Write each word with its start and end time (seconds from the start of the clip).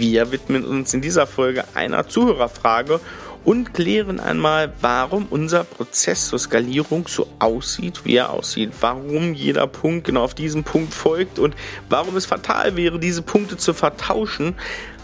Wir 0.00 0.32
widmen 0.32 0.64
uns 0.64 0.94
in 0.94 1.02
dieser 1.02 1.26
Folge 1.26 1.62
einer 1.74 2.08
Zuhörerfrage 2.08 3.00
und 3.44 3.74
klären 3.74 4.18
einmal, 4.18 4.72
warum 4.80 5.26
unser 5.28 5.62
Prozess 5.62 6.28
zur 6.28 6.38
Skalierung 6.38 7.06
so 7.06 7.28
aussieht, 7.38 8.06
wie 8.06 8.16
er 8.16 8.30
aussieht, 8.30 8.72
warum 8.80 9.34
jeder 9.34 9.66
Punkt 9.66 10.06
genau 10.06 10.22
auf 10.22 10.32
diesen 10.32 10.64
Punkt 10.64 10.94
folgt 10.94 11.38
und 11.38 11.54
warum 11.90 12.16
es 12.16 12.24
fatal 12.24 12.76
wäre, 12.76 12.98
diese 12.98 13.20
Punkte 13.20 13.58
zu 13.58 13.74
vertauschen. 13.74 14.54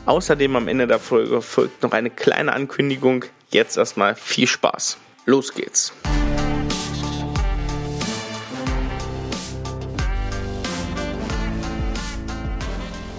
Außerdem 0.06 0.56
am 0.56 0.66
Ende 0.66 0.86
der 0.86 0.98
Folge 0.98 1.42
folgt 1.42 1.82
noch 1.82 1.92
eine 1.92 2.08
kleine 2.08 2.54
Ankündigung. 2.54 3.26
Jetzt 3.50 3.76
erstmal 3.76 4.14
viel 4.14 4.46
Spaß. 4.46 4.96
Los 5.26 5.52
geht's. 5.52 5.92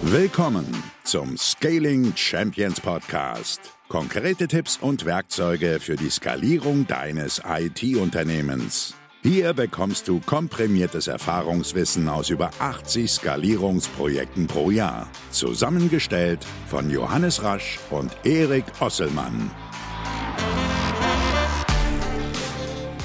Willkommen 0.02 0.87
zum 1.08 1.38
Scaling 1.38 2.14
Champions 2.18 2.82
Podcast. 2.82 3.62
Konkrete 3.88 4.46
Tipps 4.46 4.76
und 4.76 5.06
Werkzeuge 5.06 5.80
für 5.80 5.96
die 5.96 6.10
Skalierung 6.10 6.86
deines 6.86 7.42
IT-Unternehmens. 7.48 8.94
Hier 9.24 9.54
bekommst 9.54 10.10
du 10.10 10.20
komprimiertes 10.20 11.08
Erfahrungswissen 11.08 12.10
aus 12.10 12.30
über 12.30 12.52
80 12.60 13.10
Skalierungsprojekten 13.10 14.48
pro 14.48 14.70
Jahr. 14.70 15.10
Zusammengestellt 15.32 16.46
von 16.70 16.90
Johannes 16.90 17.42
Rasch 17.42 17.80
und 17.90 18.12
Erik 18.26 18.66
Osselmann. 18.82 19.50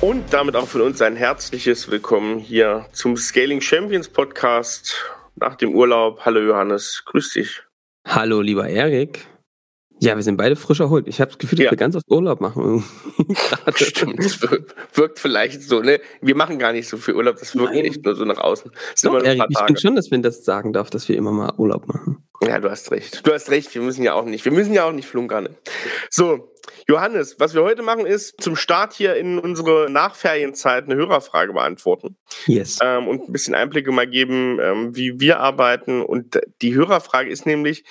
Und 0.01 0.33
damit 0.33 0.57
auch 0.57 0.67
von 0.67 0.81
uns 0.81 1.01
ein 1.01 1.15
herzliches 1.15 1.89
Willkommen 1.89 2.41
hier 2.41 2.89
zum 2.91 3.17
Scaling 3.17 3.61
Champions 3.61 4.09
Podcast 4.09 4.97
nach 5.37 5.55
dem 5.55 5.73
Urlaub. 5.73 6.23
Hallo 6.25 6.41
Johannes, 6.41 7.05
grüß 7.07 7.35
dich. 7.35 7.63
Hallo 8.15 8.43
lieber 8.43 8.69
Erik. 8.69 9.25
Ja, 9.99 10.17
wir 10.17 10.23
sind 10.23 10.37
beide 10.37 10.55
frisch 10.55 10.81
erholt. 10.81 11.09
Ich 11.09 11.19
habe 11.19 11.31
das 11.31 11.39
Gefühl, 11.39 11.57
dass 11.57 11.65
ja. 11.65 11.71
wir 11.71 11.79
ganz 11.79 11.97
oft 11.97 12.11
Urlaub 12.11 12.43
machen. 12.43 12.85
Stimmt, 13.75 14.19
das 14.19 14.39
wirkt 14.43 15.19
vielleicht 15.19 15.63
so. 15.63 15.81
Ne? 15.81 15.99
Wir 16.21 16.37
machen 16.37 16.59
gar 16.59 16.73
nicht 16.73 16.89
so 16.89 16.99
viel 16.99 17.15
Urlaub, 17.15 17.37
das 17.39 17.57
wirkt 17.57 17.73
Nein. 17.73 17.87
echt 17.87 18.05
nur 18.05 18.15
so 18.15 18.27
nach 18.27 18.37
außen. 18.37 18.71
Doch, 19.05 19.25
Erik, 19.25 19.45
ich 19.49 19.59
finde 19.59 19.81
schon, 19.81 19.97
dass 19.97 20.11
wir 20.11 20.19
das 20.19 20.45
sagen 20.45 20.75
darf, 20.75 20.91
dass 20.91 21.09
wir 21.09 21.17
immer 21.17 21.33
mal 21.33 21.55
Urlaub 21.57 21.89
machen. 21.89 22.23
Ja, 22.43 22.61
du 22.61 22.71
hast 22.71 22.91
recht. 22.91 23.27
Du 23.27 23.33
hast 23.33 23.51
recht, 23.51 23.75
wir 23.75 23.81
müssen 23.81 24.03
ja 24.03 24.13
auch 24.13 24.27
nicht. 24.27 24.45
Wir 24.45 24.53
müssen 24.53 24.75
ja 24.75 24.85
auch 24.85 24.93
nicht 24.93 25.09
flunkern. 25.09 25.45
Ne? 25.45 25.51
So, 26.11 26.52
Johannes, 26.89 27.37
was 27.39 27.55
wir 27.55 27.63
heute 27.63 27.83
machen, 27.83 28.07
ist 28.07 28.41
zum 28.41 28.57
Start 28.57 28.93
hier 28.93 29.17
in 29.17 29.39
unsere 29.39 29.91
Nachferienzeit 29.91 30.85
eine 30.85 30.95
Hörerfrage 30.95 31.53
beantworten. 31.53 32.17
Yes. 32.47 32.79
Ähm, 32.83 33.09
und 33.09 33.29
ein 33.29 33.33
bisschen 33.33 33.55
Einblicke 33.55 33.93
mal 33.93 34.07
geben, 34.07 34.59
ähm, 34.61 34.97
wie 34.97 35.21
wir 35.21 35.41
arbeiten. 35.41 36.03
Und 36.03 36.41
die 36.61 36.75
Hörerfrage 36.75 37.31
ist 37.31 37.47
nämlich, 37.47 37.85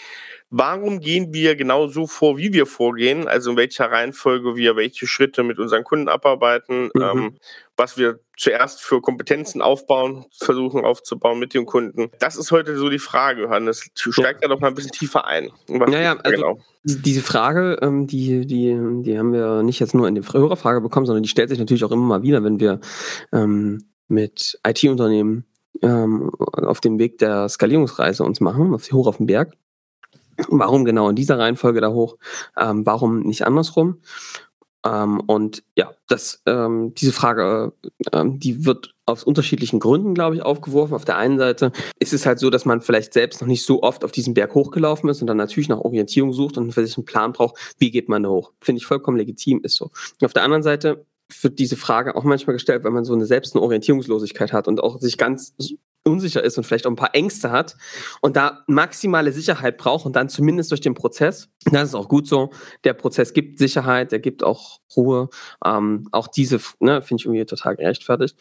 warum 0.51 0.99
gehen 0.99 1.33
wir 1.33 1.55
genau 1.55 1.87
so 1.87 2.05
vor, 2.05 2.37
wie 2.37 2.53
wir 2.53 2.65
vorgehen? 2.65 3.27
Also 3.27 3.51
in 3.51 3.57
welcher 3.57 3.85
Reihenfolge 3.89 4.55
wir 4.55 4.75
welche 4.75 5.07
Schritte 5.07 5.43
mit 5.43 5.57
unseren 5.57 5.83
Kunden 5.83 6.09
abarbeiten, 6.09 6.91
mhm. 6.93 7.01
ähm, 7.01 7.37
was 7.77 7.97
wir 7.97 8.19
zuerst 8.37 8.81
für 8.81 9.01
Kompetenzen 9.01 9.61
aufbauen, 9.61 10.25
versuchen 10.37 10.83
aufzubauen 10.83 11.39
mit 11.39 11.53
dem 11.53 11.65
Kunden. 11.65 12.11
Das 12.19 12.35
ist 12.35 12.51
heute 12.51 12.77
so 12.77 12.89
die 12.89 12.99
Frage, 12.99 13.43
Johannes. 13.43 13.89
Steig 13.95 14.41
da 14.41 14.49
doch 14.49 14.59
mal 14.59 14.67
ein 14.67 14.75
bisschen 14.75 14.91
tiefer 14.91 15.25
ein. 15.25 15.51
Naja, 15.67 16.17
also 16.17 16.41
genau? 16.41 16.59
diese 16.83 17.21
Frage, 17.21 17.77
ähm, 17.81 18.07
die, 18.07 18.45
die, 18.45 18.77
die 19.03 19.17
haben 19.17 19.31
wir 19.31 19.63
nicht 19.63 19.79
jetzt 19.79 19.95
nur 19.95 20.07
in 20.07 20.15
der 20.15 20.23
Hörerfrage 20.23 20.81
bekommen, 20.81 21.05
sondern 21.05 21.23
die 21.23 21.29
stellt 21.29 21.49
sich 21.49 21.59
natürlich 21.59 21.85
auch 21.85 21.91
immer 21.91 22.05
mal 22.05 22.23
wieder, 22.23 22.43
wenn 22.43 22.59
wir 22.59 22.81
ähm, 23.31 23.85
mit 24.07 24.59
IT-Unternehmen 24.67 25.45
ähm, 25.81 26.29
auf 26.39 26.81
dem 26.81 26.99
Weg 26.99 27.19
der 27.19 27.47
Skalierungsreise 27.47 28.23
uns 28.23 28.41
machen, 28.41 28.73
auf 28.73 28.85
die 28.85 28.93
hoch 28.93 29.07
auf 29.07 29.17
den 29.17 29.27
Berg. 29.27 29.53
Warum 30.49 30.85
genau 30.85 31.09
in 31.09 31.15
dieser 31.15 31.39
Reihenfolge 31.39 31.81
da 31.81 31.91
hoch? 31.91 32.17
Ähm, 32.57 32.85
warum 32.85 33.21
nicht 33.21 33.45
andersrum? 33.45 34.01
Ähm, 34.85 35.19
und 35.27 35.63
ja, 35.75 35.91
das, 36.07 36.41
ähm, 36.45 36.93
diese 36.95 37.11
Frage, 37.11 37.73
ähm, 38.11 38.39
die 38.39 38.65
wird 38.65 38.95
aus 39.05 39.23
unterschiedlichen 39.23 39.79
Gründen, 39.79 40.13
glaube 40.13 40.35
ich, 40.35 40.41
aufgeworfen. 40.41 40.95
Auf 40.95 41.05
der 41.05 41.17
einen 41.17 41.37
Seite 41.37 41.71
ist 41.99 42.13
es 42.13 42.25
halt 42.25 42.39
so, 42.39 42.49
dass 42.49 42.65
man 42.65 42.81
vielleicht 42.81 43.13
selbst 43.13 43.41
noch 43.41 43.47
nicht 43.47 43.63
so 43.63 43.83
oft 43.83 44.03
auf 44.03 44.11
diesen 44.11 44.33
Berg 44.33 44.55
hochgelaufen 44.55 45.09
ist 45.09 45.21
und 45.21 45.27
dann 45.27 45.37
natürlich 45.37 45.69
nach 45.69 45.79
Orientierung 45.79 46.33
sucht 46.33 46.57
und 46.57 46.71
für 46.71 46.85
sich 46.85 46.97
einen 46.97 47.05
Plan 47.05 47.33
braucht, 47.33 47.57
wie 47.77 47.91
geht 47.91 48.09
man 48.09 48.23
da 48.23 48.29
hoch. 48.29 48.53
Finde 48.61 48.79
ich 48.79 48.85
vollkommen 48.85 49.17
legitim, 49.17 49.61
ist 49.63 49.75
so. 49.75 49.85
Und 50.19 50.25
auf 50.25 50.33
der 50.33 50.43
anderen 50.43 50.63
Seite 50.63 51.05
wird 51.41 51.59
diese 51.59 51.77
Frage 51.77 52.15
auch 52.15 52.23
manchmal 52.23 52.55
gestellt, 52.55 52.83
wenn 52.83 52.93
man 52.93 53.05
so 53.05 53.13
eine 53.13 53.25
selbst 53.25 53.55
eine 53.55 53.61
Orientierungslosigkeit 53.61 54.51
hat 54.51 54.67
und 54.67 54.81
auch 54.81 54.99
sich 54.99 55.17
ganz 55.17 55.53
unsicher 56.03 56.43
ist 56.43 56.57
und 56.57 56.63
vielleicht 56.63 56.85
auch 56.87 56.91
ein 56.91 56.95
paar 56.95 57.13
Ängste 57.13 57.51
hat 57.51 57.75
und 58.21 58.35
da 58.35 58.63
maximale 58.67 59.31
Sicherheit 59.31 59.77
braucht 59.77 60.05
und 60.05 60.15
dann 60.15 60.29
zumindest 60.29 60.71
durch 60.71 60.81
den 60.81 60.93
Prozess, 60.93 61.49
das 61.65 61.89
ist 61.89 61.95
auch 61.95 62.09
gut 62.09 62.27
so, 62.27 62.51
der 62.83 62.93
Prozess 62.93 63.33
gibt 63.33 63.59
Sicherheit, 63.59 64.11
der 64.11 64.19
gibt 64.19 64.43
auch 64.43 64.79
Ruhe, 64.95 65.29
ähm, 65.63 66.07
auch 66.11 66.27
diese, 66.27 66.59
ne, 66.79 67.01
finde 67.01 67.21
ich 67.21 67.25
irgendwie 67.25 67.45
total 67.45 67.75
gerechtfertigt. 67.75 68.35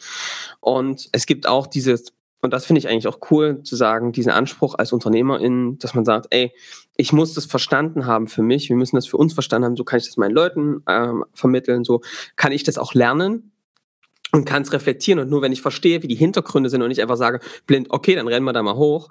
Und 0.59 1.09
es 1.11 1.25
gibt 1.25 1.47
auch 1.47 1.67
dieses 1.67 2.13
und 2.41 2.53
das 2.53 2.65
finde 2.65 2.79
ich 2.79 2.87
eigentlich 2.87 3.07
auch 3.07 3.19
cool, 3.29 3.61
zu 3.61 3.75
sagen, 3.75 4.11
diesen 4.11 4.31
Anspruch 4.31 4.73
als 4.75 4.91
Unternehmerin, 4.93 5.77
dass 5.77 5.93
man 5.93 6.05
sagt, 6.05 6.27
ey, 6.31 6.51
ich 6.97 7.13
muss 7.13 7.33
das 7.33 7.45
verstanden 7.45 8.07
haben 8.07 8.27
für 8.27 8.41
mich, 8.41 8.67
wir 8.69 8.75
müssen 8.75 8.95
das 8.95 9.05
für 9.05 9.17
uns 9.17 9.33
verstanden 9.33 9.65
haben, 9.65 9.75
so 9.75 9.83
kann 9.83 9.99
ich 9.99 10.07
das 10.07 10.17
meinen 10.17 10.33
Leuten 10.33 10.81
ähm, 10.87 11.23
vermitteln, 11.33 11.83
so 11.83 12.01
kann 12.35 12.51
ich 12.51 12.63
das 12.63 12.79
auch 12.79 12.95
lernen 12.95 13.50
und 14.31 14.45
kann 14.45 14.63
es 14.63 14.73
reflektieren. 14.73 15.19
Und 15.19 15.29
nur 15.29 15.41
wenn 15.41 15.51
ich 15.51 15.61
verstehe, 15.61 16.03
wie 16.03 16.07
die 16.07 16.15
Hintergründe 16.15 16.69
sind 16.69 16.81
und 16.81 16.89
nicht 16.89 17.01
einfach 17.01 17.17
sage, 17.17 17.39
blind, 17.67 17.87
okay, 17.89 18.15
dann 18.15 18.27
rennen 18.27 18.45
wir 18.45 18.53
da 18.53 18.63
mal 18.63 18.75
hoch, 18.75 19.09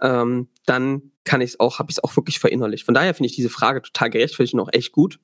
ähm, 0.00 0.48
dann 0.66 1.12
kann 1.24 1.40
ich 1.40 1.50
es 1.50 1.60
auch, 1.60 1.78
habe 1.78 1.90
ich 1.90 1.98
es 1.98 2.04
auch 2.04 2.16
wirklich 2.16 2.38
verinnerlicht. 2.38 2.84
Von 2.84 2.94
daher 2.94 3.14
finde 3.14 3.28
ich 3.28 3.36
diese 3.36 3.50
Frage 3.50 3.82
total 3.82 4.10
gerechtfertigt 4.10 4.54
und 4.54 4.60
auch 4.60 4.72
echt 4.72 4.92
gut, 4.92 5.20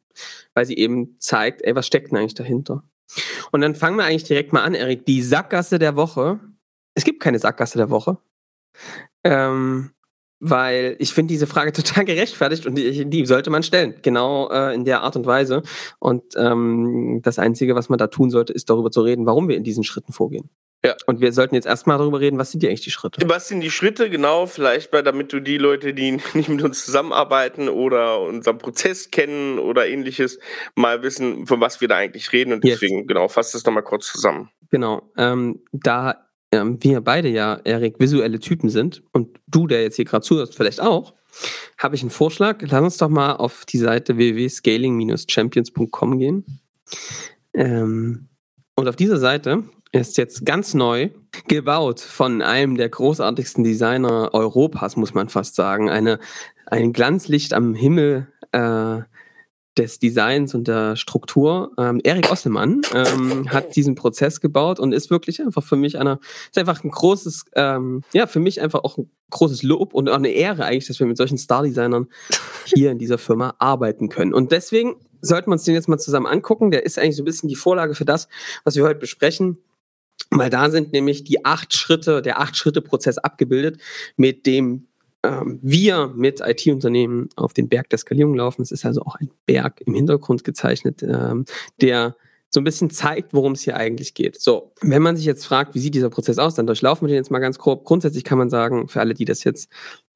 weil 0.54 0.66
sie 0.66 0.76
eben 0.76 1.16
zeigt, 1.18 1.62
ey, 1.62 1.74
was 1.74 1.86
steckt 1.86 2.10
denn 2.10 2.18
eigentlich 2.18 2.34
dahinter? 2.34 2.82
Und 3.52 3.60
dann 3.60 3.74
fangen 3.74 3.96
wir 3.96 4.04
eigentlich 4.04 4.24
direkt 4.24 4.52
mal 4.52 4.62
an, 4.62 4.74
Erik. 4.74 5.06
Die 5.06 5.22
Sackgasse 5.22 5.78
der 5.78 5.94
Woche 5.94 6.40
es 6.96 7.04
gibt 7.04 7.20
keine 7.20 7.38
Sackgasse 7.38 7.78
der 7.78 7.90
Woche. 7.90 8.18
Ähm, 9.22 9.92
weil 10.40 10.96
ich 10.98 11.12
finde 11.12 11.32
diese 11.32 11.46
Frage 11.46 11.72
total 11.74 12.04
gerechtfertigt 12.04 12.66
und 12.66 12.76
die, 12.76 13.04
die 13.08 13.26
sollte 13.26 13.50
man 13.50 13.62
stellen, 13.62 13.94
genau 14.02 14.50
äh, 14.50 14.74
in 14.74 14.84
der 14.84 15.02
Art 15.02 15.16
und 15.16 15.26
Weise. 15.26 15.62
Und 15.98 16.22
ähm, 16.36 17.20
das 17.22 17.38
Einzige, 17.38 17.74
was 17.74 17.88
man 17.88 17.98
da 17.98 18.08
tun 18.08 18.30
sollte, 18.30 18.52
ist 18.52 18.70
darüber 18.70 18.90
zu 18.90 19.02
reden, 19.02 19.26
warum 19.26 19.48
wir 19.48 19.56
in 19.56 19.64
diesen 19.64 19.84
Schritten 19.84 20.12
vorgehen. 20.12 20.50
Ja. 20.84 20.94
Und 21.06 21.20
wir 21.20 21.32
sollten 21.32 21.56
jetzt 21.56 21.66
erstmal 21.66 21.98
darüber 21.98 22.20
reden, 22.20 22.38
was 22.38 22.52
sind 22.52 22.62
die 22.62 22.68
eigentlich 22.68 22.82
die 22.82 22.90
Schritte? 22.90 23.20
Was 23.28 23.48
sind 23.48 23.60
die 23.60 23.70
Schritte, 23.70 24.08
genau, 24.08 24.46
vielleicht 24.46 24.92
mal, 24.92 25.02
damit 25.02 25.32
du 25.32 25.40
die 25.40 25.58
Leute, 25.58 25.94
die 25.94 26.12
nicht 26.34 26.48
mit 26.48 26.62
uns 26.62 26.84
zusammenarbeiten 26.84 27.68
oder 27.68 28.20
unseren 28.20 28.58
Prozess 28.58 29.10
kennen 29.10 29.58
oder 29.58 29.88
ähnliches, 29.88 30.38
mal 30.76 31.02
wissen, 31.02 31.46
von 31.46 31.60
was 31.60 31.80
wir 31.80 31.88
da 31.88 31.96
eigentlich 31.96 32.32
reden. 32.32 32.52
Und 32.52 32.62
deswegen, 32.62 32.98
yes. 32.98 33.06
genau, 33.08 33.26
fass 33.28 33.52
das 33.52 33.64
nochmal 33.64 33.82
kurz 33.82 34.06
zusammen. 34.12 34.50
Genau. 34.70 35.10
Ähm, 35.16 35.64
da 35.72 36.25
ähm, 36.56 36.82
wir 36.82 37.00
beide 37.00 37.28
ja, 37.28 37.60
Erik, 37.64 37.96
visuelle 37.98 38.40
Typen 38.40 38.68
sind 38.68 39.02
und 39.12 39.38
du, 39.46 39.66
der 39.66 39.82
jetzt 39.82 39.96
hier 39.96 40.04
gerade 40.04 40.24
zuhörst, 40.24 40.54
vielleicht 40.54 40.80
auch, 40.80 41.14
habe 41.78 41.94
ich 41.94 42.02
einen 42.02 42.10
Vorschlag. 42.10 42.58
Lass 42.62 42.82
uns 42.82 42.96
doch 42.96 43.08
mal 43.08 43.34
auf 43.34 43.64
die 43.66 43.78
Seite 43.78 44.16
www.scaling-champions.com 44.16 46.18
gehen. 46.18 46.60
Ähm, 47.54 48.28
und 48.74 48.88
auf 48.88 48.96
dieser 48.96 49.18
Seite 49.18 49.64
ist 49.92 50.16
jetzt 50.16 50.44
ganz 50.44 50.74
neu 50.74 51.10
gebaut 51.48 52.00
von 52.00 52.42
einem 52.42 52.76
der 52.76 52.88
großartigsten 52.88 53.64
Designer 53.64 54.30
Europas, 54.32 54.96
muss 54.96 55.14
man 55.14 55.28
fast 55.28 55.54
sagen. 55.54 55.90
Eine, 55.90 56.18
ein 56.66 56.92
Glanzlicht 56.92 57.54
am 57.54 57.74
Himmel 57.74 58.28
äh, 58.52 59.00
des 59.76 59.98
Designs 59.98 60.54
und 60.54 60.68
der 60.68 60.96
Struktur. 60.96 61.72
Ähm, 61.78 62.00
Erik 62.02 62.30
Osselmann 62.30 62.82
ähm, 62.94 63.50
hat 63.50 63.76
diesen 63.76 63.94
Prozess 63.94 64.40
gebaut 64.40 64.80
und 64.80 64.92
ist 64.92 65.10
wirklich 65.10 65.40
einfach 65.42 65.62
für 65.62 65.76
mich 65.76 65.98
einer, 65.98 66.18
ist 66.46 66.58
einfach 66.58 66.82
ein 66.82 66.90
großes, 66.90 67.44
ähm, 67.54 68.02
ja, 68.12 68.26
für 68.26 68.40
mich 68.40 68.60
einfach 68.60 68.84
auch 68.84 68.98
ein 68.98 69.10
großes 69.30 69.62
Lob 69.62 69.92
und 69.92 70.08
auch 70.08 70.16
eine 70.16 70.28
Ehre 70.28 70.64
eigentlich, 70.64 70.86
dass 70.86 71.00
wir 71.00 71.06
mit 71.06 71.16
solchen 71.16 71.38
Star-Designern 71.38 72.08
hier 72.64 72.90
in 72.90 72.98
dieser 72.98 73.18
Firma 73.18 73.54
arbeiten 73.58 74.08
können. 74.08 74.32
Und 74.32 74.52
deswegen 74.52 74.96
sollten 75.20 75.48
wir 75.48 75.52
uns 75.54 75.64
den 75.64 75.74
jetzt 75.74 75.88
mal 75.88 75.98
zusammen 75.98 76.26
angucken. 76.26 76.70
Der 76.70 76.86
ist 76.86 76.98
eigentlich 76.98 77.16
so 77.16 77.22
ein 77.22 77.26
bisschen 77.26 77.48
die 77.48 77.56
Vorlage 77.56 77.94
für 77.94 78.04
das, 78.04 78.28
was 78.64 78.76
wir 78.76 78.84
heute 78.84 79.00
besprechen. 79.00 79.58
Weil 80.30 80.50
da 80.50 80.70
sind 80.70 80.92
nämlich 80.92 81.24
die 81.24 81.44
acht 81.44 81.74
Schritte, 81.74 82.22
der 82.22 82.40
acht 82.40 82.56
Schritte 82.56 82.80
Prozess 82.80 83.18
abgebildet, 83.18 83.80
mit 84.16 84.46
dem 84.46 84.88
ähm, 85.26 85.58
wir 85.62 86.12
mit 86.14 86.40
IT-Unternehmen 86.40 87.28
auf 87.36 87.52
den 87.52 87.68
Berg 87.68 87.90
der 87.90 87.98
Skalierung 87.98 88.34
laufen. 88.34 88.62
Es 88.62 88.70
ist 88.70 88.84
also 88.84 89.02
auch 89.02 89.16
ein 89.16 89.30
Berg 89.46 89.80
im 89.80 89.94
Hintergrund 89.94 90.44
gezeichnet, 90.44 91.02
ähm, 91.02 91.44
der 91.80 92.16
so 92.48 92.60
ein 92.60 92.64
bisschen 92.64 92.90
zeigt, 92.90 93.34
worum 93.34 93.52
es 93.52 93.62
hier 93.62 93.76
eigentlich 93.76 94.14
geht. 94.14 94.40
So, 94.40 94.72
wenn 94.80 95.02
man 95.02 95.16
sich 95.16 95.26
jetzt 95.26 95.44
fragt, 95.44 95.74
wie 95.74 95.80
sieht 95.80 95.94
dieser 95.94 96.10
Prozess 96.10 96.38
aus, 96.38 96.54
dann 96.54 96.66
durchlaufen 96.66 97.06
wir 97.06 97.08
den 97.08 97.16
jetzt 97.16 97.30
mal 97.30 97.40
ganz 97.40 97.58
grob. 97.58 97.84
Grundsätzlich 97.84 98.24
kann 98.24 98.38
man 98.38 98.50
sagen, 98.50 98.88
für 98.88 99.00
alle, 99.00 99.14
die 99.14 99.24
das 99.24 99.44
jetzt 99.44 99.68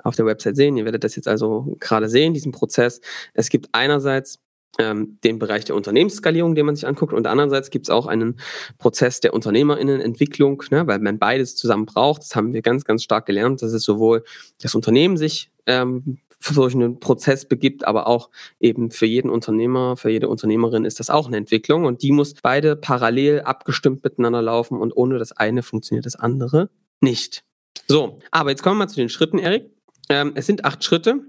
auf 0.03 0.17
der 0.17 0.27
Website 0.27 0.57
sehen, 0.57 0.77
ihr 0.77 0.85
werdet 0.85 1.05
das 1.05 1.17
jetzt 1.17 1.29
also 1.29 1.77
gerade 1.81 2.09
sehen, 2.09 2.33
diesen 2.33 2.53
Prozess. 2.53 3.01
Es 3.35 3.49
gibt 3.49 3.69
einerseits 3.73 4.39
ähm, 4.79 5.19
den 5.25 5.39
Bereich 5.39 5.65
der 5.65 5.77
Unternehmensskalierung, 5.77 6.55
den 6.55 6.67
man 6.67 6.75
sich 6.75 6.87
anguckt. 6.87 7.13
Und 7.13 7.27
andererseits 7.27 7.71
gibt 7.71 7.87
es 7.87 7.91
auch 7.91 8.07
einen 8.07 8.41
Prozess 8.79 9.21
der 9.21 9.35
Unternehmerinnenentwicklung, 9.35 10.63
ne, 10.71 10.87
weil 10.87 11.01
man 11.01 11.19
beides 11.19 11.57
zusammen 11.57 11.87
braucht. 11.87 12.23
Das 12.23 12.37
haben 12.37 12.53
wir 12.53 12.63
ganz, 12.63 12.85
ganz 12.85 13.03
stark 13.03 13.27
gelernt, 13.27 13.63
dass 13.63 13.73
es 13.73 13.83
sowohl 13.83 14.25
das 14.63 14.75
Unternehmen 14.75 15.17
sich 15.17 15.51
ähm, 15.67 16.19
für 16.41 16.55
solchen 16.55 17.01
Prozess 17.01 17.47
begibt, 17.47 17.87
aber 17.87 18.07
auch 18.07 18.31
eben 18.59 18.91
für 18.91 19.07
jeden 19.07 19.31
Unternehmer, 19.31 19.97
für 19.97 20.11
jede 20.11 20.29
Unternehmerin 20.29 20.87
ist 20.87 20.99
das 20.99 21.11
auch 21.11 21.27
eine 21.27 21.37
Entwicklung 21.37 21.85
und 21.85 22.03
die 22.03 22.13
muss 22.13 22.35
beide 22.43 22.77
parallel 22.77 23.43
abgestimmt 23.43 24.03
miteinander 24.03 24.41
laufen 24.41 24.79
und 24.79 24.97
ohne 24.97 25.19
das 25.19 25.33
eine 25.33 25.63
funktioniert 25.63 26.07
das 26.07 26.17
andere 26.17 26.71
nicht. 27.03 27.45
So, 27.87 28.19
aber 28.31 28.51
jetzt 28.51 28.63
kommen 28.63 28.77
wir 28.77 28.85
mal 28.87 28.89
zu 28.89 28.97
den 28.97 29.11
Schritten, 29.11 29.39
Erik. 29.39 29.71
Ähm, 30.09 30.33
es 30.35 30.47
sind 30.47 30.65
acht 30.65 30.83
Schritte. 30.83 31.21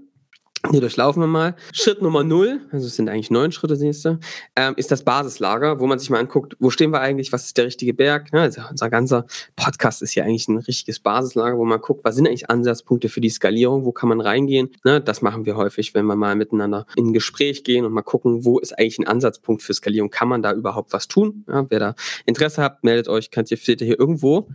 Die 0.70 0.78
durchlaufen 0.78 1.20
wir 1.20 1.26
mal. 1.26 1.56
Schritt 1.72 2.02
Nummer 2.02 2.22
null, 2.22 2.60
also 2.70 2.86
es 2.86 2.94
sind 2.94 3.08
eigentlich 3.08 3.32
neun 3.32 3.50
Schritte, 3.50 3.74
siehst 3.74 4.04
du, 4.04 4.20
ähm, 4.54 4.74
ist 4.76 4.92
das 4.92 5.02
Basislager, 5.02 5.80
wo 5.80 5.86
man 5.86 5.98
sich 5.98 6.08
mal 6.08 6.20
anguckt, 6.20 6.56
wo 6.60 6.70
stehen 6.70 6.92
wir 6.92 7.00
eigentlich, 7.00 7.32
was 7.32 7.46
ist 7.46 7.58
der 7.58 7.66
richtige 7.66 7.94
Berg? 7.94 8.28
Ja, 8.32 8.42
also 8.42 8.62
unser 8.70 8.88
ganzer 8.88 9.26
Podcast 9.56 10.02
ist 10.02 10.14
ja 10.14 10.22
eigentlich 10.22 10.46
ein 10.46 10.58
richtiges 10.58 11.00
Basislager, 11.00 11.58
wo 11.58 11.64
man 11.64 11.80
guckt, 11.80 12.04
was 12.04 12.14
sind 12.14 12.28
eigentlich 12.28 12.48
Ansatzpunkte 12.48 13.08
für 13.08 13.20
die 13.20 13.28
Skalierung, 13.28 13.84
wo 13.84 13.92
kann 13.92 14.08
man 14.08 14.20
reingehen? 14.20 14.70
Ne, 14.84 15.00
das 15.00 15.20
machen 15.20 15.46
wir 15.46 15.56
häufig, 15.56 15.94
wenn 15.94 16.06
wir 16.06 16.16
mal 16.16 16.36
miteinander 16.36 16.86
in 16.94 17.08
ein 17.08 17.12
Gespräch 17.12 17.64
gehen 17.64 17.84
und 17.84 17.92
mal 17.92 18.02
gucken, 18.02 18.44
wo 18.44 18.60
ist 18.60 18.78
eigentlich 18.78 19.00
ein 19.00 19.08
Ansatzpunkt 19.08 19.62
für 19.62 19.74
Skalierung? 19.74 20.10
Kann 20.10 20.28
man 20.28 20.42
da 20.42 20.52
überhaupt 20.52 20.92
was 20.92 21.08
tun? 21.08 21.44
Ja, 21.48 21.68
wer 21.70 21.80
da 21.80 21.94
Interesse 22.24 22.62
habt, 22.62 22.84
meldet 22.84 23.08
euch, 23.08 23.32
könnt 23.32 23.50
ihr, 23.50 23.56
seht 23.56 23.80
ihr 23.80 23.88
hier 23.88 23.98
irgendwo 23.98 24.48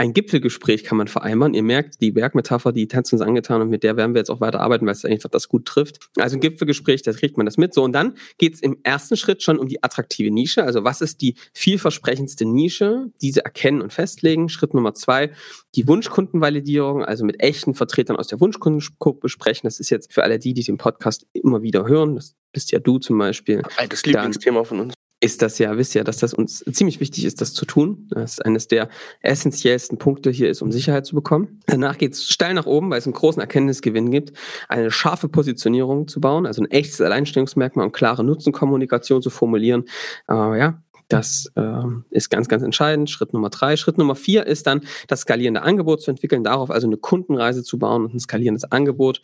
ein 0.00 0.14
Gipfelgespräch 0.14 0.82
kann 0.82 0.96
man 0.96 1.08
vereinbaren. 1.08 1.52
Ihr 1.52 1.62
merkt, 1.62 2.00
die 2.00 2.10
Bergmetapher, 2.10 2.72
die 2.72 2.88
hat 2.90 3.12
uns 3.12 3.20
angetan 3.20 3.60
und 3.60 3.68
mit 3.68 3.82
der 3.82 3.98
werden 3.98 4.14
wir 4.14 4.20
jetzt 4.20 4.30
auch 4.30 4.40
weiter 4.40 4.60
arbeiten, 4.60 4.86
weil 4.86 4.94
es 4.94 5.04
einfach 5.04 5.28
das 5.28 5.46
gut 5.46 5.66
trifft. 5.66 6.08
Also 6.16 6.38
ein 6.38 6.40
Gipfelgespräch, 6.40 7.02
da 7.02 7.12
kriegt 7.12 7.36
man 7.36 7.44
das 7.44 7.58
mit. 7.58 7.74
So, 7.74 7.84
und 7.84 7.92
dann 7.92 8.14
geht 8.38 8.54
es 8.54 8.62
im 8.62 8.78
ersten 8.82 9.18
Schritt 9.18 9.42
schon 9.42 9.58
um 9.58 9.68
die 9.68 9.84
attraktive 9.84 10.30
Nische. 10.30 10.64
Also 10.64 10.84
was 10.84 11.02
ist 11.02 11.20
die 11.20 11.34
vielversprechendste 11.52 12.46
Nische? 12.46 13.10
Diese 13.20 13.44
erkennen 13.44 13.82
und 13.82 13.92
festlegen. 13.92 14.48
Schritt 14.48 14.72
Nummer 14.72 14.94
zwei, 14.94 15.32
die 15.74 15.86
Wunschkundenvalidierung, 15.86 17.04
also 17.04 17.26
mit 17.26 17.42
echten 17.42 17.74
Vertretern 17.74 18.16
aus 18.16 18.28
der 18.28 18.40
Wunschkundengruppe 18.40 19.28
sprechen. 19.28 19.66
Das 19.66 19.80
ist 19.80 19.90
jetzt 19.90 20.14
für 20.14 20.22
alle 20.22 20.38
die, 20.38 20.54
die 20.54 20.62
den 20.62 20.78
Podcast 20.78 21.26
immer 21.34 21.60
wieder 21.60 21.86
hören. 21.86 22.16
Das 22.16 22.34
bist 22.52 22.72
ja 22.72 22.78
du 22.78 22.98
zum 22.98 23.18
Beispiel. 23.18 23.60
Das 23.90 24.06
Lieblingsthema 24.06 24.64
von 24.64 24.80
uns 24.80 24.94
ist 25.20 25.42
das 25.42 25.58
ja, 25.58 25.76
wisst 25.76 25.94
ihr, 25.94 26.02
dass 26.02 26.16
das 26.16 26.32
uns 26.32 26.64
ziemlich 26.72 26.98
wichtig 26.98 27.26
ist, 27.26 27.42
das 27.42 27.52
zu 27.52 27.66
tun. 27.66 28.08
Das 28.10 28.32
ist 28.32 28.44
eines 28.44 28.68
der 28.68 28.88
essentiellsten 29.20 29.98
Punkte 29.98 30.30
hier 30.30 30.48
ist, 30.48 30.62
um 30.62 30.72
Sicherheit 30.72 31.04
zu 31.04 31.14
bekommen. 31.14 31.60
Danach 31.66 31.98
geht 31.98 32.14
es 32.14 32.28
steil 32.28 32.54
nach 32.54 32.66
oben, 32.66 32.90
weil 32.90 32.98
es 32.98 33.06
einen 33.06 33.12
großen 33.12 33.40
Erkenntnisgewinn 33.40 34.10
gibt, 34.10 34.32
eine 34.68 34.90
scharfe 34.90 35.28
Positionierung 35.28 36.08
zu 36.08 36.20
bauen, 36.20 36.46
also 36.46 36.62
ein 36.62 36.70
echtes 36.70 37.02
Alleinstellungsmerkmal 37.02 37.84
und 37.84 37.92
klare 37.92 38.24
Nutzenkommunikation 38.24 39.20
zu 39.20 39.28
formulieren. 39.28 39.84
Aber 40.26 40.56
ja, 40.56 40.82
das 41.08 41.52
äh, 41.56 41.82
ist 42.10 42.30
ganz, 42.30 42.48
ganz 42.48 42.62
entscheidend. 42.62 43.10
Schritt 43.10 43.34
Nummer 43.34 43.50
drei. 43.50 43.76
Schritt 43.76 43.98
Nummer 43.98 44.14
vier 44.14 44.46
ist 44.46 44.66
dann, 44.66 44.82
das 45.08 45.20
skalierende 45.20 45.62
Angebot 45.62 46.00
zu 46.00 46.10
entwickeln, 46.10 46.44
darauf 46.44 46.70
also 46.70 46.86
eine 46.86 46.96
Kundenreise 46.96 47.62
zu 47.62 47.78
bauen 47.78 48.04
und 48.04 48.14
ein 48.14 48.20
skalierendes 48.20 48.70
Angebot, 48.70 49.20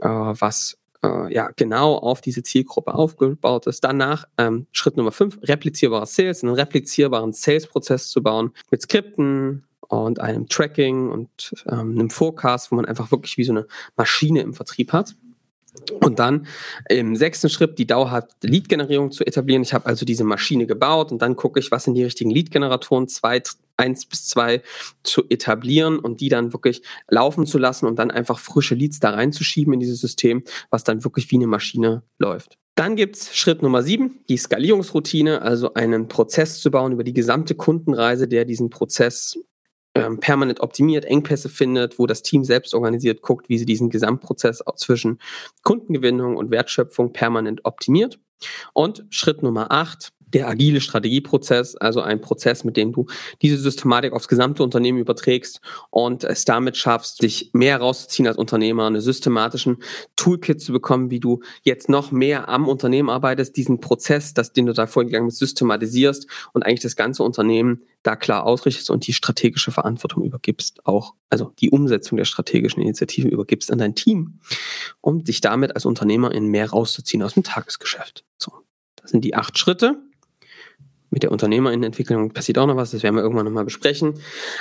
äh, 0.00 0.08
was 0.08 0.77
äh, 1.02 1.32
ja 1.32 1.50
genau 1.56 1.94
auf 1.96 2.20
diese 2.20 2.42
Zielgruppe 2.42 2.94
aufgebaut 2.94 3.66
ist. 3.66 3.84
Danach 3.84 4.26
ähm, 4.38 4.66
Schritt 4.72 4.96
Nummer 4.96 5.12
fünf, 5.12 5.38
replizierbare 5.42 6.06
Sales, 6.06 6.42
einen 6.42 6.54
replizierbaren 6.54 7.32
Sales-Prozess 7.32 8.08
zu 8.08 8.22
bauen 8.22 8.52
mit 8.70 8.82
Skripten 8.82 9.64
und 9.88 10.20
einem 10.20 10.48
Tracking 10.48 11.10
und 11.10 11.54
ähm, 11.66 11.92
einem 11.92 12.10
Forecast, 12.10 12.70
wo 12.70 12.76
man 12.76 12.84
einfach 12.84 13.10
wirklich 13.10 13.38
wie 13.38 13.44
so 13.44 13.52
eine 13.52 13.66
Maschine 13.96 14.40
im 14.40 14.54
Vertrieb 14.54 14.92
hat. 14.92 15.14
Und 16.00 16.18
dann 16.18 16.46
im 16.88 17.16
sechsten 17.16 17.48
Schritt 17.48 17.78
die 17.78 17.86
dauerhafte 17.86 18.46
Lead-Generierung 18.46 19.10
zu 19.10 19.24
etablieren. 19.24 19.62
Ich 19.62 19.74
habe 19.74 19.86
also 19.86 20.04
diese 20.04 20.24
Maschine 20.24 20.66
gebaut 20.66 21.12
und 21.12 21.22
dann 21.22 21.36
gucke 21.36 21.60
ich, 21.60 21.70
was 21.70 21.84
sind 21.84 21.94
die 21.94 22.04
richtigen 22.04 22.30
Lead-Generatoren, 22.30 23.08
zwei, 23.08 23.42
eins 23.76 24.06
bis 24.06 24.26
zwei 24.26 24.62
zu 25.02 25.24
etablieren 25.28 25.98
und 25.98 26.20
die 26.20 26.28
dann 26.28 26.52
wirklich 26.52 26.82
laufen 27.08 27.46
zu 27.46 27.58
lassen 27.58 27.86
und 27.86 27.98
dann 27.98 28.10
einfach 28.10 28.38
frische 28.38 28.74
Leads 28.74 29.00
da 29.00 29.10
reinzuschieben 29.10 29.72
in 29.74 29.80
dieses 29.80 30.00
System, 30.00 30.42
was 30.70 30.84
dann 30.84 31.04
wirklich 31.04 31.30
wie 31.30 31.36
eine 31.36 31.46
Maschine 31.46 32.02
läuft. 32.18 32.58
Dann 32.74 32.94
gibt's 32.94 33.36
Schritt 33.36 33.60
Nummer 33.62 33.82
sieben, 33.82 34.20
die 34.28 34.36
Skalierungsroutine, 34.36 35.42
also 35.42 35.74
einen 35.74 36.06
Prozess 36.06 36.60
zu 36.60 36.70
bauen 36.70 36.92
über 36.92 37.02
die 37.02 37.12
gesamte 37.12 37.56
Kundenreise, 37.56 38.28
der 38.28 38.44
diesen 38.44 38.70
Prozess 38.70 39.36
ähm, 39.98 40.20
permanent 40.20 40.60
optimiert, 40.60 41.04
Engpässe 41.04 41.48
findet, 41.48 41.98
wo 41.98 42.06
das 42.06 42.22
Team 42.22 42.44
selbst 42.44 42.74
organisiert 42.74 43.22
guckt, 43.22 43.48
wie 43.48 43.58
sie 43.58 43.66
diesen 43.66 43.90
Gesamtprozess 43.90 44.62
zwischen 44.76 45.18
Kundengewinnung 45.62 46.36
und 46.36 46.50
Wertschöpfung 46.50 47.12
permanent 47.12 47.64
optimiert. 47.64 48.18
Und 48.72 49.04
Schritt 49.10 49.42
Nummer 49.42 49.72
acht, 49.72 50.12
der 50.34 50.48
agile 50.48 50.80
Strategieprozess, 50.80 51.76
also 51.76 52.00
ein 52.00 52.20
Prozess, 52.20 52.64
mit 52.64 52.76
dem 52.76 52.92
du 52.92 53.06
diese 53.42 53.56
Systematik 53.56 54.12
aufs 54.12 54.28
gesamte 54.28 54.62
Unternehmen 54.62 54.98
überträgst 54.98 55.60
und 55.90 56.24
es 56.24 56.44
damit 56.44 56.76
schaffst, 56.76 57.22
dich 57.22 57.50
mehr 57.52 57.78
rauszuziehen 57.78 58.26
als 58.26 58.36
Unternehmer, 58.36 58.86
einen 58.86 59.00
systematischen 59.00 59.78
Toolkit 60.16 60.60
zu 60.60 60.72
bekommen, 60.72 61.10
wie 61.10 61.20
du 61.20 61.40
jetzt 61.62 61.88
noch 61.88 62.10
mehr 62.10 62.48
am 62.48 62.68
Unternehmen 62.68 63.10
arbeitest, 63.10 63.56
diesen 63.56 63.80
Prozess, 63.80 64.34
das, 64.34 64.52
den 64.52 64.66
du 64.66 64.72
da 64.72 64.86
vorgegangen 64.86 65.28
bist, 65.28 65.38
systematisierst 65.38 66.26
und 66.52 66.64
eigentlich 66.64 66.80
das 66.80 66.96
ganze 66.96 67.22
Unternehmen 67.22 67.82
da 68.02 68.16
klar 68.16 68.44
ausrichtest 68.44 68.90
und 68.90 69.06
die 69.06 69.12
strategische 69.12 69.72
Verantwortung 69.72 70.24
übergibst, 70.24 70.86
auch, 70.86 71.14
also 71.30 71.52
die 71.58 71.70
Umsetzung 71.70 72.16
der 72.16 72.24
strategischen 72.24 72.82
Initiativen 72.82 73.30
übergibst 73.30 73.72
an 73.72 73.78
dein 73.78 73.94
Team, 73.94 74.40
um 75.00 75.24
dich 75.24 75.40
damit 75.40 75.74
als 75.74 75.84
Unternehmer 75.84 76.32
in 76.32 76.46
mehr 76.46 76.70
rauszuziehen 76.70 77.22
aus 77.22 77.34
dem 77.34 77.42
Tagesgeschäft. 77.42 78.24
So. 78.38 78.52
Das 78.96 79.10
sind 79.10 79.24
die 79.24 79.34
acht 79.34 79.58
Schritte 79.58 80.02
mit 81.10 81.22
der 81.22 81.32
Unternehmerinnenentwicklung 81.32 82.30
passiert 82.32 82.58
auch 82.58 82.66
noch 82.66 82.76
was, 82.76 82.90
das 82.90 83.02
werden 83.02 83.16
wir 83.16 83.22
irgendwann 83.22 83.46
nochmal 83.46 83.64
besprechen. 83.64 84.14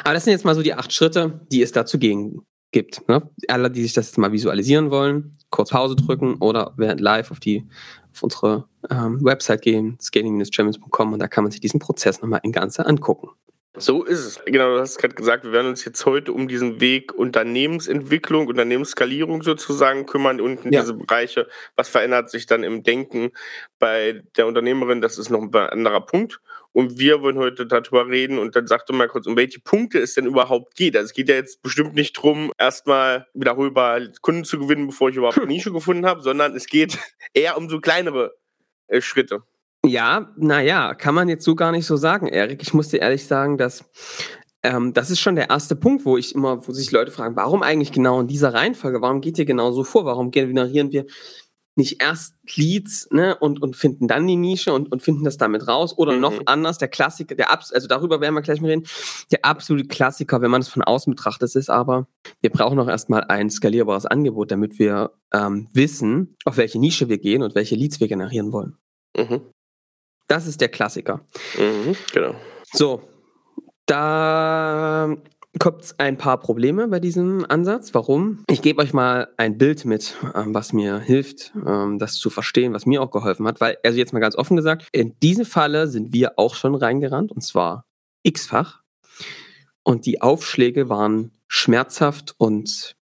Aber 0.04 0.14
das 0.14 0.24
sind 0.24 0.32
jetzt 0.32 0.46
mal 0.46 0.56
so 0.56 0.62
die 0.62 0.74
acht 0.74 0.94
Schritte, 0.94 1.42
die 1.52 1.62
es 1.62 1.72
dazu 1.72 2.00
gegen 2.00 2.42
gibt. 2.72 3.08
Ne? 3.08 3.30
Alle, 3.48 3.72
die 3.72 3.84
sich 3.84 3.94
das 3.94 4.08
jetzt 4.08 4.18
mal 4.18 4.32
visualisieren 4.32 4.92
wollen, 4.92 5.38
kurz 5.50 5.70
Pause 5.70 5.96
drücken 5.96 6.36
oder 6.36 6.74
während 6.78 7.02
live 7.02 7.32
auf 7.32 7.40
die 7.40 7.68
auf 8.14 8.24
unsere 8.24 8.66
ähm, 8.90 9.24
Website 9.24 9.62
gehen, 9.62 9.98
scaling-champions.com 10.02 11.14
und 11.14 11.20
da 11.20 11.28
kann 11.28 11.44
man 11.44 11.52
sich 11.52 11.62
diesen 11.62 11.80
Prozess 11.80 12.22
nochmal 12.22 12.42
in 12.44 12.52
Ganze 12.52 12.86
angucken. 12.86 13.30
So 13.76 14.04
ist 14.04 14.26
es. 14.26 14.40
Genau, 14.46 14.74
du 14.74 14.80
hast 14.80 14.98
gerade 14.98 15.14
gesagt, 15.14 15.44
wir 15.44 15.52
werden 15.52 15.68
uns 15.68 15.86
jetzt 15.86 16.06
heute 16.06 16.34
um 16.34 16.48
diesen 16.48 16.82
Weg 16.82 17.14
Unternehmensentwicklung, 17.14 18.48
Unternehmensskalierung 18.48 19.44
sozusagen 19.44 20.08
kümmern 20.08 20.42
und 20.42 20.66
in 20.66 20.74
ja. 20.74 20.82
diese 20.82 20.96
Bereiche, 20.96 21.48
was 21.76 21.88
verändert 21.88 22.32
sich 22.32 22.48
dann 22.48 22.64
im 22.64 22.82
Denken 22.82 23.32
bei 23.78 24.24
der 24.36 24.48
Unternehmerin, 24.48 25.02
das 25.02 25.20
ist 25.20 25.30
noch 25.30 25.42
ein 25.42 25.54
anderer 25.54 26.02
Punkt. 26.02 26.40
Und 26.74 27.00
wir 27.00 27.22
wollen 27.22 27.38
heute 27.38 27.66
darüber 27.66 28.08
reden 28.08 28.38
und 28.40 28.56
dann 28.56 28.68
sagte 28.68 28.94
mal 28.94 29.08
kurz, 29.08 29.26
um 29.26 29.36
welche 29.36 29.60
Punkte 29.60 30.00
es 30.00 30.14
denn 30.14 30.26
überhaupt 30.26 30.76
geht. 30.76 30.96
Also 30.96 31.06
es 31.06 31.14
geht 31.14 31.30
ja 31.30 31.36
jetzt 31.36 31.62
bestimmt 31.62 31.96
nicht 31.96 32.18
darum, 32.18 32.52
erstmal 32.58 33.28
darüber 33.34 34.00
Kunden 34.22 34.44
zu 34.44 34.60
gewinnen, 34.60 34.88
bevor 34.88 35.10
ich 35.10 35.16
überhaupt 35.16 35.38
eine 35.38 35.48
Nische 35.48 35.72
gefunden 35.72 36.06
habe, 36.06 36.22
sondern 36.22 36.56
es 36.56 36.68
geht 36.68 36.98
eher 37.34 37.58
um 37.58 37.70
so 37.70 37.80
kleinere 37.80 38.36
äh, 38.88 39.02
Schritte. 39.02 39.44
Ja, 39.88 40.34
naja, 40.38 40.94
kann 40.94 41.16
man 41.16 41.30
jetzt 41.30 41.46
so 41.46 41.56
gar 41.56 41.72
nicht 41.72 41.86
so 41.86 41.96
sagen, 41.96 42.28
Erik. 42.28 42.62
Ich 42.62 42.74
muss 42.74 42.90
dir 42.90 43.02
ehrlich 43.02 43.26
sagen, 43.26 43.58
dass 43.58 43.86
ähm, 44.64 44.94
das 44.94 45.10
ist 45.10 45.20
schon 45.20 45.36
der 45.36 45.50
erste 45.50 45.76
Punkt, 45.76 46.06
wo 46.06 46.18
ich 46.18 46.36
immer, 46.36 46.68
wo 46.68 46.72
sich 46.72 46.92
Leute 46.92 47.12
fragen, 47.12 47.36
warum 47.36 47.64
eigentlich 47.64 47.92
genau 47.92 48.20
in 48.20 48.28
dieser 48.28 48.54
Reihenfolge? 48.54 49.02
Warum 49.02 49.22
geht 49.22 49.38
ihr 49.38 49.46
genau 49.46 49.72
so 49.72 49.84
vor? 49.84 50.06
Warum 50.06 50.32
generieren 50.32 50.92
wir 50.92 51.06
nicht 51.76 52.02
erst 52.02 52.36
Leads 52.56 53.08
ne, 53.12 53.38
und, 53.38 53.62
und 53.62 53.76
finden 53.76 54.08
dann 54.08 54.26
die 54.26 54.36
Nische 54.36 54.74
und, 54.74 54.92
und 54.92 55.04
finden 55.04 55.24
das 55.24 55.38
damit 55.38 55.68
raus? 55.68 55.96
Oder 55.98 56.14
mhm. 56.14 56.22
noch 56.22 56.42
anders, 56.48 56.80
der 56.80 56.88
Klassiker, 56.88 57.36
der 57.36 57.52
Abs 57.52 57.72
also 57.72 57.88
darüber 57.88 58.20
werden 58.20 58.34
wir 58.34 58.42
gleich 58.42 58.60
mal 58.60 58.70
reden, 58.70 58.88
der 59.32 59.46
absolute 59.46 59.88
Klassiker, 59.88 60.42
wenn 60.42 60.52
man 60.52 60.62
es 60.62 60.70
von 60.70 60.82
außen 60.82 61.14
betrachtet, 61.14 61.56
ist 61.56 61.70
aber, 61.70 62.08
wir 62.42 62.50
brauchen 62.50 62.80
auch 62.80 62.90
erstmal 62.90 63.26
ein 63.26 63.50
skalierbares 63.50 64.08
Angebot, 64.08 64.52
damit 64.52 64.80
wir 64.80 65.12
ähm, 65.32 65.70
wissen, 65.72 66.36
auf 66.46 66.58
welche 66.58 66.80
Nische 66.80 67.10
wir 67.10 67.20
gehen 67.20 67.44
und 67.44 67.54
welche 67.54 67.76
Leads 67.76 68.00
wir 68.00 68.08
generieren 68.08 68.52
wollen. 68.52 68.76
Mhm. 69.16 69.42
Das 70.28 70.48
ist 70.48 70.62
der 70.62 70.70
Klassiker. 70.70 71.22
Mhm, 71.58 71.96
genau. 72.14 72.36
So, 72.74 73.02
da 73.86 75.16
kommt 75.60 75.84
es 75.84 76.00
ein 76.00 76.18
paar 76.18 76.40
Probleme 76.40 76.88
bei 76.88 77.00
diesem 77.00 77.46
Ansatz. 77.50 77.94
Warum? 77.94 78.44
Ich 78.50 78.62
gebe 78.62 78.82
euch 78.82 78.94
mal 78.94 79.30
ein 79.38 79.58
Bild 79.58 79.86
mit, 79.86 80.16
ähm, 80.36 80.54
was 80.54 80.74
mir 80.74 81.00
hilft, 81.00 81.54
ähm, 81.66 81.98
das 81.98 82.16
zu 82.16 82.30
verstehen, 82.30 82.74
was 82.74 82.86
mir 82.86 83.02
auch 83.02 83.12
geholfen 83.12 83.48
hat. 83.48 83.62
Weil, 83.62 83.78
also 83.84 83.98
jetzt 83.98 84.14
mal 84.14 84.20
ganz 84.20 84.36
offen 84.36 84.56
gesagt, 84.56 84.88
in 84.92 85.16
diese 85.22 85.46
Falle 85.46 85.88
sind 85.88 86.14
wir 86.14 86.38
auch 86.38 86.56
schon 86.56 86.76
reingerannt 86.76 87.32
und 87.32 87.42
zwar 87.42 87.86
x-fach. 88.24 88.82
Und 89.84 90.06
die 90.06 90.22
Aufschläge 90.22 90.90
waren 90.90 91.32
schmerzhaft 91.48 92.36
und 92.38 92.96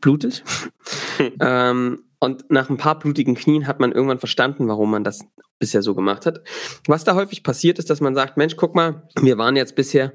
blutig. 0.00 0.42
ähm, 1.40 2.02
und 2.24 2.50
nach 2.50 2.70
ein 2.70 2.76
paar 2.76 2.98
blutigen 2.98 3.34
Knien 3.34 3.66
hat 3.66 3.80
man 3.80 3.92
irgendwann 3.92 4.18
verstanden, 4.18 4.66
warum 4.68 4.90
man 4.90 5.04
das 5.04 5.20
bisher 5.58 5.82
so 5.82 5.94
gemacht 5.94 6.26
hat. 6.26 6.42
Was 6.86 7.04
da 7.04 7.14
häufig 7.14 7.42
passiert 7.42 7.78
ist, 7.78 7.88
dass 7.88 8.00
man 8.00 8.14
sagt, 8.14 8.36
Mensch, 8.36 8.56
guck 8.56 8.74
mal, 8.74 9.08
wir 9.20 9.38
waren 9.38 9.56
jetzt 9.56 9.76
bisher 9.76 10.12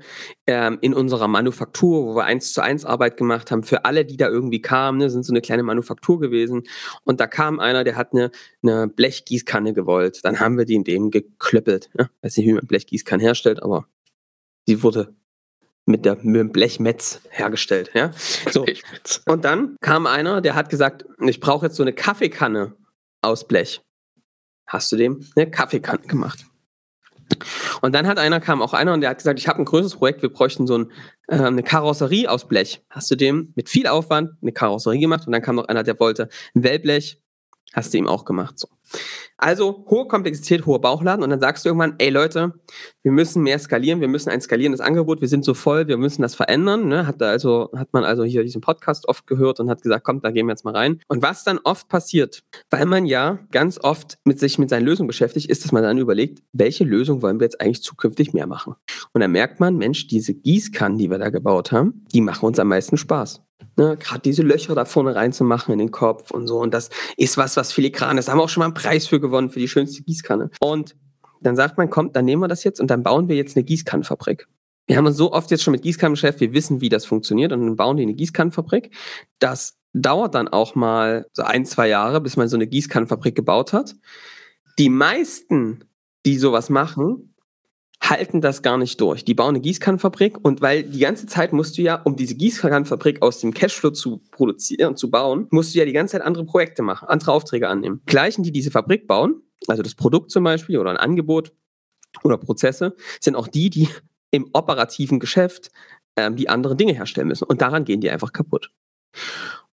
ähm, 0.48 0.78
in 0.82 0.94
unserer 0.94 1.28
Manufaktur, 1.28 2.06
wo 2.06 2.16
wir 2.16 2.26
eins 2.26 2.52
zu 2.52 2.62
eins 2.62 2.86
Arbeit 2.86 3.18
gemacht 3.18 3.52
haben. 3.52 3.64
Für 3.64 3.86
alle, 3.86 4.06
die 4.06 4.18
da 4.18 4.28
irgendwie 4.28 4.62
kamen, 4.62 4.98
ne, 4.98 5.10
sind 5.10 5.24
so 5.24 5.32
eine 5.32 5.42
kleine 5.42 5.64
Manufaktur 5.64 6.20
gewesen. 6.20 6.64
Und 7.04 7.20
da 7.20 7.28
kam 7.28 7.60
einer, 7.60 7.84
der 7.84 7.96
hat 7.96 8.14
eine, 8.14 8.32
eine 8.62 8.88
Blechgießkanne 8.88 9.74
gewollt. 9.74 10.20
Dann 10.24 10.40
haben 10.40 10.58
wir 10.58 10.66
die 10.66 10.76
in 10.76 10.84
dem 10.84 11.10
geklöppelt. 11.12 11.90
Ja? 11.98 12.10
Weiß 12.22 12.38
nicht, 12.38 12.48
wie 12.48 12.54
man 12.54 12.68
Blechgießkanne 12.68 13.24
herstellt, 13.24 13.64
aber 13.64 13.86
die 14.68 14.84
wurde 14.84 15.16
mit, 15.90 16.06
der, 16.06 16.16
mit 16.22 16.36
dem 16.36 16.52
Blechmetz 16.52 17.22
hergestellt. 17.30 17.92
Ja? 17.94 18.12
So. 18.50 18.66
Und 19.26 19.44
dann 19.44 19.76
kam 19.82 20.06
einer, 20.06 20.42
der 20.42 20.56
hat 20.56 20.70
gesagt, 20.70 21.06
ich 21.20 21.40
brauche 21.40 21.66
jetzt 21.66 21.76
so 21.76 21.84
eine 21.84 21.94
Kaffeekanne 21.94 22.76
aus 23.22 23.48
Blech. 23.48 23.82
Hast 24.68 24.92
du 24.92 24.96
dem 24.96 25.26
eine 25.36 25.50
Kaffeekanne 25.50 26.08
gemacht? 26.08 26.46
Und 27.82 27.94
dann 27.94 28.08
hat 28.08 28.18
einer, 28.18 28.40
kam 28.40 28.62
auch 28.62 28.74
einer 28.74 28.94
und 28.94 29.02
der 29.02 29.12
hat 29.12 29.18
gesagt, 29.18 29.40
ich 29.40 29.48
habe 29.48 29.60
ein 29.60 29.66
größeres 29.66 29.98
Projekt, 29.98 30.22
wir 30.22 30.32
bräuchten 30.32 30.66
so 30.68 30.80
ein, 30.80 30.92
äh, 31.28 31.38
eine 31.38 31.64
Karosserie 31.64 32.28
aus 32.28 32.48
Blech. 32.48 32.82
Hast 32.90 33.10
du 33.12 33.16
dem 33.16 33.54
mit 33.56 33.70
viel 33.70 33.88
Aufwand 33.88 34.32
eine 34.42 34.52
Karosserie 34.52 35.00
gemacht 35.00 35.28
und 35.28 35.34
dann 35.34 35.42
kam 35.42 35.56
noch 35.56 35.68
einer, 35.68 35.84
der 35.84 36.00
wollte 36.00 36.30
ein 36.56 36.64
Wellblech, 36.64 37.22
hast 37.74 37.94
du 37.94 37.98
ihm 37.98 38.08
auch 38.08 38.26
gemacht. 38.26 38.58
So. 38.58 38.68
Also 39.38 39.86
hohe 39.90 40.08
Komplexität, 40.08 40.66
hoher 40.66 40.82
Bauchladen 40.82 41.24
und 41.24 41.30
dann 41.30 41.40
sagst 41.40 41.64
du 41.64 41.70
irgendwann, 41.70 41.96
ey 41.98 42.10
Leute, 42.10 42.54
wir 43.04 43.12
müssen 43.14 43.42
mehr 43.42 43.58
skalieren, 43.58 44.02
wir 44.02 44.10
müssen 44.10 44.30
ein 44.30 44.42
skalierendes 44.42 44.82
Angebot, 44.82 45.22
wir 45.22 45.30
sind 45.30 45.46
so 45.46 45.54
voll, 45.54 45.88
wir 45.88 45.98
müssen 45.98 46.22
das 46.22 46.36
verändern. 46.36 46.90
Ne? 46.90 47.08
Hat, 47.08 47.22
also, 47.22 47.70
hat 47.74 47.94
man 47.94 48.04
also 48.04 48.26
hier 48.26 48.44
diesen 48.44 48.60
Podcast 48.60 49.08
oft 49.08 49.28
gehört 49.28 49.62
und 49.62 49.70
hat 49.70 49.82
gesagt, 49.82 50.04
kommt, 50.04 50.26
da 50.26 50.32
gehen 50.32 50.46
wir 50.48 50.52
jetzt 50.52 50.66
mal 50.66 50.76
rein. 50.76 51.00
Und 51.08 51.22
was 51.22 51.46
dann 51.46 51.60
oft 51.64 51.88
passiert, 51.88 52.44
weil 52.70 52.86
man 52.86 53.06
ja 53.06 53.40
ganz 53.52 53.80
oft 53.82 54.18
mit 54.26 54.40
sich 54.40 54.60
mit 54.60 54.70
seinen 54.70 54.86
Lösungen 54.86 55.08
beschäftigt, 55.08 55.50
ist, 55.50 55.64
dass 55.64 55.72
man 55.72 55.84
dann 55.84 55.98
überlegt, 55.98 56.44
welche 56.52 56.84
Lösung 56.84 57.22
wollen 57.22 57.40
wir 57.40 57.46
jetzt 57.46 57.62
eigentlich 57.62 57.82
zukünftig 57.82 58.34
mehr 58.34 58.48
machen. 58.48 58.76
Und 59.14 59.22
dann 59.22 59.32
merkt 59.32 59.62
man, 59.62 59.78
Mensch, 59.78 60.08
diese 60.08 60.34
Gießkannen, 60.34 60.98
die 60.98 61.10
wir 61.10 61.18
da 61.18 61.30
gebaut 61.30 61.72
haben, 61.72 62.06
die 62.14 62.22
machen 62.22 62.46
uns 62.46 62.60
am 62.60 62.68
meisten 62.68 62.98
Spaß. 62.98 63.42
Ne, 63.80 63.96
Gerade 63.98 64.22
diese 64.22 64.42
Löcher 64.42 64.76
da 64.76 64.84
vorne 64.84 65.16
reinzumachen 65.16 65.72
in 65.72 65.80
den 65.80 65.92
Kopf 65.92 66.32
und 66.32 66.48
so. 66.48 66.60
Und 66.60 66.74
das 66.74 66.90
ist 67.16 67.38
was, 67.38 67.56
was 67.56 67.72
filigran 67.72 68.18
ist. 68.18 68.28
Da 68.28 68.34
haben 68.34 68.40
wir 68.40 68.44
auch 68.44 68.50
schon 68.50 68.60
mal 68.60 68.66
einen 68.66 68.74
Preis 68.82 69.08
für 69.08 69.20
gewonnen, 69.20 69.50
für 69.50 69.60
die 69.60 69.68
schönste 69.68 70.04
Gießkanne. 70.04 70.50
Und 70.60 70.96
dann 71.42 71.56
sagt 71.56 71.78
man, 71.78 71.90
kommt, 71.90 72.16
dann 72.16 72.26
nehmen 72.26 72.42
wir 72.42 72.48
das 72.48 72.64
jetzt 72.64 72.80
und 72.80 72.90
dann 72.90 73.04
bauen 73.04 73.28
wir 73.28 73.36
jetzt 73.36 73.56
eine 73.56 73.64
Gießkannenfabrik. 73.64 74.48
Wir 74.88 74.98
haben 74.98 75.06
uns 75.06 75.18
so 75.18 75.32
oft 75.32 75.52
jetzt 75.52 75.64
schon 75.64 75.72
mit 75.72 75.84
Gießkannen 75.84 76.14
beschäftigt, 76.14 76.52
wir 76.52 76.58
wissen, 76.58 76.82
wie 76.82 76.90
das 76.90 77.06
funktioniert 77.06 77.52
und 77.52 77.62
dann 77.62 77.76
bauen 77.76 77.98
die 77.98 78.04
eine 78.04 78.16
Gießkannenfabrik. 78.16 78.92
Das 79.38 79.78
dauert 79.94 80.36
dann 80.36 80.48
auch 80.48 80.76
mal 80.76 81.28
so 81.34 81.44
ein, 81.44 81.66
zwei 81.66 81.88
Jahre, 81.88 82.22
bis 82.22 82.38
man 82.38 82.48
so 82.48 82.58
eine 82.58 82.68
Gießkannenfabrik 82.68 83.36
gebaut 83.36 83.74
hat. 83.74 83.96
Die 84.78 84.90
meisten, 84.90 85.86
die 86.26 86.38
sowas 86.38 86.70
machen, 86.70 87.36
halten 88.10 88.42
das 88.42 88.62
gar 88.62 88.78
nicht 88.78 89.00
durch. 89.02 89.24
Die 89.24 89.34
bauen 89.34 89.50
eine 89.50 89.62
Gießkannenfabrik 89.62 90.44
und 90.44 90.62
weil 90.62 90.84
die 90.84 91.00
ganze 91.00 91.28
Zeit 91.28 91.54
musst 91.54 91.78
du 91.78 91.82
ja, 91.82 91.96
um 91.96 92.16
diese 92.16 92.36
Gießkannenfabrik 92.36 93.22
aus 93.22 93.40
dem 93.40 93.54
Cashflow 93.54 93.92
zu 93.92 94.22
produzieren 94.32 94.96
zu 94.96 95.10
bauen, 95.10 95.48
musst 95.52 95.74
du 95.74 95.80
ja 95.80 95.86
die 95.86 95.94
ganze 95.94 96.14
Zeit 96.14 96.22
andere 96.22 96.46
Projekte 96.46 96.82
machen, 96.82 97.08
andere 97.08 97.32
Aufträge 97.32 97.68
annehmen. 97.68 98.02
Gleichen, 98.06 98.44
die 98.44 98.52
diese 98.52 98.72
Fabrik 98.72 99.08
bauen, 99.08 99.42
also 99.68 99.84
das 99.84 99.96
Produkt 99.96 100.32
zum 100.32 100.44
Beispiel 100.44 100.78
oder 100.78 100.90
ein 100.90 100.98
Angebot 100.98 101.54
oder 102.24 102.38
Prozesse, 102.38 102.96
sind 103.20 103.36
auch 103.36 103.48
die, 103.48 103.70
die 103.70 103.90
im 104.32 104.50
operativen 104.54 105.20
Geschäft 105.20 105.72
ähm, 106.16 106.36
die 106.36 106.50
andere 106.50 106.76
Dinge 106.76 106.94
herstellen 106.94 107.28
müssen. 107.28 107.46
Und 107.46 107.62
daran 107.62 107.86
gehen 107.86 108.02
die 108.02 108.10
einfach 108.10 108.34
kaputt. 108.34 108.72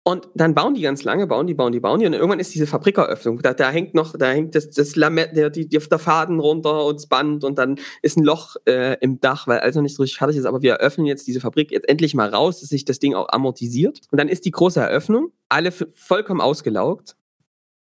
Und 0.06 0.28
dann 0.34 0.54
bauen 0.54 0.75
die 0.75 0.82
ganz 0.82 1.02
lange, 1.02 1.26
bauen 1.26 1.46
die, 1.46 1.54
bauen 1.54 1.73
die, 1.73 1.80
bauen 1.80 1.99
die. 1.99 2.04
Und 2.04 2.12
irgendwann 2.12 2.38
ist 2.38 2.54
diese 2.54 2.66
Fabrikeröffnung. 2.66 3.40
Da, 3.40 3.54
da 3.54 3.70
hängt 3.70 3.94
noch, 3.94 4.14
da 4.14 4.30
hängt 4.30 4.54
das, 4.54 4.68
das 4.68 4.96
Lamett, 4.96 5.34
der, 5.34 5.49
die, 5.49 5.66
der 5.66 5.80
Faden 5.80 6.40
runter 6.40 6.84
und 6.84 6.96
das 6.96 7.06
Band 7.06 7.42
und 7.42 7.58
dann 7.58 7.76
ist 8.02 8.18
ein 8.18 8.23
Loch 8.23 8.56
äh, 8.66 8.99
im 9.00 9.18
Dach, 9.20 9.46
weil 9.46 9.61
also 9.61 9.80
nicht 9.80 9.96
so 9.96 10.02
richtig 10.02 10.18
fertig 10.18 10.37
ist. 10.37 10.44
Aber 10.44 10.61
wir 10.61 10.75
eröffnen 10.75 11.06
jetzt 11.06 11.26
diese 11.26 11.40
Fabrik 11.40 11.70
jetzt 11.70 11.88
endlich 11.88 12.14
mal 12.14 12.28
raus, 12.28 12.61
dass 12.61 12.68
sich 12.68 12.84
das 12.84 12.99
Ding 12.99 13.14
auch 13.14 13.28
amortisiert. 13.30 14.02
Und 14.11 14.20
dann 14.20 14.28
ist 14.28 14.44
die 14.44 14.50
große 14.50 14.78
Eröffnung, 14.78 15.32
alle 15.49 15.73
vollkommen 15.73 16.42
ausgelaugt. 16.42 17.16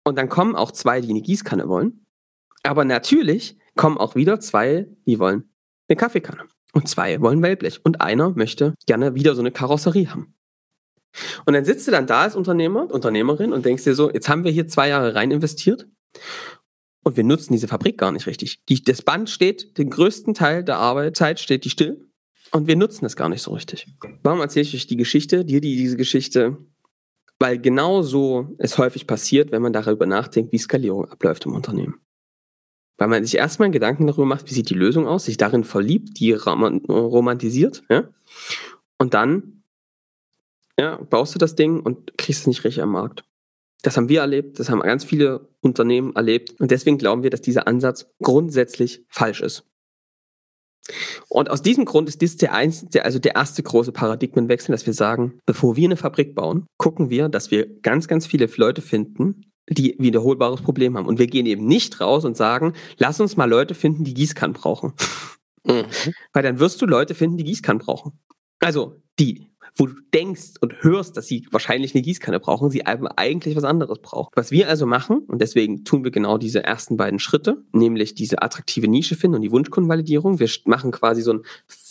Und 0.05 0.17
dann 0.17 0.29
kommen 0.29 0.55
auch 0.55 0.71
zwei, 0.71 1.01
die 1.01 1.09
eine 1.09 1.21
Gießkanne 1.21 1.67
wollen. 1.67 2.05
Aber 2.63 2.85
natürlich 2.85 3.57
kommen 3.75 3.97
auch 3.97 4.15
wieder 4.15 4.39
zwei, 4.39 4.87
die 5.05 5.19
wollen 5.19 5.49
eine 5.89 5.97
Kaffeekanne. 5.97 6.45
Und 6.71 6.87
zwei 6.87 7.19
wollen 7.19 7.41
Wellblech. 7.41 7.81
Und 7.83 7.99
einer 7.99 8.29
möchte 8.29 8.75
gerne 8.85 9.13
wieder 9.13 9.35
so 9.35 9.41
eine 9.41 9.51
Karosserie 9.51 10.09
haben. 10.09 10.32
Und 11.45 11.53
dann 11.53 11.65
sitzt 11.65 11.87
du 11.87 11.91
dann 11.91 12.07
da 12.07 12.21
als 12.21 12.35
Unternehmer, 12.35 12.89
Unternehmerin 12.91 13.53
und 13.53 13.65
denkst 13.65 13.83
dir 13.83 13.95
so, 13.95 14.11
jetzt 14.11 14.29
haben 14.29 14.43
wir 14.43 14.51
hier 14.51 14.67
zwei 14.67 14.89
Jahre 14.89 15.15
rein 15.15 15.31
investiert 15.31 15.87
und 17.03 17.17
wir 17.17 17.23
nutzen 17.23 17.53
diese 17.53 17.67
Fabrik 17.67 17.97
gar 17.97 18.11
nicht 18.11 18.27
richtig. 18.27 18.63
Die, 18.69 18.83
das 18.83 19.01
Band 19.01 19.29
steht, 19.29 19.77
den 19.77 19.89
größten 19.89 20.33
Teil 20.33 20.63
der 20.63 20.77
Arbeitszeit 20.77 21.39
steht 21.39 21.65
die 21.65 21.69
still 21.69 22.09
und 22.51 22.67
wir 22.67 22.75
nutzen 22.75 23.05
es 23.05 23.15
gar 23.15 23.29
nicht 23.29 23.41
so 23.41 23.51
richtig. 23.51 23.87
Warum 24.23 24.39
erzähle 24.39 24.63
ich 24.63 24.75
euch 24.75 24.87
die 24.87 24.97
Geschichte? 24.97 25.45
Dir 25.45 25.61
die 25.61 25.75
diese 25.75 25.97
Geschichte, 25.97 26.57
weil 27.39 27.59
genau 27.59 28.01
so 28.01 28.55
es 28.57 28.77
häufig 28.77 29.05
passiert, 29.05 29.51
wenn 29.51 29.61
man 29.61 29.73
darüber 29.73 30.05
nachdenkt, 30.05 30.51
wie 30.51 30.57
Skalierung 30.57 31.09
abläuft 31.09 31.45
im 31.45 31.53
Unternehmen. 31.53 31.95
Weil 32.97 33.07
man 33.07 33.23
sich 33.23 33.35
erstmal 33.35 33.71
Gedanken 33.71 34.07
darüber 34.07 34.25
macht, 34.25 34.49
wie 34.49 34.53
sieht 34.53 34.69
die 34.69 34.75
Lösung 34.75 35.07
aus, 35.07 35.25
sich 35.25 35.37
darin 35.37 35.63
verliebt, 35.63 36.19
die 36.19 36.31
romantisiert, 36.31 37.83
ja? 37.89 38.09
Und 38.99 39.13
dann 39.13 39.62
ja, 40.79 40.97
baust 40.97 41.35
du 41.35 41.39
das 41.39 41.55
Ding 41.55 41.79
und 41.79 42.17
kriegst 42.17 42.41
es 42.41 42.47
nicht 42.47 42.63
richtig 42.63 42.83
am 42.83 42.91
Markt. 42.91 43.23
Das 43.83 43.97
haben 43.97 44.09
wir 44.09 44.21
erlebt, 44.21 44.59
das 44.59 44.69
haben 44.69 44.79
ganz 44.81 45.03
viele 45.03 45.49
Unternehmen 45.61 46.15
erlebt 46.15 46.59
und 46.59 46.71
deswegen 46.71 46.97
glauben 46.97 47.23
wir, 47.23 47.29
dass 47.29 47.41
dieser 47.41 47.67
Ansatz 47.67 48.07
grundsätzlich 48.21 49.05
falsch 49.09 49.41
ist. 49.41 49.65
Und 51.29 51.49
aus 51.49 51.61
diesem 51.61 51.85
Grund 51.85 52.09
ist 52.09 52.21
dies 52.21 52.37
der, 52.37 52.51
der, 52.93 53.05
also 53.05 53.19
der 53.19 53.35
erste 53.35 53.63
große 53.63 53.91
Paradigmenwechsel, 53.91 54.73
dass 54.73 54.85
wir 54.85 54.93
sagen, 54.93 55.39
bevor 55.45 55.75
wir 55.75 55.85
eine 55.85 55.97
Fabrik 55.97 56.35
bauen, 56.35 56.65
gucken 56.77 57.09
wir, 57.09 57.29
dass 57.29 57.51
wir 57.51 57.79
ganz, 57.81 58.07
ganz 58.07 58.25
viele 58.25 58.49
Leute 58.57 58.81
finden, 58.81 59.51
die 59.69 59.95
wiederholbares 59.97 60.61
Problem 60.61 60.97
haben. 60.97 61.07
Und 61.07 61.19
wir 61.19 61.27
gehen 61.27 61.45
eben 61.45 61.65
nicht 61.65 62.01
raus 62.01 62.25
und 62.25 62.35
sagen, 62.35 62.73
lass 62.97 63.21
uns 63.21 63.37
mal 63.37 63.49
Leute 63.49 63.75
finden, 63.75 64.03
die 64.03 64.13
Gießkannen 64.13 64.53
brauchen. 64.53 64.93
Mhm. 65.65 65.85
Weil 66.33 66.43
dann 66.43 66.59
wirst 66.59 66.81
du 66.81 66.85
Leute 66.85 67.15
finden, 67.15 67.37
die 67.37 67.45
Gießkannen 67.45 67.81
brauchen. 67.81 68.19
Also 68.59 69.01
die 69.19 69.47
wo 69.75 69.87
du 69.87 69.93
denkst 70.13 70.53
und 70.61 70.83
hörst, 70.83 71.17
dass 71.17 71.27
sie 71.27 71.47
wahrscheinlich 71.51 71.95
eine 71.95 72.01
Gießkanne 72.01 72.39
brauchen, 72.39 72.69
sie 72.69 72.85
eigentlich 72.85 73.55
was 73.55 73.63
anderes 73.63 73.99
brauchen. 73.99 74.29
Was 74.35 74.51
wir 74.51 74.69
also 74.69 74.85
machen, 74.85 75.19
und 75.27 75.41
deswegen 75.41 75.83
tun 75.83 76.03
wir 76.03 76.11
genau 76.11 76.37
diese 76.37 76.63
ersten 76.63 76.97
beiden 76.97 77.19
Schritte, 77.19 77.63
nämlich 77.71 78.15
diese 78.15 78.41
attraktive 78.41 78.87
Nische 78.87 79.15
finden 79.15 79.35
und 79.35 79.41
die 79.41 79.51
Wunschkundenvalidierung. 79.51 80.39
Wir 80.39 80.49
machen 80.65 80.91
quasi 80.91 81.21
so 81.21 81.33
ein 81.33 81.41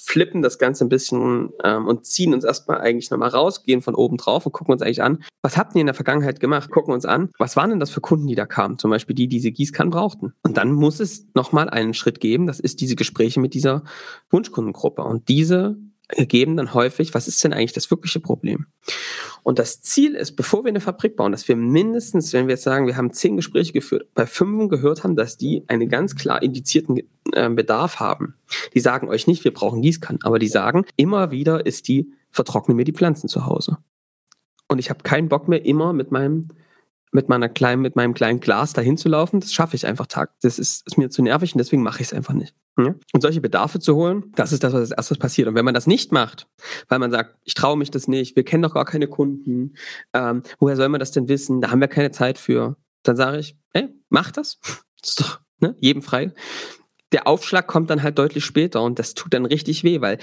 flippen 0.05 0.43
das 0.43 0.59
Ganze 0.59 0.85
ein 0.85 0.89
bisschen 0.89 1.51
ähm, 1.63 1.87
und 1.87 2.07
ziehen 2.07 2.35
uns 2.35 2.45
erstmal 2.45 2.81
eigentlich 2.81 3.11
nochmal 3.11 3.29
raus, 3.29 3.63
gehen 3.63 3.83
von 3.83 3.95
oben 3.95 4.17
drauf 4.17 4.45
und 4.47 4.53
gucken 4.53 4.73
uns 4.73 4.83
eigentlich 4.83 5.03
an, 5.03 5.23
was 5.43 5.57
habt 5.57 5.75
ihr 5.75 5.81
in 5.81 5.87
der 5.87 5.95
Vergangenheit 5.95 6.41
gemacht? 6.41 6.71
Gucken 6.71 6.93
uns 6.93 7.05
an, 7.05 7.31
was 7.39 7.57
waren 7.57 7.71
denn 7.71 7.81
das 7.81 7.91
für 7.91 8.01
Kunden, 8.01 8.27
die 8.27 8.35
da 8.35 8.45
kamen? 8.45 8.79
Zum 8.79 8.91
Beispiel 8.91 9.15
die, 9.15 9.29
die 9.29 9.37
diese 9.37 9.53
Gießkannen 9.53 9.91
brauchten. 9.91 10.35
Und 10.43 10.57
dann 10.57 10.73
muss 10.73 11.01
es 11.01 11.27
nochmal 11.35 11.71
einen 11.71 11.95
Schritt 11.95 12.21
geben, 12.21 12.47
das 12.47 12.61
ist 12.61 12.81
diese 12.81 12.97
Gespräche 12.97 13.41
mit 13.41 13.55
dieser 13.55 13.85
Wunschkundengruppe. 14.31 15.03
Und 15.03 15.29
diese 15.29 15.77
ergeben 16.17 16.57
dann 16.57 16.75
häufig, 16.75 17.15
was 17.15 17.29
ist 17.29 17.43
denn 17.43 17.53
eigentlich 17.53 17.73
das 17.73 17.91
wirkliche 17.91 18.21
Problem? 18.21 18.67
Und 19.43 19.59
das 19.59 19.83
Ziel 19.83 20.15
ist, 20.15 20.37
bevor 20.37 20.65
wir 20.65 20.69
eine 20.69 20.81
Fabrik 20.81 21.17
bauen, 21.17 21.33
dass 21.33 21.49
wir 21.49 21.57
mindestens, 21.57 22.33
wenn 22.33 22.47
wir 22.47 22.55
jetzt 22.55 22.65
sagen, 22.65 22.87
wir 22.87 22.97
haben 22.97 23.13
zehn 23.13 23.37
Gespräche 23.37 23.73
geführt, 23.73 24.09
bei 24.15 24.27
fünf 24.27 24.69
gehört 24.69 25.03
haben, 25.03 25.17
dass 25.17 25.37
die 25.37 25.65
einen 25.69 25.89
ganz 25.89 26.15
klar 26.15 26.43
indizierten 26.43 27.01
äh, 27.33 27.51
Bedarf 27.51 28.01
haben. 28.01 28.35
Die 28.75 28.81
sagen 28.81 29.09
euch 29.09 29.27
nicht, 29.27 29.45
wir 29.45 29.53
brauchen 29.53 29.83
Gießkannen, 29.83 30.23
aber 30.23 30.39
die 30.39 30.49
sagen, 30.49 30.85
immer 30.97 31.31
wieder 31.31 31.67
ist 31.67 31.89
die, 31.89 32.13
vertrocknen 32.31 32.77
mir 32.77 32.85
die 32.85 32.93
Pflanzen 32.93 33.29
zu 33.29 33.47
Hause. 33.47 33.79
Und 34.69 34.79
ich 34.79 34.91
habe 34.91 35.03
keinen 35.03 35.29
Bock 35.29 35.49
mehr, 35.49 35.65
immer 35.65 35.93
mit 35.93 36.13
meinem 36.13 36.49
mit 37.15 37.29
meiner 37.29 37.51
kleinen, 37.51 37.83
mit 37.83 37.95
meinem 37.95 38.15
kleinen 38.15 38.41
Glas 38.41 38.73
dahin 38.73 38.97
zu 38.97 39.09
laufen, 39.11 39.41
das 39.41 39.53
schaffe 39.53 39.77
ich 39.77 39.87
einfach 39.87 40.07
tag. 40.07 40.33
Das 40.41 40.59
ist, 40.59 40.87
ist 40.87 40.97
mir 40.97 41.11
zu 41.11 41.23
nervig 41.23 41.55
und 41.55 41.59
deswegen 41.59 41.83
mache 41.83 42.01
ich 42.01 42.09
es 42.09 42.15
einfach 42.15 42.33
nicht. 42.33 42.55
Ja? 42.79 42.95
Und 43.13 43.21
solche 43.21 43.41
Bedarfe 43.41 43.81
zu 43.81 43.95
holen, 43.97 44.33
das 44.35 44.53
ist 44.53 44.65
das, 44.65 44.73
was 44.73 44.81
als 44.81 44.91
erstes 44.93 45.19
passiert. 45.19 45.49
Und 45.49 45.55
wenn 45.55 45.65
man 45.65 45.75
das 45.75 45.87
nicht 45.87 46.13
macht, 46.13 46.47
weil 46.89 46.99
man 46.99 47.11
sagt, 47.11 47.37
ich 47.45 47.55
traue 47.55 47.77
mich 47.77 47.91
das 47.91 48.09
nicht, 48.09 48.37
wir 48.37 48.45
kennen 48.45 48.63
doch 48.63 48.75
gar 48.75 48.85
keine 48.85 49.09
Kunden, 49.09 49.75
ähm, 50.13 50.43
woher 50.59 50.77
soll 50.77 50.89
man 50.89 51.01
das 51.01 51.11
denn 51.11 51.29
wissen? 51.29 51.61
Da 51.61 51.71
haben 51.71 51.81
wir 51.81 51.89
keine 51.89 52.11
Zeit 52.11 52.39
für. 52.39 52.77
Dann 53.03 53.17
sage 53.17 53.39
ich, 53.39 53.57
ey, 53.73 53.89
mach 54.09 54.31
das. 54.31 54.59
das 55.01 55.11
ist 55.11 55.21
doch 55.21 55.41
ne, 55.61 55.77
jedem 55.81 56.03
frei. 56.03 56.33
Der 57.13 57.27
Aufschlag 57.27 57.67
kommt 57.67 57.91
dann 57.91 58.03
halt 58.03 58.19
deutlich 58.19 58.45
später 58.45 58.83
und 58.83 58.99
das 58.99 59.15
tut 59.15 59.35
dann 59.35 59.45
richtig 59.45 59.85
weh, 59.85 60.01
weil 60.01 60.19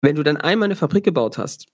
wenn 0.00 0.16
du 0.16 0.22
dann 0.22 0.38
einmal 0.38 0.66
eine 0.66 0.76
Fabrik 0.76 1.04
gebaut 1.04 1.36
hast 1.36 1.66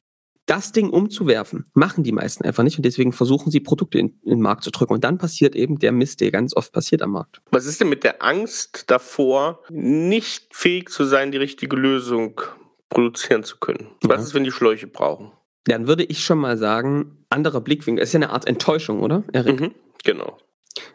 das 0.49 0.73
Ding 0.73 0.91
umzuwerfen, 0.91 1.67
machen 1.75 2.05
die 2.05 2.13
meisten 2.13 2.45
einfach 2.45 2.63
nicht 2.63 2.79
und 2.79 2.85
deswegen 2.85 3.13
versuchen 3.13 3.51
sie 3.51 3.61
Produkte 3.61 3.99
in, 3.99 4.19
in, 4.23 4.31
den 4.31 4.41
Markt 4.41 4.65
zu 4.65 4.71
drücken 4.71 4.95
und 4.95 5.05
dann 5.05 5.19
passiert 5.19 5.55
eben 5.55 5.79
der 5.79 5.93
Mist, 5.93 6.21
der 6.21 6.31
ganz 6.31 6.57
oft 6.57 6.73
passiert 6.73 7.03
am 7.03 7.13
Markt. 7.13 7.41
Was 7.51 7.67
ist 7.67 7.81
denn 7.81 7.89
mit 7.89 8.05
der 8.05 8.23
Angst 8.23 8.91
davor, 8.91 9.63
nicht 9.71 10.55
fähig 10.55 10.89
zu 10.89 11.05
sein, 11.05 11.31
die 11.33 11.39
richtige 11.39 11.77
Lösung 11.77 12.41
produzieren 12.89 13.45
zu 13.45 13.59
können? 13.59 13.89
Was 14.03 14.19
ja. 14.19 14.23
ist, 14.25 14.35
wenn 14.35 14.45
die 14.45 14.53
Schläuche 14.53 14.87
brauchen? 14.87 15.33
Dann 15.65 15.87
würde 15.87 16.05
ich 16.05 16.25
schon 16.25 16.39
mal 16.39 16.57
sagen, 16.57 17.25
anderer 17.29 17.61
Blickwinkel. 17.61 18.01
Das 18.01 18.09
ist 18.09 18.15
ja 18.15 18.19
eine 18.19 18.31
Art 18.31 18.47
Enttäuschung, 18.47 19.01
oder, 19.01 19.25
Erik? 19.33 19.61
Mhm, 19.61 19.75
genau. 20.03 20.39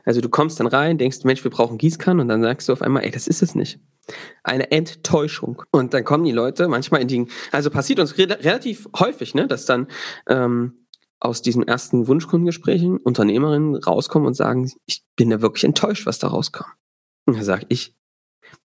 Also 0.06 0.22
du 0.22 0.30
kommst 0.30 0.60
dann 0.60 0.68
rein, 0.68 0.98
denkst, 0.98 1.24
Mensch, 1.24 1.44
wir 1.44 1.52
brauchen 1.52 1.78
Gießkannen 1.78 2.22
und 2.22 2.28
dann 2.28 2.42
sagst 2.42 2.70
du 2.70 2.74
auf 2.74 2.82
einmal, 2.82 3.04
ey, 3.04 3.12
das 3.12 3.28
ist 3.28 3.44
es 3.44 3.54
nicht. 3.54 3.80
Eine 4.44 4.72
Enttäuschung. 4.72 5.64
Und 5.72 5.94
dann 5.94 6.04
kommen 6.04 6.26
die 6.26 6.32
Leute 6.32 6.68
manchmal 6.68 7.02
in 7.02 7.08
die, 7.08 7.28
also 7.52 7.70
passiert 7.70 8.00
uns 8.00 8.18
re 8.18 8.28
relativ 8.30 8.88
häufig, 8.98 9.34
ne, 9.36 9.48
dass 9.48 9.66
dann 9.66 9.88
ähm, 10.28 10.76
aus 11.20 11.42
diesen 11.42 11.68
ersten 11.68 12.08
Wunschkundengesprächen 12.08 12.98
Unternehmerinnen 12.98 13.76
rauskommen 13.76 14.28
und 14.28 14.34
sagen, 14.34 14.70
ich 14.86 15.04
bin 15.16 15.32
ja 15.32 15.42
wirklich 15.42 15.64
enttäuscht, 15.64 16.06
was 16.06 16.20
da 16.20 16.28
rauskam. 16.28 16.66
Und 17.26 17.38
dann 17.38 17.46
sage 17.46 17.66
ich, 17.70 17.96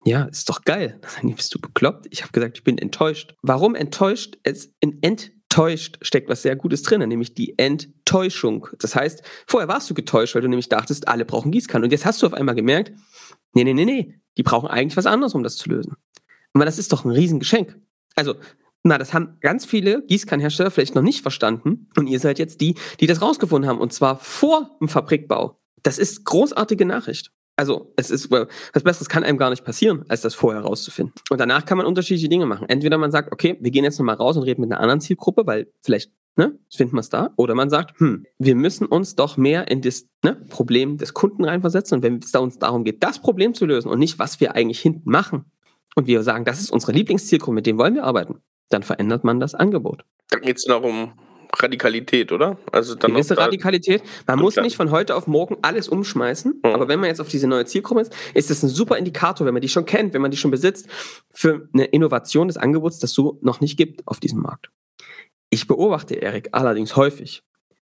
Ja, 0.03 0.23
ist 0.23 0.49
doch 0.49 0.63
geil. 0.63 0.99
Dann 1.21 1.35
bist 1.35 1.53
du 1.53 1.59
bekloppt. 1.59 2.07
Ich 2.09 2.23
habe 2.23 2.31
gesagt, 2.31 2.57
ich 2.57 2.63
bin 2.63 2.77
enttäuscht. 2.77 3.35
Warum 3.43 3.75
enttäuscht? 3.75 4.37
Es 4.43 4.73
in 4.79 4.99
enttäuscht 5.51 5.97
steckt 6.01 6.29
was 6.29 6.43
sehr 6.43 6.55
Gutes 6.55 6.81
drin, 6.81 7.07
nämlich 7.07 7.33
die 7.33 7.57
Enttäuschung. 7.57 8.67
Das 8.79 8.95
heißt, 8.95 9.21
vorher 9.47 9.67
warst 9.67 9.89
du 9.89 9.93
getäuscht, 9.93 10.33
weil 10.33 10.41
du 10.41 10.47
nämlich 10.47 10.69
dachtest, 10.69 11.09
alle 11.09 11.25
brauchen 11.25 11.51
Gießkannen. 11.51 11.83
Und 11.83 11.91
jetzt 11.91 12.05
hast 12.05 12.21
du 12.21 12.27
auf 12.27 12.33
einmal 12.33 12.55
gemerkt, 12.55 12.93
nee, 13.53 13.65
nee, 13.65 13.73
nee, 13.73 13.83
nee, 13.83 14.15
die 14.37 14.43
brauchen 14.43 14.69
eigentlich 14.69 14.95
was 14.95 15.05
anderes, 15.05 15.35
um 15.35 15.43
das 15.43 15.57
zu 15.57 15.69
lösen. 15.69 15.97
Aber 16.53 16.63
das 16.63 16.79
ist 16.79 16.93
doch 16.93 17.03
ein 17.03 17.11
Riesengeschenk. 17.11 17.77
Also, 18.15 18.35
na, 18.83 18.97
das 18.97 19.13
haben 19.13 19.37
ganz 19.41 19.65
viele 19.65 20.05
Gießkannenhersteller 20.05 20.71
vielleicht 20.71 20.95
noch 20.95 21.01
nicht 21.01 21.21
verstanden. 21.21 21.89
Und 21.97 22.07
ihr 22.07 22.19
seid 22.19 22.39
jetzt 22.39 22.61
die, 22.61 22.75
die 23.01 23.07
das 23.07 23.21
rausgefunden 23.21 23.69
haben. 23.69 23.79
Und 23.79 23.91
zwar 23.91 24.17
vor 24.17 24.77
dem 24.79 24.87
Fabrikbau. 24.87 25.59
Das 25.83 25.97
ist 25.97 26.23
großartige 26.23 26.85
Nachricht. 26.85 27.31
Also, 27.61 27.93
es 27.95 28.09
ist, 28.09 28.31
was 28.31 28.81
Besseres 28.83 29.07
kann 29.07 29.23
einem 29.23 29.37
gar 29.37 29.51
nicht 29.51 29.63
passieren, 29.63 30.03
als 30.07 30.21
das 30.21 30.33
vorher 30.33 30.63
rauszufinden. 30.63 31.13
Und 31.29 31.39
danach 31.39 31.63
kann 31.63 31.77
man 31.77 31.85
unterschiedliche 31.85 32.27
Dinge 32.27 32.47
machen. 32.47 32.67
Entweder 32.67 32.97
man 32.97 33.11
sagt, 33.11 33.31
okay, 33.31 33.55
wir 33.61 33.69
gehen 33.69 33.83
jetzt 33.83 33.99
nochmal 33.99 34.15
raus 34.15 34.35
und 34.35 34.41
reden 34.41 34.61
mit 34.61 34.71
einer 34.71 34.81
anderen 34.81 34.99
Zielgruppe, 34.99 35.45
weil 35.45 35.71
vielleicht, 35.79 36.11
ne, 36.37 36.57
finden 36.75 36.95
wir 36.95 37.01
es 37.01 37.09
da. 37.09 37.33
Oder 37.35 37.53
man 37.53 37.69
sagt, 37.69 37.99
hm, 37.99 38.25
wir 38.39 38.55
müssen 38.55 38.87
uns 38.87 39.13
doch 39.13 39.37
mehr 39.37 39.67
in 39.67 39.83
das 39.83 40.07
ne, 40.23 40.37
Problem 40.49 40.97
des 40.97 41.13
Kunden 41.13 41.45
reinversetzen. 41.45 41.97
Und 41.97 42.01
wenn 42.01 42.17
es 42.17 42.31
da 42.31 42.39
uns 42.39 42.57
darum 42.57 42.83
geht, 42.83 43.03
das 43.03 43.21
Problem 43.21 43.53
zu 43.53 43.67
lösen 43.67 43.89
und 43.89 43.99
nicht, 43.99 44.17
was 44.17 44.39
wir 44.39 44.55
eigentlich 44.55 44.79
hinten 44.79 45.11
machen, 45.11 45.45
und 45.95 46.07
wir 46.07 46.23
sagen, 46.23 46.45
das 46.45 46.59
ist 46.59 46.71
unsere 46.71 46.93
Lieblingszielgruppe, 46.93 47.53
mit 47.53 47.67
dem 47.67 47.77
wollen 47.77 47.93
wir 47.93 48.05
arbeiten, 48.05 48.41
dann 48.69 48.81
verändert 48.81 49.23
man 49.23 49.39
das 49.39 49.53
Angebot. 49.53 50.03
Da 50.31 50.39
geht 50.39 50.57
es 50.57 50.63
darum, 50.63 51.13
Radikalität, 51.57 52.31
oder? 52.31 52.57
Also 52.71 52.95
dann 52.95 53.11
gewisse 53.11 53.37
Radikalität. 53.37 54.03
Man 54.27 54.39
muss 54.39 54.55
nicht 54.55 54.75
von 54.75 54.91
heute 54.91 55.15
auf 55.15 55.27
morgen 55.27 55.57
alles 55.61 55.87
umschmeißen, 55.87 56.61
mhm. 56.63 56.69
aber 56.69 56.87
wenn 56.87 56.99
man 56.99 57.09
jetzt 57.09 57.21
auf 57.21 57.27
diese 57.27 57.47
neue 57.47 57.65
Zielgruppe 57.65 58.01
ist, 58.01 58.13
ist 58.33 58.49
das 58.49 58.63
ein 58.63 58.69
super 58.69 58.97
Indikator, 58.97 59.45
wenn 59.45 59.53
man 59.53 59.61
die 59.61 59.69
schon 59.69 59.85
kennt, 59.85 60.13
wenn 60.13 60.21
man 60.21 60.31
die 60.31 60.37
schon 60.37 60.51
besitzt, 60.51 60.87
für 61.31 61.67
eine 61.73 61.85
Innovation 61.85 62.47
des 62.47 62.57
Angebots, 62.57 62.99
das 62.99 63.11
so 63.11 63.39
noch 63.41 63.61
nicht 63.61 63.77
gibt 63.77 64.07
auf 64.07 64.19
diesem 64.19 64.41
Markt. 64.41 64.69
Ich 65.49 65.67
beobachte, 65.67 66.15
Erik, 66.15 66.49
allerdings 66.53 66.95
häufig, 66.95 67.43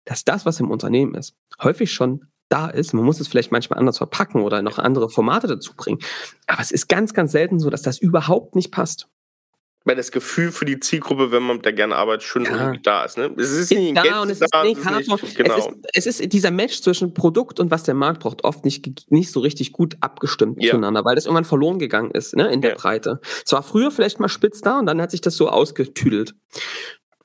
dass 0.06 0.26
das, 0.26 0.46
was 0.46 0.60
im 0.60 0.70
Unternehmen 0.70 1.16
ist, 1.16 1.36
häufig 1.62 1.94
schon 1.94 2.26
da 2.50 2.68
ist. 2.68 2.94
Man 2.94 3.06
muss 3.06 3.20
es 3.20 3.28
vielleicht 3.28 3.52
manchmal 3.52 3.80
anders 3.80 3.98
verpacken 3.98 4.42
oder 4.42 4.62
noch 4.62 4.78
andere 4.78 5.10
Formate 5.10 5.48
dazu 5.48 5.74
bringen. 5.76 6.00
Aber 6.46 6.62
es 6.62 6.72
ist 6.72 6.88
ganz, 6.88 7.14
ganz 7.14 7.32
selten 7.32 7.60
so, 7.60 7.70
dass 7.70 7.82
das 7.82 7.98
überhaupt 7.98 8.56
nicht 8.56 8.72
passt 8.72 9.08
weil 9.86 9.96
das 9.96 10.12
Gefühl 10.12 10.52
für 10.52 10.66
die 10.66 10.80
Zielgruppe, 10.80 11.32
wenn 11.32 11.44
man 11.44 11.58
mit 11.58 11.66
der 11.66 11.74
gerne 11.74 11.96
arbeitet, 11.96 12.24
schon 12.24 12.46
ja. 12.46 12.74
da 12.84 13.04
ist. 13.04 13.18
Ne? 13.18 13.32
Es 13.38 13.52
ist, 13.52 13.72
ist 13.72 13.78
nicht 13.78 13.98
da 13.98 14.22
und 14.22 14.30
es 14.30 14.40
ist, 14.40 14.54
nee, 14.64 14.72
es, 14.72 15.08
nicht, 15.08 15.36
genau. 15.36 15.58
es, 15.58 15.66
ist, 16.06 16.08
es 16.08 16.20
ist 16.20 16.34
dieser 16.34 16.52
Match 16.52 16.82
zwischen 16.82 17.14
Produkt 17.14 17.60
und 17.60 17.70
was 17.70 17.84
der 17.84 17.94
Markt 17.94 18.22
braucht, 18.22 18.44
oft 18.44 18.64
nicht, 18.64 19.12
nicht 19.12 19.32
so 19.32 19.42
richtig 19.42 19.74
gut 19.74 19.98
abgestimmt 20.00 20.64
ja. 20.64 20.72
zueinander, 20.72 21.04
weil 21.04 21.16
das 21.16 21.26
irgendwann 21.26 21.46
verloren 21.46 21.80
gegangen 21.80 22.12
ist 22.12 22.36
ne, 22.36 22.48
in 22.48 22.62
der 22.62 22.72
ja. 22.72 22.78
Breite. 22.78 23.20
Es 23.46 23.52
war 23.52 23.64
früher 23.64 23.92
vielleicht 23.92 24.20
mal 24.20 24.30
spitz 24.30 24.62
da 24.62 24.80
und 24.80 24.86
dann 24.86 25.02
hat 25.02 25.12
sich 25.12 25.22
das 25.22 25.36
so 25.36 25.50
ausgetüdelt. 25.50 26.34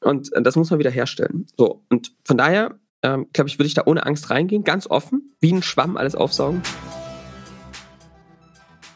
Und 0.00 0.32
äh, 0.32 0.42
das 0.42 0.56
muss 0.56 0.70
man 0.70 0.78
wieder 0.78 0.90
herstellen. 0.90 1.46
So, 1.56 1.84
und 1.90 2.12
von 2.24 2.36
daher, 2.36 2.78
ähm, 3.02 3.28
glaube 3.32 3.48
ich, 3.48 3.58
würde 3.58 3.68
ich 3.68 3.74
da 3.74 3.82
ohne 3.86 4.04
Angst 4.04 4.30
reingehen, 4.30 4.64
ganz 4.64 4.88
offen, 4.88 5.34
wie 5.40 5.52
ein 5.52 5.62
Schwamm 5.62 5.96
alles 5.96 6.16
aufsaugen. 6.16 6.62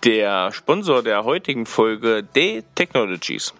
Der 0.04 0.50
Sponsor 0.50 1.04
der 1.04 1.22
heutigen 1.22 1.64
Folge, 1.64 2.24
Day 2.24 2.64
Technologies. 2.74 3.54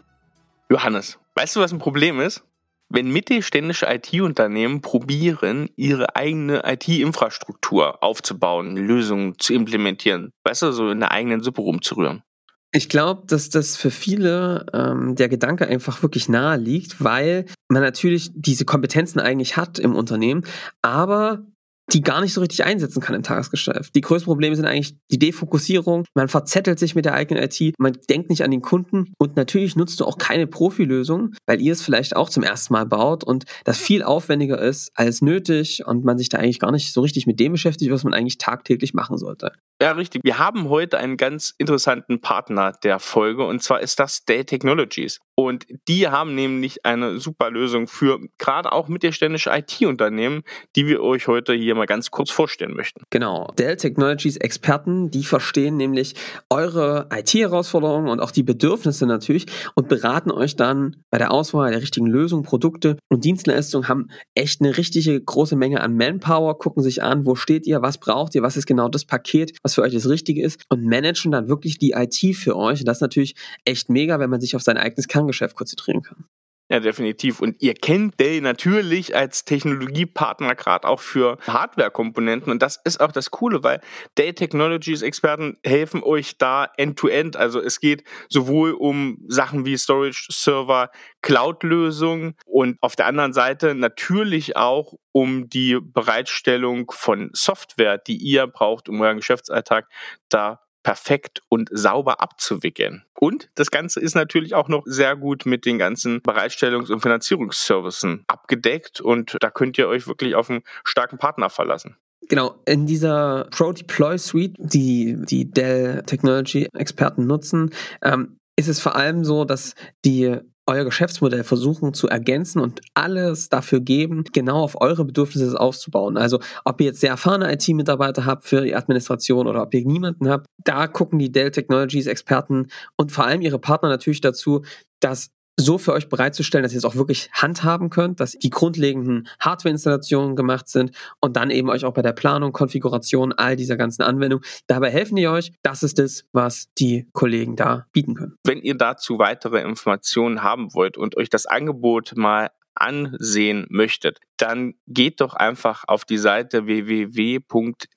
Johannes, 0.69 1.21
weißt 1.37 1.55
du, 1.55 1.61
was 1.61 1.73
ein 1.73 1.79
Problem 1.79 2.19
ist? 2.19 2.43
Wenn 2.89 3.13
mittelständische 3.13 3.87
IT-Unternehmen 3.87 4.81
probieren, 4.81 5.71
ihre 5.77 6.17
eigene 6.17 6.65
IT-Infrastruktur 6.65 8.03
aufzubauen, 8.03 8.77
Lösungen 8.77 9.39
zu 9.39 9.55
implementieren, 9.55 10.33
weißt 10.43 10.63
du, 10.63 10.73
so 10.73 10.91
in 10.91 10.99
der 10.99 11.13
eigenen 11.13 11.45
Suppe 11.45 11.63
rumzurühren. 11.63 12.25
Ich 12.73 12.89
glaube, 12.89 13.23
dass 13.27 13.49
das 13.49 13.77
für 13.77 13.93
viele 13.93 14.67
ähm, 14.73 15.15
der 15.15 15.29
Gedanke 15.29 15.69
einfach 15.69 16.03
wirklich 16.03 16.29
nahe 16.29 16.57
liegt, 16.57 17.05
weil 17.05 17.47
man 17.69 17.83
natürlich 17.83 18.31
diese 18.35 18.65
Kompetenzen 18.65 19.21
eigentlich 19.21 19.57
hat 19.57 19.79
im 19.79 19.95
Unternehmen, 19.95 20.45
aber 20.81 21.45
die 21.93 22.01
gar 22.01 22.21
nicht 22.21 22.33
so 22.33 22.41
richtig 22.41 22.65
einsetzen 22.65 23.01
kann 23.01 23.15
im 23.15 23.23
Tagesgeschäft. 23.23 23.95
Die 23.95 24.01
größten 24.01 24.27
Probleme 24.27 24.55
sind 24.55 24.67
eigentlich 24.67 24.97
die 25.11 25.19
Defokussierung. 25.19 26.05
Man 26.15 26.29
verzettelt 26.29 26.79
sich 26.79 26.95
mit 26.95 27.05
der 27.05 27.15
eigenen 27.15 27.43
IT, 27.43 27.75
man 27.79 27.99
denkt 28.09 28.31
nicht 28.31 28.45
an 28.45 28.51
den 28.51 28.63
Kunden 28.63 29.13
und 29.19 29.37
natürlich 29.37 29.77
nutzt 29.77 30.01
du 30.01 30.05
auch 30.05 30.19
keine 30.19 30.47
Profilösung, 30.47 31.35
weil 31.47 31.61
ihr 31.61 31.73
es 31.73 31.83
vielleicht 31.83 32.17
auch 32.17 32.31
zum 32.31 32.43
ersten 32.43 32.73
Mal 32.73 32.87
baut 32.87 33.25
und 33.25 33.45
das 33.65 33.79
viel 33.79 34.03
aufwendiger 34.03 34.61
ist 34.61 34.91
als 34.95 35.23
nötig 35.23 35.85
und 35.87 36.05
man 36.05 36.19
sich 36.19 36.29
da 36.29 36.39
eigentlich 36.39 36.61
gar 36.61 36.73
nicht 36.73 36.93
so 36.93 37.01
richtig 37.01 37.27
mit 37.27 37.41
dem 37.41 37.53
beschäftigt, 37.53 37.91
was 37.91 38.05
man 38.05 38.15
eigentlich 38.15 38.39
tagtäglich 38.39 38.95
machen 38.95 39.19
sollte. 39.19 39.53
Ja, 39.83 39.91
richtig. 39.91 40.23
Wir 40.23 40.39
haben 40.39 40.69
heute 40.69 40.97
einen 40.99 41.17
ganz 41.17 41.55
interessanten 41.59 42.21
Partner 42.21 42.71
der 42.85 43.01
Folge 43.01 43.45
und 43.45 43.65
zwar 43.65 43.81
ist 43.81 43.99
das 43.99 44.25
Dell 44.25 44.45
Technologies. 44.45 45.19
Und 45.35 45.67
die 45.89 46.07
haben 46.07 46.37
nämlich 46.37 46.85
eine 46.85 47.19
super 47.19 47.51
Lösung 47.51 47.89
für 47.89 48.21
gerade 48.39 48.71
auch 48.71 48.87
mittelständische 48.87 49.51
IT-Unternehmen, 49.51 50.43
die 50.77 50.87
wir 50.87 51.03
euch 51.03 51.27
heute 51.27 51.55
hier 51.55 51.75
mal 51.75 51.87
ganz 51.87 52.13
kurz 52.13 52.31
vorstellen 52.31 52.75
möchten. 52.75 53.03
Genau. 53.11 53.53
Dell 53.59 53.77
Technologies 53.77 54.37
Experten, 54.37 55.11
die 55.11 55.25
verstehen 55.25 55.79
nämlich 55.79 56.15
eure 56.49 57.09
IT-Herausforderungen 57.13 58.09
und 58.09 58.21
auch 58.21 58.31
die 58.31 58.45
Bedürfnisse 58.45 59.07
natürlich 59.07 59.47
und 59.75 59.89
beraten 59.89 60.31
euch 60.31 60.55
dann 60.55 61.03
bei 61.11 61.19
der 61.19 61.33
Auswahl 61.33 61.73
der 61.73 61.83
richtigen 61.83 62.07
Lösungen, 62.07 62.45
Produkte 62.45 62.99
und 63.09 63.25
Dienstleistungen, 63.25 63.89
haben 63.89 64.11
echt 64.35 64.61
eine 64.61 64.77
richtige 64.77 65.21
große 65.21 65.57
Menge 65.57 65.81
an 65.81 65.97
Manpower, 65.97 66.57
gucken 66.59 66.85
sich 66.85 67.03
an, 67.03 67.27
wo 67.27 67.35
steht 67.35 67.67
ihr, 67.67 67.83
was 67.83 67.99
braucht 67.99 68.35
ihr, 68.37 68.43
was 68.43 68.57
ist 68.57 68.67
genau 68.67 68.89
das 68.89 69.07
Paket, 69.07 69.59
was 69.63 69.72
für 69.75 69.83
euch 69.83 69.95
das 69.95 70.09
Richtige 70.09 70.43
ist 70.43 70.63
und 70.69 70.85
managen 70.85 71.33
dann 71.33 71.49
wirklich 71.49 71.79
die 71.79 71.93
IT 71.93 72.37
für 72.37 72.57
euch. 72.57 72.81
Und 72.81 72.87
das 72.87 72.99
ist 72.99 73.03
natürlich 73.03 73.35
echt 73.65 73.89
mega, 73.89 74.19
wenn 74.21 74.31
man 74.31 74.41
sich 74.41 74.55
auf 74.57 74.63
sein 74.63 74.77
eigenes 74.77 75.09
Kern 75.09 75.23
Kerngeschäft 75.23 75.57
konzentrieren 75.57 76.03
kann. 76.03 76.25
Ja, 76.73 76.81
definitiv. 76.81 77.41
Und 77.41 77.61
ihr 77.61 77.75
kennt 77.75 78.19
Dell 78.19 78.41
natürlich 78.41 79.15
als 79.15 79.45
Technologiepartner 79.45 80.55
gerade 80.55 80.89
auch 80.89 81.01
für 81.01 81.37
Hardware-Komponenten. 81.47 82.51
Und 82.51 82.63
das 82.63 82.81
ist 82.83 82.99
auch 82.99 83.13
das 83.13 83.31
Coole, 83.31 83.63
weil 83.63 83.83
Dell 84.17 84.33
Technologies 84.33 85.03
Experten 85.03 85.59
helfen 85.67 86.03
euch 86.03 86.39
da 86.39 86.71
end-to-end. 86.79 87.37
-end. 87.37 87.39
Also 87.39 87.61
es 87.61 87.79
geht 87.79 88.05
sowohl 88.31 88.73
um 88.73 89.19
Sachen 89.29 89.67
wie 89.67 89.77
Storage, 89.77 90.29
Server, 90.31 90.91
Cloud-Lösungen 91.21 92.37
und 92.47 92.79
auf 92.81 92.97
der 92.97 93.05
anderen 93.05 93.35
Seite 93.35 93.75
natürlich 93.75 94.57
auch 94.57 94.95
um 95.13 95.51
die 95.51 95.79
Bereitstellung 95.79 96.91
von 96.91 97.29
Software, 97.35 97.99
die 97.99 98.17
ihr 98.17 98.47
braucht, 98.47 98.89
um 98.89 98.99
euren 99.03 99.19
Geschäftsalltag 99.19 99.91
da 100.31 100.63
perfekt 100.83 101.43
und 101.49 101.69
sauber 101.73 102.21
abzuwickeln. 102.21 103.05
Und 103.15 103.51
das 103.55 103.71
Ganze 103.71 104.01
ist 104.01 104.15
natürlich 104.15 104.55
auch 104.55 104.69
noch 104.69 104.83
sehr 104.85 105.17
gut 105.17 105.47
mit 105.47 105.65
den 105.65 105.79
ganzen 105.79 106.21
Bereitstellungs- 106.23 106.91
und 106.91 107.01
Finanzierungsservicen 107.01 108.25
abgedeckt 108.27 109.01
und 109.01 109.37
da 109.41 109.51
könnt 109.51 109.79
ihr 109.79 109.89
euch 109.89 110.07
wirklich 110.07 110.35
auf 110.35 110.51
einen 110.51 110.63
starken 110.85 111.19
Partner 111.19 111.51
verlassen. 111.51 111.97
Genau, 112.29 112.55
in 112.67 112.87
dieser 112.87 113.49
Pro 113.51 113.73
Deploy 113.73 114.17
Suite, 114.17 114.55
die 114.59 115.17
die 115.19 115.51
Dell 115.51 116.03
Technology 116.07 116.69
Experten 116.73 117.27
nutzen, 117.27 117.71
ähm, 118.01 118.39
ist 118.57 118.69
es 118.69 118.81
vor 118.81 118.97
allem 118.97 119.25
so, 119.25 119.45
dass 119.45 119.75
die 120.05 120.39
euer 120.67 120.85
Geschäftsmodell 120.85 121.45
versuchen 121.45 121.93
zu 121.93 122.09
ergänzen 122.09 122.61
und 122.61 122.81
alles 122.95 123.49
dafür 123.49 123.81
geben, 123.81 124.25
genau 124.33 124.63
auf 124.63 124.81
eure 124.81 125.05
Bedürfnisse 125.05 125.59
aufzubauen. 125.59 126.17
Also 126.17 126.41
ob 126.65 126.81
ihr 126.81 126.89
jetzt 126.89 127.01
sehr 127.01 127.11
erfahrene 127.11 127.53
IT-Mitarbeiter 127.53 128.25
habt 128.25 128.45
für 128.45 128.63
die 128.63 128.75
Administration 128.75 129.47
oder 129.47 129.63
ob 129.63 129.75
ihr 129.75 129.85
niemanden 129.85 130.29
habt, 130.29 130.47
da 130.65 130.87
gucken 130.87 131.19
die 131.19 131.33
Dell 131.33 131.51
Technologies 131.51 132.07
Experten 132.07 132.69
und 132.97 133.13
vor 133.13 133.27
allem 133.27 133.41
ihre 133.41 133.59
Partner 133.59 133.89
natürlich 133.89 134.21
dazu, 134.21 134.63
dass 135.01 135.31
so 135.59 135.79
für 135.79 135.93
euch 135.93 136.09
bereitzustellen, 136.09 136.63
dass 136.63 136.73
ihr 136.73 136.79
es 136.79 136.85
auch 136.85 136.95
wirklich 136.95 137.31
handhaben 137.33 137.91
könnt, 137.91 138.21
dass 138.21 138.33
die 138.33 138.51
grundlegenden 138.51 139.29
Hardware-Installationen 139.41 140.37
gemacht 140.37 140.69
sind 140.69 140.93
und 141.21 141.37
dann 141.37 141.51
eben 141.51 141.69
euch 141.69 141.85
auch 141.85 141.93
bei 141.93 142.03
der 142.03 142.13
Planung, 142.13 142.53
Konfiguration 142.53 143.33
all 143.33 143.57
dieser 143.57 143.77
ganzen 143.77 144.03
Anwendungen. 144.03 144.45
Dabei 144.67 144.91
helfen 144.91 145.17
die 145.17 145.29
euch. 145.29 145.53
Das 145.63 145.83
ist 145.83 145.99
es, 145.99 146.25
was 146.33 146.69
die 146.79 147.09
Kollegen 147.13 147.57
da 147.57 147.87
bieten 147.93 148.15
können. 148.15 148.37
Wenn 148.45 148.61
ihr 148.61 148.77
dazu 148.77 149.19
weitere 149.19 149.61
Informationen 149.61 150.43
haben 150.43 150.73
wollt 150.75 150.97
und 150.97 151.17
euch 151.17 151.29
das 151.29 151.47
Angebot 151.47 152.15
mal 152.17 152.51
ansehen 152.75 153.67
möchtet, 153.69 154.19
dann 154.39 154.75
geht 154.87 155.21
doch 155.21 155.35
einfach 155.35 155.85
auf 155.87 156.07
die 156.07 156.19
Seite 156.19 156.67
www.dell.de 156.67 157.89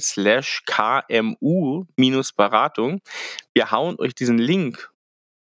slash 0.00 0.64
kmu-beratung. 0.66 3.00
Wir 3.54 3.70
hauen 3.70 3.98
euch 3.98 4.14
diesen 4.14 4.38
Link 4.38 4.91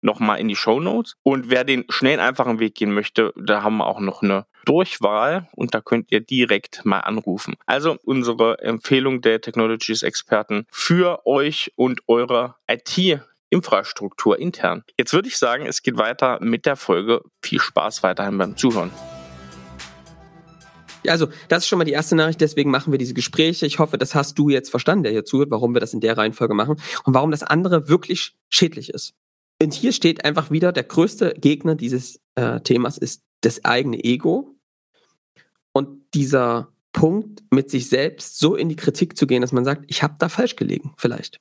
nochmal 0.01 0.39
in 0.39 0.47
die 0.47 0.55
Show 0.55 0.79
Notes. 0.79 1.15
Und 1.23 1.49
wer 1.49 1.63
den 1.63 1.85
schnell 1.89 2.19
einfachen 2.19 2.59
Weg 2.59 2.75
gehen 2.75 2.93
möchte, 2.93 3.33
da 3.35 3.63
haben 3.63 3.77
wir 3.77 3.87
auch 3.87 3.99
noch 3.99 4.21
eine 4.21 4.45
Durchwahl 4.65 5.47
und 5.55 5.73
da 5.73 5.81
könnt 5.81 6.11
ihr 6.11 6.21
direkt 6.21 6.85
mal 6.85 6.99
anrufen. 6.99 7.55
Also 7.65 7.97
unsere 8.03 8.59
Empfehlung 8.59 9.21
der 9.21 9.41
Technologies 9.41 10.03
Experten 10.03 10.65
für 10.71 11.25
euch 11.25 11.71
und 11.75 12.01
eure 12.07 12.55
IT 12.67 13.21
Infrastruktur 13.49 14.39
intern. 14.39 14.83
Jetzt 14.97 15.13
würde 15.13 15.27
ich 15.27 15.37
sagen, 15.37 15.65
es 15.65 15.83
geht 15.83 15.97
weiter 15.97 16.39
mit 16.41 16.65
der 16.65 16.77
Folge. 16.77 17.21
Viel 17.41 17.59
Spaß 17.59 18.01
weiterhin 18.01 18.37
beim 18.37 18.55
Zuhören. 18.55 18.91
Also 21.07 21.27
das 21.49 21.63
ist 21.63 21.67
schon 21.67 21.79
mal 21.79 21.85
die 21.85 21.91
erste 21.91 22.15
Nachricht, 22.15 22.41
deswegen 22.41 22.69
machen 22.69 22.91
wir 22.91 22.99
diese 22.99 23.13
Gespräche. 23.13 23.65
Ich 23.65 23.79
hoffe, 23.79 23.97
das 23.97 24.13
hast 24.13 24.37
du 24.37 24.49
jetzt 24.49 24.69
verstanden, 24.69 25.03
der 25.03 25.11
hier 25.11 25.25
zuhört, 25.25 25.49
warum 25.51 25.73
wir 25.73 25.79
das 25.79 25.93
in 25.93 25.99
der 25.99 26.15
Reihenfolge 26.15 26.53
machen 26.53 26.79
und 27.03 27.13
warum 27.13 27.31
das 27.31 27.43
andere 27.43 27.89
wirklich 27.89 28.35
schädlich 28.49 28.91
ist. 28.91 29.15
Und 29.61 29.73
hier 29.75 29.93
steht 29.93 30.25
einfach 30.25 30.49
wieder, 30.49 30.71
der 30.71 30.83
größte 30.83 31.35
Gegner 31.39 31.75
dieses 31.75 32.19
äh, 32.35 32.59
Themas 32.61 32.97
ist 32.97 33.23
das 33.41 33.63
eigene 33.63 34.03
Ego 34.03 34.55
und 35.71 36.01
dieser 36.15 36.73
Punkt, 36.93 37.43
mit 37.51 37.69
sich 37.69 37.87
selbst 37.87 38.39
so 38.39 38.55
in 38.55 38.69
die 38.69 38.75
Kritik 38.75 39.15
zu 39.15 39.27
gehen, 39.27 39.41
dass 39.41 39.51
man 39.51 39.63
sagt, 39.63 39.85
ich 39.87 40.03
habe 40.03 40.15
da 40.19 40.29
falsch 40.29 40.55
gelegen, 40.55 40.93
vielleicht. 40.97 41.39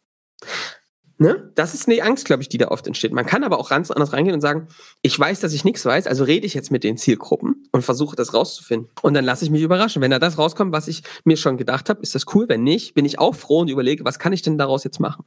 Ne? 1.22 1.52
Das 1.54 1.74
ist 1.74 1.86
eine 1.86 2.02
Angst, 2.02 2.24
glaube 2.24 2.42
ich, 2.42 2.48
die 2.48 2.56
da 2.56 2.68
oft 2.68 2.86
entsteht. 2.86 3.12
Man 3.12 3.26
kann 3.26 3.44
aber 3.44 3.58
auch 3.58 3.68
ganz 3.68 3.90
anders 3.90 4.14
reingehen 4.14 4.34
und 4.34 4.40
sagen, 4.40 4.68
ich 5.02 5.20
weiß, 5.20 5.40
dass 5.40 5.52
ich 5.52 5.66
nichts 5.66 5.84
weiß, 5.84 6.06
also 6.06 6.24
rede 6.24 6.46
ich 6.46 6.54
jetzt 6.54 6.70
mit 6.70 6.82
den 6.82 6.96
Zielgruppen 6.96 7.68
und 7.72 7.82
versuche 7.82 8.16
das 8.16 8.32
rauszufinden. 8.32 8.88
Und 9.02 9.12
dann 9.12 9.26
lasse 9.26 9.44
ich 9.44 9.50
mich 9.50 9.60
überraschen. 9.60 10.00
Wenn 10.00 10.10
da 10.10 10.18
das 10.18 10.38
rauskommt, 10.38 10.72
was 10.72 10.88
ich 10.88 11.02
mir 11.24 11.36
schon 11.36 11.58
gedacht 11.58 11.90
habe, 11.90 12.00
ist 12.00 12.14
das 12.14 12.24
cool. 12.34 12.48
Wenn 12.48 12.62
nicht, 12.62 12.94
bin 12.94 13.04
ich 13.04 13.18
auch 13.18 13.34
froh 13.34 13.58
und 13.58 13.68
überlege, 13.68 14.02
was 14.06 14.18
kann 14.18 14.32
ich 14.32 14.40
denn 14.40 14.56
daraus 14.56 14.82
jetzt 14.82 14.98
machen? 14.98 15.26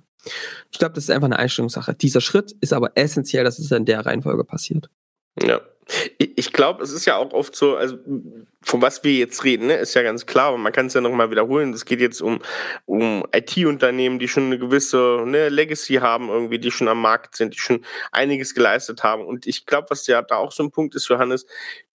Ich 0.72 0.80
glaube, 0.80 0.96
das 0.96 1.04
ist 1.04 1.12
einfach 1.12 1.26
eine 1.26 1.38
Einstellungssache. 1.38 1.94
Dieser 1.94 2.22
Schritt 2.22 2.56
ist 2.60 2.74
aber 2.74 2.98
essentiell, 2.98 3.44
dass 3.44 3.60
es 3.60 3.70
in 3.70 3.86
der 3.86 4.04
Reihenfolge 4.04 4.44
passiert. 4.46 4.90
Ja. 5.42 5.62
Ich 6.18 6.54
glaube, 6.54 6.82
es 6.82 6.92
ist 6.92 7.06
ja 7.06 7.18
auch 7.18 7.34
oft 7.34 7.56
so, 7.58 7.76
also 7.76 7.98
von 8.62 8.82
was 8.82 9.04
wir 9.04 9.14
jetzt 9.14 9.44
reden, 9.44 9.68
ne, 9.68 9.76
ist 9.76 9.94
ja 9.96 10.02
ganz 10.02 10.26
klar, 10.26 10.48
aber 10.48 10.58
man 10.58 10.72
kann 10.72 10.86
es 10.86 10.94
ja 10.94 11.02
nochmal 11.02 11.30
wiederholen. 11.30 11.74
Es 11.74 11.84
geht 11.84 12.00
jetzt 12.00 12.22
um, 12.22 12.40
um 12.86 13.26
IT-Unternehmen, 13.36 14.18
die 14.18 14.30
schon 14.30 14.46
eine 14.46 14.58
gewisse 14.58 15.24
ne, 15.26 15.50
Legacy 15.50 15.96
haben, 15.96 16.30
irgendwie, 16.30 16.58
die 16.58 16.72
schon 16.72 16.88
am 16.88 17.02
Markt 17.02 17.36
sind, 17.36 17.54
die 17.54 17.60
schon 17.60 17.84
einiges 18.14 18.56
geleistet 18.56 19.04
haben. 19.04 19.26
Und 19.26 19.46
ich 19.46 19.66
glaube, 19.66 19.90
was 19.90 20.08
ja 20.08 20.22
da 20.22 20.38
auch 20.38 20.54
so 20.54 20.64
ein 20.64 20.72
Punkt 20.72 20.96
ist, 20.96 21.10
Johannes, 21.10 21.46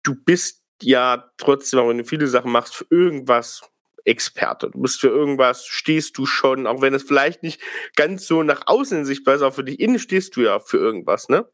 du 0.02 0.16
bist 0.16 0.64
ja 0.82 1.30
trotzdem, 1.38 1.78
auch 1.78 1.88
wenn 1.88 1.98
du 1.98 2.04
viele 2.04 2.26
Sachen 2.26 2.50
machst, 2.50 2.74
für 2.74 2.86
irgendwas 2.90 3.62
Experte. 4.06 4.70
Du 4.70 4.80
bist 4.80 5.00
für 5.00 5.08
irgendwas, 5.08 5.66
stehst 5.66 6.16
du 6.16 6.26
schon, 6.26 6.66
auch 6.66 6.80
wenn 6.80 6.94
es 6.94 7.02
vielleicht 7.02 7.42
nicht 7.42 7.60
ganz 7.96 8.26
so 8.26 8.42
nach 8.42 8.62
außen 8.66 9.04
sichtbar 9.04 9.34
ist, 9.34 9.42
auch 9.42 9.54
für 9.54 9.64
dich 9.64 9.80
innen 9.80 9.98
stehst 9.98 10.36
du 10.36 10.42
ja 10.42 10.58
für 10.60 10.78
irgendwas, 10.78 11.28
ne? 11.28 11.48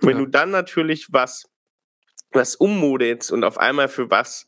Und 0.00 0.08
wenn 0.08 0.18
du 0.18 0.26
dann 0.26 0.50
natürlich 0.50 1.08
was 1.10 1.44
was 2.30 2.56
ummodelst 2.56 3.32
und 3.32 3.44
auf 3.44 3.58
einmal 3.58 3.88
für 3.88 4.10
was 4.10 4.46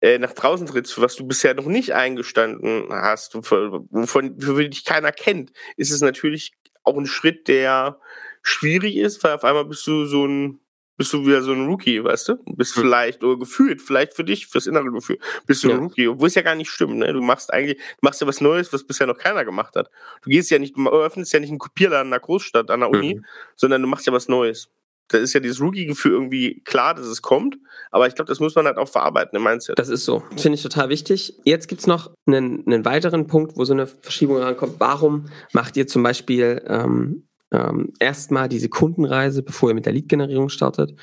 äh, 0.00 0.18
nach 0.18 0.32
draußen 0.32 0.66
trittst, 0.66 0.94
für 0.94 1.02
was 1.02 1.16
du 1.16 1.26
bisher 1.26 1.54
noch 1.54 1.66
nicht 1.66 1.94
eingestanden 1.94 2.88
hast, 2.90 3.34
wovon, 3.34 3.86
wovon 3.90 4.40
für 4.40 4.68
dich 4.68 4.84
keiner 4.84 5.12
kennt, 5.12 5.52
ist 5.76 5.90
es 5.90 6.00
natürlich 6.00 6.52
auch 6.82 6.96
ein 6.96 7.06
Schritt, 7.06 7.48
der 7.48 8.00
schwierig 8.42 8.96
ist, 8.96 9.22
weil 9.22 9.34
auf 9.34 9.44
einmal 9.44 9.66
bist 9.66 9.86
du 9.86 10.06
so 10.06 10.26
ein 10.26 10.60
bist 11.00 11.14
du 11.14 11.24
wieder 11.24 11.40
so 11.40 11.52
ein 11.52 11.64
Rookie, 11.64 12.04
weißt 12.04 12.28
du? 12.28 12.36
Bist 12.56 12.76
hm. 12.76 12.82
vielleicht, 12.82 13.24
oder 13.24 13.38
gefühlt, 13.38 13.80
vielleicht 13.80 14.12
für 14.12 14.22
dich, 14.22 14.48
fürs 14.48 14.66
innere 14.66 14.92
Gefühl, 14.92 15.18
bist 15.46 15.64
du 15.64 15.68
ja. 15.68 15.74
ein 15.74 15.80
Rookie, 15.80 16.06
obwohl 16.08 16.28
es 16.28 16.34
ja 16.34 16.42
gar 16.42 16.54
nicht 16.54 16.68
stimmt, 16.68 16.96
ne? 16.96 17.10
Du 17.14 17.22
machst 17.22 17.50
eigentlich, 17.54 17.78
du 17.78 18.02
machst 18.02 18.20
ja 18.20 18.26
was 18.26 18.42
Neues, 18.42 18.70
was 18.70 18.84
bisher 18.84 19.06
noch 19.06 19.16
keiner 19.16 19.46
gemacht 19.46 19.76
hat. 19.76 19.90
Du 20.20 20.28
gehst 20.28 20.50
ja 20.50 20.58
nicht, 20.58 20.76
du 20.76 20.90
öffnest 20.90 21.32
ja 21.32 21.40
nicht 21.40 21.48
einen 21.48 21.58
Kopierladen 21.58 22.08
in 22.08 22.12
einer 22.12 22.20
Großstadt 22.20 22.70
an 22.70 22.80
der 22.80 22.90
Uni, 22.90 23.14
mhm. 23.14 23.24
sondern 23.56 23.80
du 23.80 23.88
machst 23.88 24.06
ja 24.06 24.12
was 24.12 24.28
Neues 24.28 24.68
da 25.08 25.18
ist 25.18 25.32
ja 25.32 25.40
dieses 25.40 25.60
Rookie-Gefühl 25.60 26.12
irgendwie 26.12 26.60
klar, 26.64 26.94
dass 26.94 27.06
es 27.06 27.20
kommt. 27.20 27.58
Aber 27.90 28.06
ich 28.06 28.14
glaube, 28.14 28.28
das 28.28 28.38
muss 28.38 28.54
man 28.54 28.66
halt 28.66 28.76
auch 28.76 28.88
verarbeiten 28.88 29.36
im 29.36 29.42
Mindset. 29.42 29.76
Das 29.76 29.88
ist 29.88 30.04
so. 30.04 30.22
Finde 30.36 30.54
ich 30.54 30.62
total 30.62 30.88
wichtig. 30.88 31.34
Jetzt 31.42 31.66
gibt 31.66 31.80
es 31.80 31.88
noch 31.88 32.12
einen, 32.26 32.64
einen, 32.64 32.84
weiteren 32.84 33.26
Punkt, 33.26 33.56
wo 33.56 33.64
so 33.64 33.72
eine 33.72 33.88
Verschiebung 33.88 34.36
rankommt. 34.36 34.76
Warum 34.78 35.26
macht 35.52 35.76
ihr 35.76 35.88
zum 35.88 36.04
Beispiel 36.04 36.62
ähm, 36.64 37.24
ähm, 37.52 37.92
erstmal 37.98 38.48
diese 38.48 38.68
Kundenreise, 38.68 39.42
bevor 39.42 39.70
ihr 39.70 39.74
mit 39.74 39.86
der 39.86 39.92
Lead-Generierung 39.92 40.48
startet? 40.48 40.94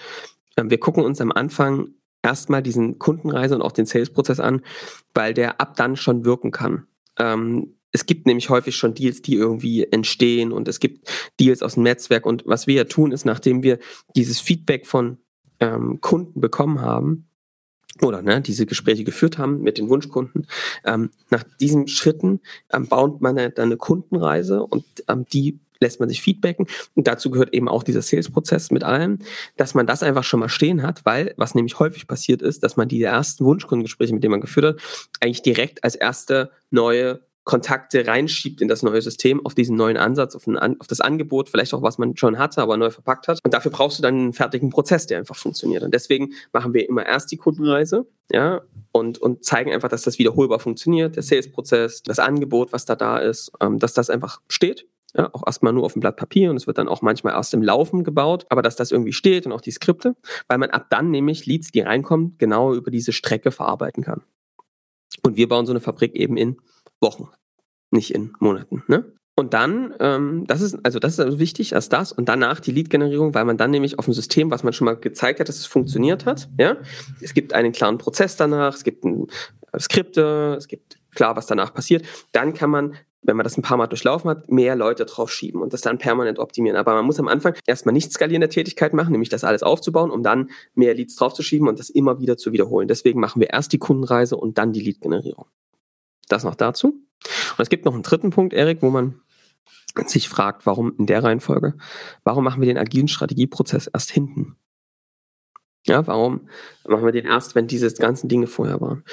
Ähm, 0.56 0.70
wir 0.70 0.80
gucken 0.80 1.04
uns 1.04 1.22
am 1.22 1.32
Anfang 1.32 1.90
erstmal 2.24 2.64
diesen 2.64 3.00
Kundenreise 3.00 3.56
und 3.56 3.62
auch 3.62 3.72
den 3.72 3.86
Sales-Prozess 3.86 4.40
an, 4.40 4.62
weil 5.14 5.34
der 5.34 5.62
ab 5.62 5.76
dann 5.76 5.96
schon 5.96 6.26
wirken 6.26 6.52
kann. 6.52 6.88
Ähm, 7.18 7.76
es 7.92 8.06
gibt 8.06 8.28
nämlich 8.28 8.50
häufig 8.50 8.76
schon 8.76 8.94
Deals, 8.94 9.22
die 9.22 9.36
irgendwie 9.36 9.86
entstehen 9.86 10.52
und 10.52 10.68
es 10.68 10.80
gibt 10.80 11.10
Deals 11.40 11.64
aus 11.64 11.76
dem 11.76 11.84
Netzwerk. 11.84 12.26
Und 12.26 12.44
was 12.46 12.68
wir 12.68 12.76
ja 12.76 12.84
tun, 12.84 13.12
ist, 13.12 13.26
nachdem 13.26 13.64
wir 13.64 13.80
dieses 14.16 14.40
Feedback 14.40 14.86
von 14.86 15.18
ähm, 15.60 16.02
Kunden 16.02 16.42
bekommen 16.42 16.82
haben, 16.82 17.28
oder 18.02 18.22
ne, 18.22 18.42
diese 18.42 18.66
Gespräche 18.66 19.04
geführt 19.04 19.38
haben 19.38 19.62
mit 19.62 19.78
den 19.78 19.90
Wunschkunden. 19.90 20.48
Ähm, 20.86 21.10
nach 21.30 21.44
diesen 21.60 21.88
Schritten 21.88 22.42
ähm, 22.72 22.88
baut 22.88 23.22
man 23.22 23.36
dann 23.38 23.52
eine 23.58 23.78
Kundenreise 23.78 24.64
und 24.64 24.86
ähm, 25.08 25.26
die 25.34 25.60
lässt 25.80 26.00
man 26.00 26.10
sich 26.10 26.22
feedbacken. 26.22 26.68
Und 26.96 27.08
dazu 27.08 27.32
gehört 27.32 27.54
eben 27.54 27.68
auch 27.70 27.84
dieser 27.84 28.02
Sales-Prozess 28.02 28.72
mit 28.72 28.84
allem, 28.84 29.20
dass 29.56 29.74
man 29.74 29.88
das 29.88 30.04
einfach 30.04 30.24
schon 30.24 30.40
mal 30.40 30.50
stehen 30.50 30.84
hat, 30.84 31.06
weil 31.06 31.34
was 31.38 31.56
nämlich 31.56 31.80
häufig 31.80 32.08
passiert 32.08 32.42
ist, 32.42 32.64
dass 32.64 32.78
man 32.78 32.88
die 32.88 33.02
ersten 33.02 33.46
Wunschkundengespräche, 33.46 34.14
mit 34.14 34.24
denen 34.24 34.32
man 34.32 34.42
geführt 34.42 34.66
hat, 34.66 34.82
eigentlich 35.22 35.42
direkt 35.42 35.84
als 35.84 35.96
erste 35.96 36.52
neue 36.70 37.22
Kontakte 37.48 38.06
reinschiebt 38.06 38.60
in 38.60 38.68
das 38.68 38.84
neue 38.84 39.02
System, 39.02 39.44
auf 39.46 39.56
diesen 39.56 39.78
neuen 39.78 39.96
Ansatz, 39.96 40.36
auf, 40.36 40.48
ein, 40.48 40.58
auf, 40.58 40.86
das 40.86 41.00
Angebot, 41.00 41.48
vielleicht 41.48 41.74
auch 41.74 41.82
was 41.82 41.98
man 41.98 42.18
schon 42.18 42.38
hatte, 42.38 42.62
aber 42.62 42.76
neu 42.76 42.90
verpackt 42.90 43.30
hat. 43.30 43.40
Und 43.42 43.54
dafür 43.54 43.72
brauchst 43.72 43.98
du 43.98 44.04
dann 44.04 44.16
einen 44.16 44.34
fertigen 44.34 44.70
Prozess, 44.70 45.08
der 45.08 45.18
einfach 45.18 45.38
funktioniert. 45.38 45.82
Und 45.82 45.94
deswegen 45.94 46.34
machen 46.52 46.74
wir 46.74 46.88
immer 46.88 47.06
erst 47.06 47.32
die 47.32 47.38
Kundenreise, 47.38 48.06
ja, 48.34 48.62
und, 48.92 49.18
und 49.20 49.46
zeigen 49.46 49.72
einfach, 49.72 49.88
dass 49.88 50.02
das 50.02 50.20
wiederholbar 50.20 50.60
funktioniert, 50.60 51.16
der 51.16 51.24
Sales-Prozess, 51.24 52.04
das 52.04 52.20
Angebot, 52.20 52.74
was 52.74 52.84
da 52.84 52.98
da 52.98 53.18
ist, 53.18 53.50
ähm, 53.62 53.80
dass 53.80 53.94
das 53.94 54.10
einfach 54.10 54.42
steht. 54.50 54.86
Ja, 55.18 55.30
auch 55.34 55.44
erstmal 55.46 55.74
nur 55.74 55.84
auf 55.84 55.94
dem 55.94 56.00
Blatt 56.00 56.16
Papier 56.16 56.52
und 56.52 56.58
es 56.58 56.68
wird 56.68 56.78
dann 56.78 56.88
auch 56.88 57.02
manchmal 57.02 57.34
erst 57.34 57.54
im 57.54 57.64
Laufen 57.64 58.04
gebaut, 58.04 58.46
aber 58.50 58.62
dass 58.62 58.76
das 58.76 58.92
irgendwie 58.92 59.14
steht 59.14 59.48
und 59.48 59.52
auch 59.52 59.62
die 59.62 59.72
Skripte, 59.72 60.16
weil 60.48 60.60
man 60.60 60.70
ab 60.70 60.88
dann 60.92 61.10
nämlich 61.10 61.48
Leads, 61.48 61.72
die 61.72 61.82
reinkommen, 61.82 62.36
genau 62.38 62.74
über 62.74 62.92
diese 62.92 63.12
Strecke 63.14 63.52
verarbeiten 63.52 64.04
kann. 64.04 64.22
Und 65.24 65.36
wir 65.36 65.48
bauen 65.48 65.66
so 65.66 65.72
eine 65.72 65.80
Fabrik 65.80 66.16
eben 66.16 66.38
in 66.38 66.58
Wochen, 67.02 67.30
nicht 67.90 68.14
in 68.14 68.34
Monaten. 68.40 68.84
Ne? 68.88 69.12
Und 69.36 69.54
dann, 69.54 69.94
ähm, 70.00 70.46
das 70.48 70.62
ist, 70.62 70.80
also 70.84 71.00
das 71.00 71.14
ist 71.14 71.20
also 71.20 71.40
wichtig 71.40 71.76
als 71.76 71.90
das 71.90 72.12
und 72.12 72.28
danach 72.28 72.60
die 72.60 72.72
Lead-Generierung, 72.72 73.34
weil 73.34 73.46
man 73.46 73.58
dann 73.58 73.72
nämlich 73.72 74.00
auf 74.00 74.06
dem 74.06 74.14
System, 74.14 74.50
was 74.52 74.64
man 74.64 74.74
schon 74.74 74.86
mal 74.86 74.98
gezeigt 74.98 75.40
hat, 75.40 75.48
dass 75.48 75.58
es 75.58 75.68
funktioniert 75.68 76.26
hat, 76.26 76.50
ja, 76.60 76.78
es 77.22 77.36
gibt 77.36 77.54
einen 77.54 77.72
klaren 77.72 78.00
Prozess 78.00 78.36
danach, 78.36 78.76
es 78.76 78.84
gibt 78.84 79.04
ein, 79.04 79.28
äh, 79.72 79.80
Skripte, 79.80 80.56
es 80.58 80.68
gibt 80.68 80.98
klar, 81.12 81.36
was 81.36 81.46
danach 81.46 81.74
passiert, 81.74 82.06
dann 82.32 82.54
kann 82.54 82.72
man 82.72 82.96
wenn 83.28 83.36
man 83.36 83.44
das 83.44 83.58
ein 83.58 83.62
paar 83.62 83.78
Mal 83.78 83.88
durchlaufen 83.88 84.30
hat, 84.30 84.50
mehr 84.50 84.76
Leute 84.76 85.06
drauf 85.06 85.32
schieben 85.32 85.62
und 85.62 85.74
das 85.74 85.82
dann 85.82 85.98
permanent 85.98 86.40
optimieren. 86.40 86.78
Aber 86.78 86.96
man 86.96 87.06
muss 87.06 87.20
am 87.20 87.28
Anfang 87.28 87.56
erstmal 87.68 87.92
nicht 87.94 88.12
skalierende 88.12 88.48
Tätigkeit 88.48 88.94
machen, 88.94 89.12
nämlich 89.12 89.30
das 89.30 89.44
alles 89.44 89.64
aufzubauen, 89.64 90.12
um 90.12 90.24
dann 90.24 90.50
mehr 90.74 90.94
Leads 90.94 91.18
draufzuschieben 91.18 91.68
und 91.68 91.78
das 91.78 91.90
immer 91.90 92.20
wieder 92.20 92.38
zu 92.38 92.54
wiederholen. 92.54 92.88
Deswegen 92.88 93.20
machen 93.20 93.42
wir 93.42 93.50
erst 93.50 93.74
die 93.74 93.80
Kundenreise 93.80 94.38
und 94.38 94.58
dann 94.58 94.72
die 94.72 94.80
Lead-Generierung. 94.80 95.46
Das 96.30 96.46
noch 96.46 96.56
dazu. 96.56 96.88
Und 96.88 97.60
es 97.60 97.70
gibt 97.70 97.84
noch 97.84 97.94
einen 97.94 98.04
dritten 98.04 98.30
Punkt, 98.30 98.54
Erik, 98.54 98.82
wo 98.82 98.90
man 98.90 99.20
sich 100.06 100.30
fragt, 100.30 100.66
warum 100.66 100.96
in 100.98 101.06
der 101.06 101.24
Reihenfolge, 101.24 101.74
warum 102.24 102.46
machen 102.46 102.62
wir 102.62 102.68
den 102.68 102.78
agilen 102.78 103.10
Strategieprozess 103.10 103.88
erst 103.88 104.12
hinten? 104.12 104.56
Ja, 105.86 106.06
warum 106.08 106.48
machen 106.88 107.06
wir 107.06 107.12
den 107.12 107.26
erst, 107.26 107.56
wenn 107.56 107.68
diese 107.68 107.92
ganzen 107.94 108.30
Dinge 108.30 108.48
vorher 108.48 108.80
waren? 108.80 109.04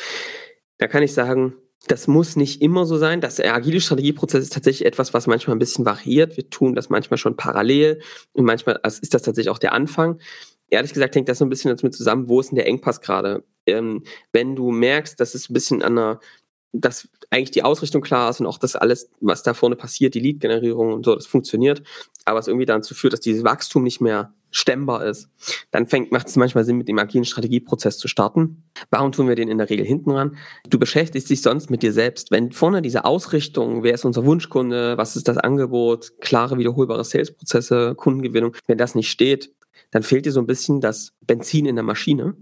Da 0.79 0.87
kann 0.87 1.03
ich 1.03 1.15
sagen, 1.15 1.55
das 1.89 2.07
muss 2.07 2.37
nicht 2.37 2.63
immer 2.63 2.87
so 2.87 2.97
sein. 2.97 3.21
Das 3.21 3.41
agile 3.41 3.81
Strategieprozess 3.81 4.45
ist 4.45 4.53
tatsächlich 4.53 4.87
etwas, 4.87 5.15
was 5.15 5.27
manchmal 5.27 5.57
ein 5.57 5.59
bisschen 5.59 5.85
variiert. 5.85 6.37
Wir 6.37 6.49
tun 6.49 6.75
das 6.75 6.89
manchmal 6.89 7.19
schon 7.19 7.37
parallel 7.37 8.01
und 8.33 8.45
manchmal 8.45 8.81
ist 8.85 9.15
das 9.15 9.23
tatsächlich 9.23 9.51
auch 9.51 9.59
der 9.59 9.73
Anfang. 9.73 10.19
Ehrlich 10.71 10.93
gesagt 10.93 11.15
hängt 11.15 11.29
das 11.29 11.39
so 11.39 11.45
ein 11.45 11.51
bisschen 11.51 11.77
damit 11.77 11.95
zusammen, 11.95 12.29
wo 12.29 12.41
ist 12.41 12.51
denn 12.51 12.57
der 12.57 12.67
Engpass 12.67 13.01
gerade? 13.01 13.45
Ähm, 13.67 14.03
wenn 14.33 14.57
du 14.57 14.71
merkst, 14.71 15.19
dass 15.21 15.35
es 15.35 15.49
ein 15.49 15.55
bisschen 15.55 15.83
an 15.83 15.99
einer 15.99 16.21
dass 16.75 17.09
eigentlich 17.35 17.51
die 17.51 17.65
Ausrichtung 17.65 18.01
klar 18.01 18.31
ist 18.31 18.41
und 18.41 18.47
auch 18.47 18.59
das 18.59 18.77
alles, 18.77 19.11
was 19.21 19.43
da 19.43 19.55
vorne 19.55 19.77
passiert, 19.77 20.15
die 20.15 20.21
Lead-Generierung 20.21 20.93
und 20.93 21.05
so, 21.05 21.15
das 21.15 21.27
funktioniert, 21.27 21.83
aber 22.25 22.39
es 22.39 22.47
irgendwie 22.47 22.67
dazu 22.67 22.95
führt, 22.95 23.13
dass 23.13 23.21
dieses 23.21 23.45
Wachstum 23.45 23.83
nicht 23.83 24.01
mehr 24.01 24.33
stemmbar 24.51 25.05
ist, 25.05 25.29
dann 25.73 25.89
fängt, 25.89 26.13
macht 26.13 26.29
es 26.29 26.37
manchmal 26.37 26.65
Sinn, 26.65 26.79
mit 26.79 26.87
dem 26.87 26.99
agilen 27.01 27.25
Strategieprozess 27.25 27.99
zu 27.99 28.07
starten. 28.07 28.63
Warum 28.89 29.11
tun 29.11 29.27
wir 29.27 29.35
den 29.35 29.49
in 29.49 29.59
der 29.59 29.69
Regel 29.69 29.85
hinten 29.85 30.13
ran? 30.13 30.37
Du 30.71 30.79
beschäftigst 30.79 31.29
dich 31.29 31.43
sonst 31.43 31.71
mit 31.71 31.83
dir 31.83 31.93
selbst. 31.93 32.31
Wenn 32.31 32.53
vorne 32.53 32.81
diese 32.81 33.05
Ausrichtung, 33.05 33.83
wer 33.83 33.95
ist 33.95 34.05
unser 34.05 34.25
Wunschkunde, 34.25 34.97
was 34.97 35.17
ist 35.17 35.27
das 35.27 35.39
Angebot, 35.39 36.13
klare, 36.21 36.57
wiederholbare 36.57 37.03
Salesprozesse, 37.03 37.97
Kundengewinnung, 37.97 38.55
wenn 38.69 38.79
das 38.79 38.95
nicht 38.95 39.11
steht, 39.11 39.53
dann 39.91 40.05
fehlt 40.05 40.25
dir 40.25 40.33
so 40.33 40.41
ein 40.41 40.47
bisschen 40.47 40.81
das 40.81 41.15
Benzin 41.21 41.67
in 41.67 41.75
der 41.75 41.85
Maschine. 41.85 42.37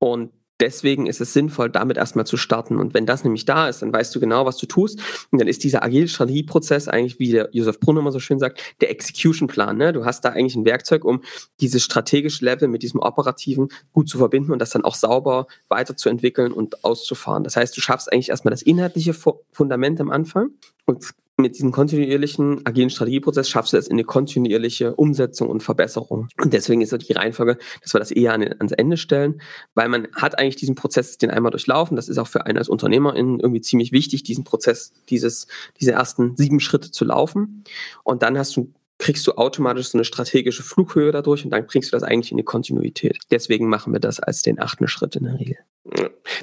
Und 0.00 0.32
deswegen 0.60 1.06
ist 1.06 1.20
es 1.20 1.32
sinnvoll, 1.32 1.70
damit 1.70 1.96
erstmal 1.96 2.26
zu 2.26 2.36
starten. 2.36 2.78
Und 2.78 2.94
wenn 2.94 3.06
das 3.06 3.24
nämlich 3.24 3.44
da 3.44 3.68
ist, 3.68 3.82
dann 3.82 3.92
weißt 3.92 4.14
du 4.14 4.20
genau, 4.20 4.46
was 4.46 4.56
du 4.56 4.66
tust. 4.66 5.00
Und 5.30 5.40
dann 5.40 5.48
ist 5.48 5.64
dieser 5.64 5.82
agile 5.82 6.08
Strategieprozess 6.08 6.88
eigentlich, 6.88 7.18
wie 7.18 7.32
der 7.32 7.48
Josef 7.52 7.80
Brunner 7.80 8.00
immer 8.00 8.12
so 8.12 8.20
schön 8.20 8.38
sagt, 8.38 8.60
der 8.80 8.90
Execution-Plan. 8.90 9.76
Ne? 9.76 9.92
Du 9.92 10.04
hast 10.04 10.24
da 10.24 10.30
eigentlich 10.30 10.56
ein 10.56 10.64
Werkzeug, 10.64 11.04
um 11.04 11.22
dieses 11.60 11.82
strategische 11.82 12.44
Level 12.44 12.68
mit 12.68 12.82
diesem 12.82 13.00
operativen 13.00 13.68
gut 13.92 14.08
zu 14.08 14.18
verbinden 14.18 14.52
und 14.52 14.58
das 14.60 14.70
dann 14.70 14.84
auch 14.84 14.94
sauber 14.94 15.46
weiterzuentwickeln 15.68 16.52
und 16.52 16.84
auszufahren. 16.84 17.44
Das 17.44 17.56
heißt, 17.56 17.76
du 17.76 17.80
schaffst 17.80 18.12
eigentlich 18.12 18.30
erstmal 18.30 18.50
das 18.50 18.62
inhaltliche 18.62 19.14
Fundament 19.14 20.00
am 20.00 20.10
Anfang 20.10 20.50
und 20.86 21.14
mit 21.36 21.56
diesem 21.56 21.72
kontinuierlichen 21.72 22.64
agilen 22.64 22.90
Strategieprozess 22.90 23.48
schaffst 23.48 23.72
du 23.72 23.76
es 23.76 23.88
in 23.88 23.94
eine 23.94 24.04
kontinuierliche 24.04 24.94
Umsetzung 24.94 25.48
und 25.48 25.62
Verbesserung. 25.62 26.28
Und 26.40 26.52
deswegen 26.52 26.80
ist 26.80 26.92
die 26.92 27.12
Reihenfolge, 27.12 27.58
dass 27.82 27.92
wir 27.92 27.98
das 27.98 28.12
eher 28.12 28.34
an, 28.34 28.42
ans 28.42 28.72
Ende 28.72 28.96
stellen, 28.96 29.40
weil 29.74 29.88
man 29.88 30.08
hat 30.12 30.38
eigentlich 30.38 30.56
diesen 30.56 30.76
Prozess 30.76 31.18
den 31.18 31.30
einmal 31.30 31.50
durchlaufen. 31.50 31.96
Das 31.96 32.08
ist 32.08 32.18
auch 32.18 32.28
für 32.28 32.46
einen 32.46 32.58
als 32.58 32.68
Unternehmerin 32.68 33.40
irgendwie 33.40 33.60
ziemlich 33.60 33.90
wichtig, 33.90 34.22
diesen 34.22 34.44
Prozess, 34.44 34.92
dieses, 35.08 35.48
diese 35.80 35.92
ersten 35.92 36.36
sieben 36.36 36.60
Schritte 36.60 36.90
zu 36.90 37.04
laufen. 37.04 37.64
Und 38.04 38.22
dann 38.22 38.38
hast 38.38 38.56
du 38.56 38.72
kriegst 38.98 39.26
du 39.26 39.32
automatisch 39.32 39.88
so 39.88 39.98
eine 39.98 40.04
strategische 40.04 40.62
Flughöhe 40.62 41.10
dadurch 41.10 41.44
und 41.44 41.50
dann 41.50 41.66
bringst 41.66 41.92
du 41.92 41.96
das 41.96 42.04
eigentlich 42.04 42.30
in 42.30 42.36
die 42.36 42.44
Kontinuität. 42.44 43.18
Deswegen 43.30 43.68
machen 43.68 43.92
wir 43.92 44.00
das 44.00 44.20
als 44.20 44.42
den 44.42 44.60
achten 44.60 44.86
Schritt 44.86 45.16
in 45.16 45.24
der 45.24 45.38
Regel. 45.38 45.56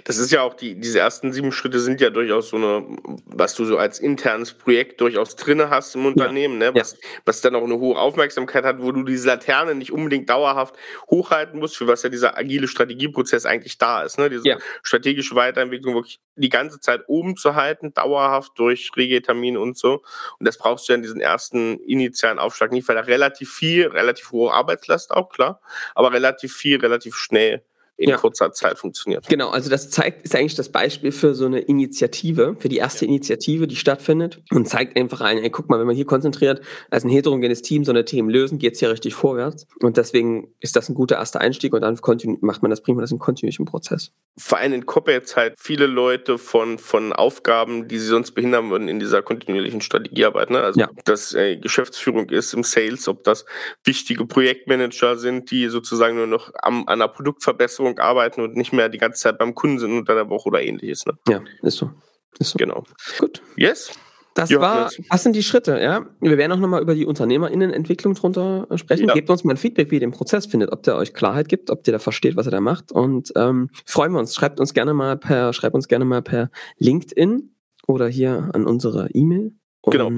Das 0.03 0.19
ist 0.19 0.31
ja 0.31 0.43
auch 0.43 0.53
die, 0.53 0.79
diese 0.79 0.99
ersten 0.99 1.33
sieben 1.33 1.51
Schritte 1.51 1.79
sind 1.79 1.99
ja 1.99 2.11
durchaus 2.11 2.49
so 2.49 2.57
eine, 2.57 2.85
was 3.25 3.55
du 3.55 3.65
so 3.65 3.75
als 3.75 3.97
internes 3.99 4.53
Projekt 4.53 5.01
durchaus 5.01 5.35
drinne 5.35 5.71
hast 5.71 5.95
im 5.95 6.05
Unternehmen, 6.05 6.61
ja. 6.61 6.71
ne? 6.71 6.79
was, 6.79 6.91
ja. 6.93 6.97
was 7.25 7.41
dann 7.41 7.55
auch 7.55 7.63
eine 7.63 7.79
hohe 7.79 7.97
Aufmerksamkeit 7.97 8.63
hat, 8.63 8.83
wo 8.83 8.91
du 8.91 9.03
diese 9.03 9.27
Laterne 9.27 9.73
nicht 9.73 9.91
unbedingt 9.91 10.29
dauerhaft 10.29 10.75
hochhalten 11.09 11.59
musst, 11.59 11.75
für 11.75 11.87
was 11.87 12.03
ja 12.03 12.09
dieser 12.09 12.37
agile 12.37 12.67
Strategieprozess 12.67 13.47
eigentlich 13.47 13.79
da 13.79 14.03
ist, 14.03 14.19
ne? 14.19 14.29
Diese 14.29 14.47
ja. 14.47 14.57
strategische 14.83 15.33
Weiterentwicklung 15.33 15.95
wirklich 15.95 16.19
die 16.35 16.49
ganze 16.49 16.79
Zeit 16.79 17.01
oben 17.07 17.35
zu 17.35 17.55
halten, 17.55 17.95
dauerhaft 17.95 18.51
durch 18.57 18.91
Regeltermine 18.95 19.59
und 19.59 19.75
so. 19.75 20.03
Und 20.37 20.47
das 20.47 20.59
brauchst 20.59 20.87
du 20.87 20.93
ja 20.93 20.97
in 20.97 21.01
diesen 21.01 21.19
ersten 21.19 21.79
initialen 21.79 22.37
Aufschlag 22.37 22.71
nicht, 22.71 22.87
weil 22.87 22.95
da 22.95 23.01
relativ 23.01 23.51
viel, 23.51 23.87
relativ 23.87 24.31
hohe 24.31 24.53
Arbeitslast 24.53 25.11
auch, 25.11 25.29
klar, 25.29 25.61
aber 25.95 26.13
relativ 26.13 26.55
viel, 26.55 26.79
relativ 26.79 27.15
schnell 27.15 27.63
in 28.01 28.09
ja. 28.09 28.17
kurzer 28.17 28.51
Zeit 28.51 28.79
funktioniert. 28.79 29.27
Genau, 29.29 29.49
also 29.49 29.69
das 29.69 29.89
zeigt, 29.89 30.23
ist 30.23 30.35
eigentlich 30.35 30.55
das 30.55 30.69
Beispiel 30.69 31.11
für 31.11 31.35
so 31.35 31.45
eine 31.45 31.59
Initiative, 31.59 32.55
für 32.59 32.67
die 32.67 32.77
erste 32.77 33.05
ja. 33.05 33.09
Initiative, 33.09 33.67
die 33.67 33.75
stattfindet 33.75 34.41
und 34.51 34.67
zeigt 34.67 34.97
einfach 34.97 35.21
ein, 35.21 35.37
ey, 35.37 35.49
guck 35.51 35.69
mal, 35.69 35.79
wenn 35.79 35.85
man 35.85 35.95
hier 35.95 36.05
konzentriert, 36.05 36.61
als 36.89 37.03
ein 37.03 37.09
heterogenes 37.09 37.61
Team 37.61 37.85
so 37.85 37.91
eine 37.91 38.03
Themen 38.03 38.29
lösen, 38.29 38.57
geht 38.57 38.73
es 38.73 38.79
hier 38.79 38.89
richtig 38.89 39.13
vorwärts. 39.13 39.67
Und 39.81 39.97
deswegen 39.97 40.53
ist 40.59 40.75
das 40.75 40.89
ein 40.89 40.95
guter 40.95 41.17
erster 41.17 41.41
Einstieg 41.41 41.73
und 41.73 41.81
dann 41.81 41.99
macht 42.41 42.61
man 42.63 42.71
das 42.71 42.81
prima, 42.81 43.01
das 43.01 43.11
ist 43.11 43.15
ein 43.15 43.19
kontinuierlichen 43.19 43.65
Prozess. 43.65 44.11
Vor 44.37 44.57
allem 44.57 44.73
in 44.73 44.85
Corporate-Zeit 44.85 45.53
viele 45.57 45.85
Leute 45.85 46.37
von, 46.37 46.79
von 46.79 47.13
Aufgaben, 47.13 47.87
die 47.87 47.99
sie 47.99 48.07
sonst 48.07 48.31
behindern 48.31 48.71
würden 48.71 48.87
in 48.87 48.99
dieser 48.99 49.21
kontinuierlichen 49.21 49.81
Strategiearbeit. 49.81 50.49
Ne? 50.49 50.61
Also, 50.61 50.79
ja. 50.79 50.89
ob 50.89 51.05
das 51.05 51.33
äh, 51.33 51.57
Geschäftsführung 51.57 52.29
ist 52.29 52.53
im 52.53 52.63
Sales, 52.63 53.07
ob 53.07 53.23
das 53.23 53.45
wichtige 53.83 54.25
Projektmanager 54.25 55.17
sind, 55.17 55.51
die 55.51 55.67
sozusagen 55.67 56.15
nur 56.15 56.27
noch 56.27 56.51
am, 56.61 56.87
an 56.87 57.01
einer 57.01 57.07
Produktverbesserung 57.07 57.90
Veränderung 57.91 57.99
arbeiten 57.99 58.41
und 58.41 58.55
nicht 58.55 58.73
mehr 58.73 58.89
die 58.89 58.97
ganze 58.97 59.21
Zeit 59.21 59.37
beim 59.37 59.55
Kunden 59.55 59.79
sind 59.79 59.91
unter 59.97 60.15
der 60.15 60.29
Woche 60.29 60.49
oder 60.49 60.61
ähnliches. 60.61 61.05
Ne? 61.05 61.13
Ja, 61.27 61.41
ist 61.61 61.77
so. 61.77 61.91
Ist 62.39 62.51
so. 62.51 62.57
Genau. 62.57 62.83
Gut. 63.19 63.41
Yes. 63.55 63.91
Das 64.33 64.49
ja, 64.49 64.61
war, 64.61 64.89
was 65.09 65.23
sind 65.23 65.35
die 65.35 65.43
Schritte, 65.43 65.77
ja? 65.81 66.05
Wir 66.21 66.37
werden 66.37 66.53
auch 66.53 66.57
nochmal 66.57 66.81
über 66.81 66.95
die 66.95 67.05
UnternehmerInnenentwicklung 67.05 68.13
drunter 68.13 68.65
sprechen. 68.75 69.09
Ja. 69.09 69.13
Gebt 69.13 69.29
uns 69.29 69.43
mal 69.43 69.53
ein 69.53 69.57
Feedback, 69.57 69.91
wie 69.91 69.95
ihr 69.95 69.99
den 69.99 70.11
Prozess 70.11 70.45
findet, 70.45 70.71
ob 70.71 70.83
der 70.83 70.95
euch 70.95 71.13
Klarheit 71.13 71.49
gibt, 71.49 71.69
ob 71.69 71.85
ihr 71.85 71.91
da 71.91 71.99
versteht, 71.99 72.37
was 72.37 72.47
ihr 72.47 72.51
da 72.51 72.61
macht. 72.61 72.93
Und 72.93 73.33
ähm, 73.35 73.69
freuen 73.85 74.13
wir 74.13 74.19
uns. 74.19 74.33
Schreibt 74.33 74.61
uns 74.61 74.73
gerne 74.73 74.93
mal 74.93 75.17
per, 75.17 75.51
schreibt 75.51 75.75
uns 75.75 75.89
gerne 75.89 76.05
mal 76.05 76.21
per 76.21 76.49
LinkedIn 76.77 77.53
oder 77.87 78.07
hier 78.07 78.49
an 78.53 78.65
unsere 78.65 79.09
E-Mail. 79.11 79.51
Genau. 79.83 80.09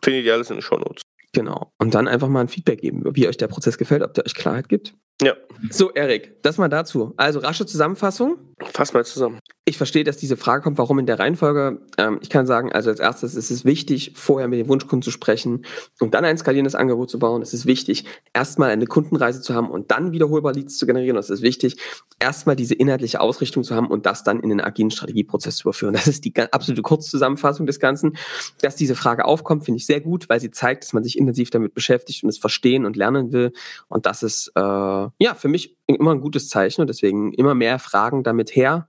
Findet 0.00 0.24
ihr 0.24 0.34
alles 0.34 0.50
in 0.50 0.56
den 0.56 0.62
Show 0.62 0.76
Notes. 0.76 1.02
Genau. 1.32 1.72
Und 1.78 1.94
dann 1.94 2.06
einfach 2.06 2.28
mal 2.28 2.42
ein 2.42 2.48
Feedback 2.48 2.80
geben, 2.80 3.02
wie 3.16 3.26
euch 3.26 3.38
der 3.38 3.48
Prozess 3.48 3.76
gefällt, 3.76 4.02
ob 4.02 4.14
der 4.14 4.24
euch 4.24 4.34
Klarheit 4.34 4.68
gibt. 4.68 4.94
Ja. 5.22 5.34
So, 5.70 5.92
Erik, 5.92 6.42
das 6.42 6.58
mal 6.58 6.68
dazu. 6.68 7.14
Also 7.16 7.38
rasche 7.38 7.64
Zusammenfassung. 7.66 8.38
Fass 8.72 8.92
mal 8.92 9.04
zusammen. 9.04 9.38
Ich 9.72 9.78
verstehe, 9.78 10.04
dass 10.04 10.18
diese 10.18 10.36
Frage 10.36 10.64
kommt, 10.64 10.76
warum 10.76 10.98
in 10.98 11.06
der 11.06 11.18
Reihenfolge. 11.18 11.80
Ähm, 11.96 12.18
ich 12.20 12.28
kann 12.28 12.44
sagen, 12.44 12.70
also 12.72 12.90
als 12.90 13.00
erstes 13.00 13.34
ist 13.34 13.50
es 13.50 13.64
wichtig, 13.64 14.12
vorher 14.14 14.46
mit 14.46 14.60
dem 14.60 14.68
Wunschkunden 14.68 15.00
zu 15.00 15.10
sprechen 15.10 15.64
und 15.98 16.12
dann 16.12 16.26
ein 16.26 16.36
skalierendes 16.36 16.74
Angebot 16.74 17.08
zu 17.08 17.18
bauen. 17.18 17.40
Es 17.40 17.54
ist 17.54 17.64
wichtig, 17.64 18.04
erstmal 18.34 18.68
eine 18.68 18.84
Kundenreise 18.84 19.40
zu 19.40 19.54
haben 19.54 19.70
und 19.70 19.90
dann 19.90 20.12
wiederholbar 20.12 20.52
Leads 20.52 20.76
zu 20.76 20.84
generieren. 20.84 21.16
Und 21.16 21.20
es 21.20 21.30
ist 21.30 21.40
wichtig, 21.40 21.78
erstmal 22.20 22.54
diese 22.54 22.74
inhaltliche 22.74 23.22
Ausrichtung 23.22 23.64
zu 23.64 23.74
haben 23.74 23.86
und 23.86 24.04
das 24.04 24.24
dann 24.24 24.40
in 24.40 24.50
den 24.50 24.60
agilen 24.60 24.90
Strategieprozess 24.90 25.56
zu 25.56 25.62
überführen. 25.62 25.94
Das 25.94 26.06
ist 26.06 26.26
die 26.26 26.34
absolute 26.36 26.82
Kurzzusammenfassung 26.82 27.64
des 27.64 27.80
Ganzen. 27.80 28.18
Dass 28.60 28.76
diese 28.76 28.94
Frage 28.94 29.24
aufkommt, 29.24 29.64
finde 29.64 29.78
ich 29.78 29.86
sehr 29.86 30.02
gut, 30.02 30.28
weil 30.28 30.38
sie 30.38 30.50
zeigt, 30.50 30.84
dass 30.84 30.92
man 30.92 31.02
sich 31.02 31.16
intensiv 31.16 31.48
damit 31.48 31.72
beschäftigt 31.72 32.24
und 32.24 32.28
es 32.28 32.36
verstehen 32.36 32.84
und 32.84 32.94
lernen 32.94 33.32
will. 33.32 33.54
Und 33.88 34.04
das 34.04 34.22
ist 34.22 34.52
äh, 34.54 34.60
ja 34.60 35.34
für 35.34 35.48
mich 35.48 35.78
immer 35.86 36.12
ein 36.12 36.20
gutes 36.20 36.50
Zeichen 36.50 36.82
und 36.82 36.88
deswegen 36.88 37.32
immer 37.32 37.54
mehr 37.54 37.78
Fragen 37.78 38.22
damit 38.22 38.54
her. 38.54 38.86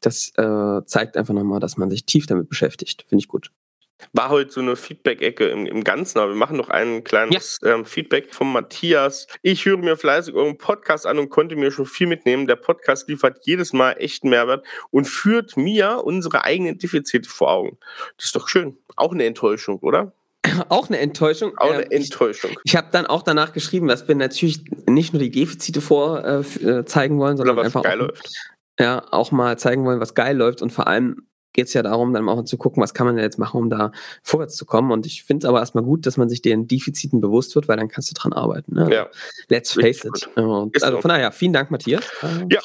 Das 0.00 0.32
äh, 0.36 0.84
zeigt 0.84 1.16
einfach 1.16 1.34
nochmal, 1.34 1.60
dass 1.60 1.76
man 1.76 1.90
sich 1.90 2.04
tief 2.04 2.26
damit 2.26 2.48
beschäftigt. 2.48 3.04
Finde 3.08 3.20
ich 3.22 3.28
gut. 3.28 3.50
War 4.12 4.28
heute 4.28 4.52
so 4.52 4.60
eine 4.60 4.76
Feedback-Ecke 4.76 5.46
im, 5.46 5.64
im 5.66 5.82
Ganzen, 5.82 6.18
aber 6.18 6.32
wir 6.32 6.36
machen 6.36 6.56
noch 6.56 6.68
ein 6.68 7.02
kleines 7.02 7.58
ja. 7.62 7.74
ähm, 7.74 7.86
Feedback 7.86 8.34
von 8.34 8.52
Matthias. 8.52 9.26
Ich 9.42 9.64
höre 9.64 9.78
mir 9.78 9.96
fleißig 9.96 10.34
euren 10.34 10.58
Podcast 10.58 11.06
an 11.06 11.18
und 11.18 11.30
konnte 11.30 11.56
mir 11.56 11.70
schon 11.70 11.86
viel 11.86 12.06
mitnehmen. 12.06 12.46
Der 12.46 12.56
Podcast 12.56 13.08
liefert 13.08 13.38
jedes 13.44 13.72
Mal 13.72 13.92
echten 13.92 14.28
Mehrwert 14.28 14.66
und 14.90 15.06
führt 15.06 15.56
mir 15.56 16.02
unsere 16.04 16.44
eigenen 16.44 16.78
Defizite 16.78 17.28
vor 17.28 17.50
Augen. 17.50 17.78
Das 18.18 18.26
ist 18.26 18.36
doch 18.36 18.48
schön. 18.48 18.76
Auch 18.96 19.12
eine 19.12 19.24
Enttäuschung, 19.24 19.78
oder? 19.78 20.12
Auch 20.68 20.88
eine 20.88 20.98
Enttäuschung. 20.98 21.56
Auch 21.56 21.72
eine 21.72 21.84
ähm, 21.84 22.02
Enttäuschung. 22.02 22.50
Ich, 22.50 22.72
ich 22.72 22.76
habe 22.76 22.88
dann 22.92 23.06
auch 23.06 23.22
danach 23.22 23.52
geschrieben, 23.52 23.88
dass 23.88 24.06
wir 24.06 24.14
natürlich 24.14 24.62
nicht 24.86 25.12
nur 25.12 25.20
die 25.20 25.30
Defizite 25.30 25.80
vorzeigen 25.80 27.16
äh, 27.16 27.18
wollen, 27.18 27.36
sondern 27.36 27.58
einfach 27.58 27.84
auch. 27.84 28.12
Ja 28.78 29.02
auch 29.10 29.32
mal 29.32 29.58
zeigen 29.58 29.84
wollen, 29.84 30.00
was 30.00 30.14
geil 30.14 30.36
läuft 30.36 30.62
und 30.62 30.72
vor 30.72 30.86
allem 30.86 31.26
geht 31.56 31.68
es 31.68 31.74
ja 31.74 31.82
darum, 31.82 32.12
dann 32.12 32.28
auch 32.28 32.44
zu 32.44 32.58
gucken, 32.58 32.82
was 32.82 32.94
kann 32.94 33.06
man 33.06 33.16
denn 33.16 33.24
jetzt 33.24 33.38
machen, 33.38 33.58
um 33.58 33.70
da 33.70 33.90
vorwärts 34.22 34.56
zu 34.56 34.66
kommen. 34.66 34.92
Und 34.92 35.06
ich 35.06 35.24
finde 35.24 35.46
es 35.46 35.48
aber 35.48 35.58
erstmal 35.58 35.82
gut, 35.82 36.06
dass 36.06 36.18
man 36.18 36.28
sich 36.28 36.42
den 36.42 36.68
Defiziten 36.68 37.20
bewusst 37.20 37.54
wird, 37.54 37.66
weil 37.66 37.78
dann 37.78 37.88
kannst 37.88 38.10
du 38.10 38.14
dran 38.14 38.34
arbeiten. 38.34 38.74
Ne? 38.74 38.88
Ja. 38.92 39.08
Let's 39.48 39.72
face 39.72 40.04
it. 40.04 40.28
Und 40.36 40.82
also 40.84 41.00
von 41.00 41.08
daher, 41.08 41.32
vielen 41.32 41.54
Dank, 41.54 41.70
Matthias. 41.70 42.04
Ja, 42.50 42.60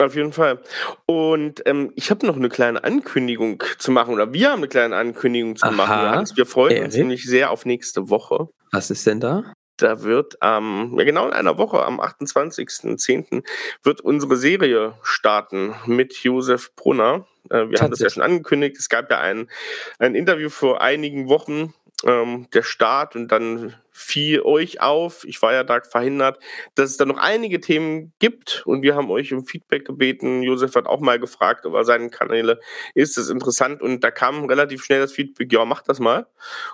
auf 0.00 0.16
jeden 0.16 0.32
Fall. 0.32 0.60
Und 1.06 1.62
ähm, 1.66 1.92
ich 1.94 2.10
habe 2.10 2.26
noch 2.26 2.36
eine 2.36 2.48
kleine 2.48 2.82
Ankündigung 2.82 3.62
zu 3.78 3.92
machen, 3.92 4.12
oder 4.12 4.32
wir 4.32 4.50
haben 4.50 4.58
eine 4.58 4.68
kleine 4.68 4.96
Ankündigung 4.96 5.54
zu 5.54 5.66
Aha, 5.66 5.72
machen. 5.72 6.04
Johannes. 6.04 6.36
Wir 6.36 6.46
freuen 6.46 6.72
Erik. 6.72 6.84
uns 6.86 6.96
nämlich 6.96 7.24
sehr 7.24 7.52
auf 7.52 7.64
nächste 7.64 8.10
Woche. 8.10 8.48
Was 8.72 8.90
ist 8.90 9.06
denn 9.06 9.20
da? 9.20 9.53
Da 9.76 10.02
wird 10.02 10.40
am, 10.40 10.90
ähm, 10.92 10.98
ja 10.98 11.04
genau 11.04 11.26
in 11.26 11.32
einer 11.32 11.58
Woche, 11.58 11.84
am 11.84 12.00
28.10. 12.00 13.42
wird 13.82 14.00
unsere 14.00 14.36
Serie 14.36 14.94
starten 15.02 15.74
mit 15.86 16.14
Josef 16.22 16.74
Brunner. 16.76 17.26
Äh, 17.50 17.68
wir 17.70 17.80
haben 17.80 17.90
das 17.90 17.98
ja 17.98 18.08
schon 18.08 18.22
angekündigt. 18.22 18.76
Es 18.78 18.88
gab 18.88 19.10
ja 19.10 19.18
ein, 19.18 19.50
ein 19.98 20.14
Interview 20.14 20.48
vor 20.48 20.80
einigen 20.80 21.28
Wochen 21.28 21.74
ähm, 22.04 22.46
der 22.52 22.62
Start 22.62 23.16
und 23.16 23.28
dann 23.28 23.74
fiel 23.96 24.42
euch 24.42 24.80
auf, 24.80 25.24
ich 25.24 25.40
war 25.40 25.52
ja 25.52 25.62
da 25.62 25.80
verhindert, 25.80 26.38
dass 26.74 26.90
es 26.90 26.96
da 26.96 27.04
noch 27.04 27.16
einige 27.16 27.60
Themen 27.60 28.12
gibt 28.18 28.64
und 28.66 28.82
wir 28.82 28.96
haben 28.96 29.08
euch 29.08 29.32
um 29.32 29.46
Feedback 29.46 29.84
gebeten. 29.84 30.42
Josef 30.42 30.74
hat 30.74 30.86
auch 30.86 31.00
mal 31.00 31.20
gefragt 31.20 31.64
über 31.64 31.84
seinen 31.84 32.10
Kanäle, 32.10 32.58
ist 32.94 33.16
es 33.16 33.30
interessant 33.30 33.80
und 33.80 34.02
da 34.02 34.10
kam 34.10 34.46
relativ 34.46 34.82
schnell 34.84 35.00
das 35.00 35.12
Feedback, 35.12 35.52
ja, 35.52 35.64
mach 35.64 35.82
das 35.82 36.00
mal. 36.00 36.26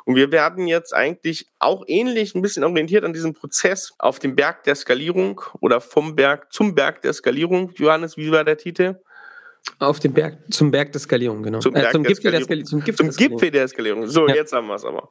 Und 0.06 0.16
wir 0.16 0.32
werden 0.32 0.66
jetzt 0.66 0.94
eigentlich 0.94 1.46
auch 1.58 1.84
ähnlich 1.86 2.34
ein 2.34 2.42
bisschen 2.42 2.64
orientiert 2.64 3.04
an 3.04 3.12
diesem 3.12 3.34
Prozess 3.34 3.92
auf 3.98 4.18
dem 4.18 4.34
Berg 4.34 4.64
der 4.64 4.74
Skalierung 4.74 5.42
oder 5.60 5.82
vom 5.82 6.16
Berg 6.16 6.50
zum 6.52 6.74
Berg 6.74 7.02
der 7.02 7.12
Skalierung. 7.12 7.70
Johannes, 7.76 8.16
wie 8.16 8.32
war 8.32 8.44
der 8.44 8.56
Titel? 8.56 8.96
Auf 9.78 9.98
dem 9.98 10.12
Berg, 10.12 10.38
zum 10.50 10.70
Berg 10.70 10.92
der 10.92 11.00
Skalierung, 11.00 11.42
genau. 11.42 11.60
Zum, 11.60 11.74
äh, 11.74 11.90
zum 11.90 12.02
Gipfel, 12.02 12.30
der 12.30 12.42
Skalierung. 12.42 12.66
Zum, 12.66 12.84
Gipfel, 12.84 13.10
zum 13.10 13.16
der 13.16 13.28
Gipfel 13.28 13.50
der 13.50 13.68
Skalierung. 13.68 14.06
So, 14.06 14.28
ja. 14.28 14.34
jetzt 14.34 14.52
haben 14.52 14.66
wir 14.66 14.74
es 14.74 14.84
aber. 14.84 15.08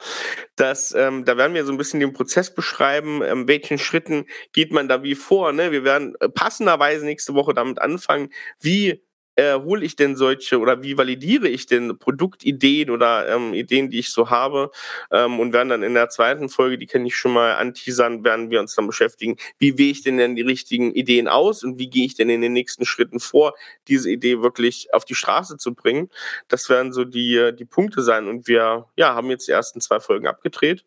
Das, 0.56 0.94
ähm, 0.96 1.26
da 1.26 1.38
werden 1.38 1.54
wir 1.54 1.66
so 1.66 1.72
ein 1.72 1.78
bisschen 1.78 2.00
den 2.00 2.14
Prozess 2.14 2.54
beschreiben, 2.54 3.22
ähm, 3.24 3.48
welchen 3.48 3.78
Schritten 3.78 4.26
geht 4.54 4.72
man 4.72 4.88
da 4.88 5.04
wie 5.04 5.16
vor. 5.16 5.54
Ne? 5.54 5.72
Wir 5.72 5.84
werden 5.84 6.16
äh, 6.20 6.30
passenderweise 6.30 7.06
nächste 7.06 7.34
Woche 7.34 7.54
damit 7.54 7.80
anfangen, 7.80 8.30
wie 8.60 9.04
äh, 9.40 9.58
hole 9.64 9.86
ich 9.86 9.96
denn 9.96 10.18
solche 10.18 10.60
oder 10.60 10.84
wie 10.84 10.98
validiere 10.98 11.48
ich 11.48 11.66
denn 11.66 11.98
Produktideen 11.98 12.90
oder 12.90 13.30
ähm, 13.30 13.54
Ideen, 13.54 13.90
die 13.90 14.00
ich 14.00 14.12
so 14.12 14.30
habe 14.30 14.70
ähm, 15.12 15.40
und 15.40 15.54
werden 15.54 15.70
dann 15.70 15.84
in 15.84 15.94
der 15.94 16.10
zweiten 16.10 16.50
Folge, 16.50 16.78
die 16.78 16.88
kenne 16.88 17.08
ich 17.08 17.16
schon 17.16 17.32
mal 17.32 17.54
anteasern, 17.56 18.26
werden 18.26 18.52
wir 18.52 18.60
uns 18.60 18.76
dann 18.76 18.86
beschäftigen, 18.86 19.38
wie 19.58 19.78
wähle 19.78 19.92
ich 19.92 20.04
denn 20.04 20.18
denn 20.18 20.36
die 20.36 20.42
richtigen 20.42 20.94
Ideen 20.94 21.30
aus 21.30 21.64
und 21.64 21.78
wie 21.78 21.90
gehe 21.90 22.06
ich 22.06 22.16
denn 22.16 22.30
in 22.30 22.42
den 22.42 22.52
nächsten 22.52 22.86
Schritten 22.86 23.22
vor, 23.22 23.54
diese 23.88 24.12
Idee 24.12 24.42
wirklich 24.42 24.94
auf 24.94 25.06
die 25.06 25.16
Straße 25.16 25.56
zu 25.56 25.74
bringen. 25.74 26.10
Das 26.50 26.70
werden 26.70 26.92
so 26.92 27.06
die, 27.06 27.52
die 27.58 27.66
Punkte 27.66 28.02
sein 28.02 28.28
und 28.28 28.48
wir 28.48 28.88
ja, 28.98 29.16
haben 29.16 29.30
jetzt 29.30 29.48
die 29.48 29.54
ersten 29.54 29.80
zwei 29.80 30.02
Folgen 30.02 30.28
abgedreht 30.28 30.84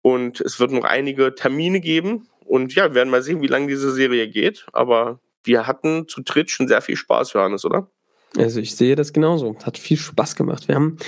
und 0.00 0.40
es 0.40 0.60
wird 0.60 0.70
noch 0.70 0.84
einige 0.84 1.34
Termine 1.34 1.80
geben 1.80 2.28
und 2.44 2.72
ja, 2.76 2.84
wir 2.84 2.94
werden 2.94 3.10
mal 3.10 3.22
sehen, 3.22 3.42
wie 3.42 3.48
lange 3.48 3.66
diese 3.66 3.90
Serie 3.90 4.28
geht, 4.28 4.66
aber 4.72 5.18
wir 5.44 5.66
hatten 5.66 6.06
zu 6.08 6.22
dritt 6.22 6.50
schon 6.50 6.68
sehr 6.68 6.82
viel 6.82 6.96
Spaß, 6.96 7.32
Johannes, 7.32 7.64
oder? 7.64 7.90
Also 8.36 8.60
ich 8.60 8.76
sehe 8.76 8.96
das 8.96 9.12
genauso. 9.12 9.56
Hat 9.64 9.78
viel 9.78 9.96
Spaß 9.96 10.36
gemacht. 10.36 10.68
Wir 10.68 10.76
haben, 10.76 10.98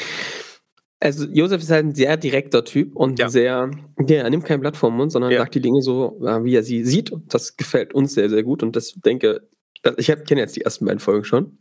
also 1.00 1.26
Josef 1.26 1.62
ist 1.62 1.70
halt 1.70 1.86
ein 1.86 1.94
sehr 1.94 2.16
direkter 2.16 2.64
Typ 2.64 2.96
und 2.96 3.18
ja. 3.18 3.28
sehr, 3.28 3.70
der 3.98 4.28
nimmt 4.28 4.44
kein 4.44 4.60
Blatt 4.60 4.76
vom 4.76 4.96
Mund, 4.96 5.12
sondern 5.12 5.30
ja. 5.30 5.38
sagt 5.38 5.54
die 5.54 5.60
Dinge 5.60 5.82
so, 5.82 6.20
äh, 6.24 6.44
wie 6.44 6.56
er 6.56 6.62
sie 6.62 6.84
sieht. 6.84 7.12
Und 7.12 7.32
das 7.32 7.56
gefällt 7.56 7.94
uns 7.94 8.14
sehr, 8.14 8.28
sehr 8.28 8.42
gut. 8.42 8.62
Und 8.62 8.76
das 8.76 8.92
denke, 8.94 9.48
ich 9.96 10.06
kenne 10.06 10.40
jetzt 10.40 10.56
die 10.56 10.62
ersten 10.62 10.84
beiden 10.84 11.00
Folgen 11.00 11.24
schon. 11.24 11.58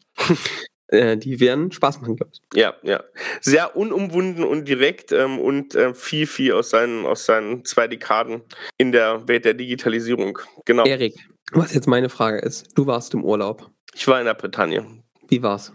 Äh, 0.91 1.17
die 1.17 1.39
werden 1.39 1.71
Spaß 1.71 2.01
machen, 2.01 2.17
glaube 2.17 2.31
ich. 2.33 2.41
Ja, 2.59 2.75
ja. 2.83 3.03
Sehr 3.39 3.75
unumwunden 3.75 4.43
und 4.43 4.67
direkt 4.67 5.11
ähm, 5.11 5.39
und 5.39 5.73
äh, 5.73 5.93
viel, 5.93 6.27
viel 6.27 6.53
aus 6.53 6.69
seinen, 6.69 7.05
aus 7.05 7.25
seinen 7.25 7.65
zwei 7.65 7.87
Dekaden 7.87 8.41
in 8.77 8.91
der 8.91 9.27
Welt 9.27 9.45
der 9.45 9.53
Digitalisierung. 9.53 10.39
Genau. 10.65 10.85
Erik, 10.85 11.15
was 11.53 11.73
jetzt 11.73 11.87
meine 11.87 12.09
Frage 12.09 12.39
ist, 12.39 12.67
du 12.75 12.85
warst 12.87 13.13
im 13.13 13.23
Urlaub. 13.23 13.69
Ich 13.93 14.07
war 14.07 14.19
in 14.19 14.25
der 14.25 14.33
Bretagne. 14.33 14.85
Wie 15.27 15.41
war's? 15.41 15.73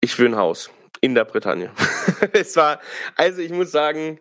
Ich 0.00 0.18
will 0.18 0.28
ein 0.28 0.36
Haus 0.36 0.70
in 1.00 1.14
der 1.14 1.24
Bretagne. 1.24 1.70
es 2.32 2.56
war, 2.56 2.80
also 3.16 3.40
ich 3.40 3.50
muss 3.50 3.70
sagen, 3.70 4.20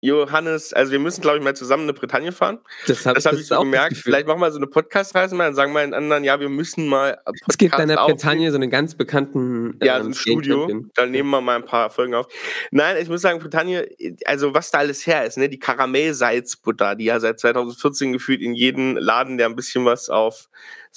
Johannes, 0.00 0.72
also 0.72 0.92
wir 0.92 1.00
müssen, 1.00 1.22
glaube 1.22 1.38
ich, 1.38 1.44
mal 1.44 1.56
zusammen 1.56 1.82
eine 1.82 1.92
Bretagne 1.92 2.30
fahren. 2.30 2.60
Das 2.86 3.04
habe 3.04 3.20
hab 3.20 3.32
ich 3.32 3.46
so 3.46 3.56
auch 3.56 3.62
gemerkt. 3.62 3.96
Vielleicht 3.96 4.28
machen 4.28 4.40
wir 4.40 4.50
so 4.52 4.58
eine 4.58 4.68
Podcast-Reise 4.68 5.34
mal 5.34 5.48
und 5.48 5.54
sagen 5.56 5.72
mal 5.72 5.84
den 5.84 5.94
anderen, 5.94 6.22
ja, 6.22 6.38
wir 6.38 6.48
müssen 6.48 6.86
mal. 6.86 7.18
Es 7.48 7.58
gibt 7.58 7.76
in 7.76 7.88
der 7.88 7.96
Podcast 7.96 8.24
Bretagne 8.24 8.50
so 8.50 8.56
einen 8.56 8.70
ganz 8.70 8.94
bekannten 8.94 9.76
Ja, 9.82 9.96
ähm, 9.96 10.04
so 10.04 10.08
ein 10.10 10.14
Studio. 10.14 10.84
Da 10.94 11.06
nehmen 11.06 11.30
wir 11.30 11.40
mal 11.40 11.56
ein 11.56 11.64
paar 11.64 11.90
Folgen 11.90 12.14
auf. 12.14 12.26
Nein, 12.70 12.96
ich 13.00 13.08
muss 13.08 13.22
sagen, 13.22 13.40
Bretagne, 13.40 13.88
also 14.24 14.54
was 14.54 14.70
da 14.70 14.78
alles 14.78 15.04
her 15.06 15.24
ist, 15.24 15.36
ne? 15.36 15.48
Die 15.48 15.58
Karamellsalzbutter, 15.58 16.94
die 16.94 17.06
ja 17.06 17.18
seit 17.18 17.40
2014 17.40 18.12
gefühlt 18.12 18.40
in 18.40 18.54
jedem 18.54 18.96
Laden, 18.96 19.36
der 19.36 19.48
ein 19.48 19.56
bisschen 19.56 19.84
was 19.84 20.08
auf 20.08 20.48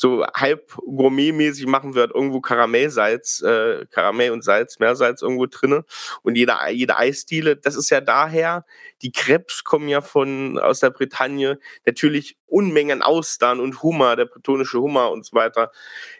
so 0.01 0.25
halb 0.25 0.75
gourmetmäßig 0.77 1.67
machen 1.67 1.93
wird, 1.93 2.11
irgendwo 2.15 2.41
Karamellsalz, 2.41 3.41
äh, 3.43 3.85
Karamell 3.91 4.31
und 4.31 4.43
Salz, 4.43 4.79
Meersalz 4.79 5.21
irgendwo 5.21 5.45
drinne. 5.45 5.85
Und 6.23 6.35
jede, 6.35 6.55
jede 6.71 6.97
Eisdiele, 6.97 7.55
das 7.55 7.75
ist 7.75 7.91
ja 7.91 8.01
daher. 8.01 8.65
Die 9.03 9.11
Crepes 9.11 9.63
kommen 9.63 9.87
ja 9.89 10.01
von 10.01 10.57
aus 10.57 10.79
der 10.79 10.89
Bretagne. 10.89 11.59
Natürlich 11.85 12.35
Unmengen 12.47 13.03
Austern 13.03 13.59
und 13.59 13.83
Hummer, 13.83 14.15
der 14.15 14.25
bretonische 14.25 14.79
Hummer 14.81 15.11
und 15.11 15.23
so 15.23 15.35
weiter. 15.35 15.71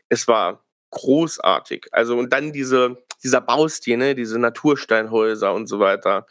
Es 0.09 0.27
war 0.27 0.63
großartig. 0.91 1.87
Also 1.91 2.17
und 2.17 2.31
dann 2.31 2.53
diese 2.53 2.97
dieser 3.23 3.41
Baustil, 3.41 3.97
ne, 3.97 4.15
diese 4.15 4.39
Natursteinhäuser 4.39 5.53
und 5.53 5.67
so 5.67 5.79
weiter, 5.79 6.25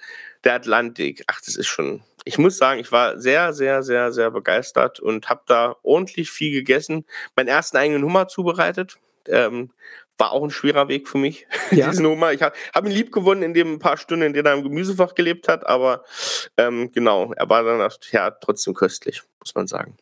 der 0.44 0.54
Atlantik. 0.54 1.22
Ach, 1.26 1.40
das 1.44 1.56
ist 1.56 1.66
schon. 1.68 2.02
Ich 2.24 2.38
muss 2.38 2.58
sagen, 2.58 2.80
ich 2.80 2.92
war 2.92 3.18
sehr, 3.18 3.52
sehr, 3.52 3.82
sehr, 3.82 4.12
sehr 4.12 4.30
begeistert 4.30 5.00
und 5.00 5.28
habe 5.28 5.42
da 5.46 5.76
ordentlich 5.82 6.30
viel 6.30 6.52
gegessen. 6.52 7.06
Meinen 7.36 7.48
ersten 7.48 7.76
eigenen 7.76 8.04
Hummer 8.04 8.28
zubereitet. 8.28 8.98
Ähm, 9.26 9.70
war 10.18 10.32
auch 10.32 10.44
ein 10.44 10.50
schwerer 10.50 10.88
Weg 10.88 11.08
für 11.08 11.18
mich, 11.18 11.46
Ja. 11.70 11.88
diesen 11.88 12.06
Hummer. 12.06 12.32
Ich 12.32 12.42
habe 12.42 12.54
hab 12.74 12.84
ihn 12.84 12.92
lieb 12.92 13.10
gewonnen 13.10 13.42
in 13.42 13.54
dem 13.54 13.78
paar 13.78 13.96
Stunden, 13.96 14.26
in 14.26 14.32
denen 14.34 14.46
er 14.46 14.52
im 14.54 14.62
Gemüsefach 14.62 15.14
gelebt 15.14 15.48
hat, 15.48 15.66
aber 15.66 16.04
ähm, 16.58 16.92
genau, 16.92 17.32
er 17.32 17.48
war 17.48 17.62
dann 17.62 17.90
ja 18.10 18.30
trotzdem 18.30 18.74
köstlich, 18.74 19.22
muss 19.40 19.54
man 19.54 19.66
sagen. 19.66 19.96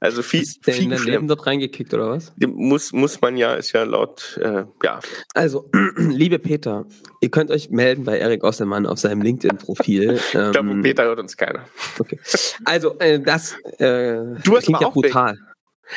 Also 0.00 0.22
viel, 0.22 0.44
der 0.66 0.74
viel 0.74 0.84
in 0.84 0.90
dein 0.90 1.04
Leben 1.04 1.28
dort 1.28 1.46
reingekickt 1.46 1.92
oder 1.94 2.10
was? 2.10 2.32
muss, 2.38 2.92
muss 2.92 3.20
man 3.20 3.36
ja, 3.36 3.54
ist 3.54 3.72
ja 3.72 3.84
laut, 3.84 4.38
äh, 4.42 4.64
ja, 4.82 5.00
Also, 5.34 5.70
liebe 5.96 6.38
Peter, 6.38 6.86
ihr 7.20 7.30
könnt 7.30 7.50
euch 7.50 7.70
melden 7.70 8.04
bei 8.04 8.18
Erik 8.18 8.44
Osselmann 8.44 8.86
auf 8.86 8.98
seinem 8.98 9.22
LinkedIn-Profil. 9.22 10.12
ich 10.16 10.30
glaube, 10.32 10.58
Ähm, 10.58 10.82
Peter 10.82 11.04
hört 11.04 11.18
uns 11.18 11.36
keiner. 11.36 11.64
okay. 11.98 12.18
Also, 12.64 12.98
äh, 12.98 13.20
das 13.20 13.54
äh, 13.78 14.16
Du 14.44 14.56
hast 14.56 14.64
klingt 14.64 14.80
ja 14.80 14.86
auch 14.88 14.96
weg. 14.96 15.12
brutal. 15.12 15.38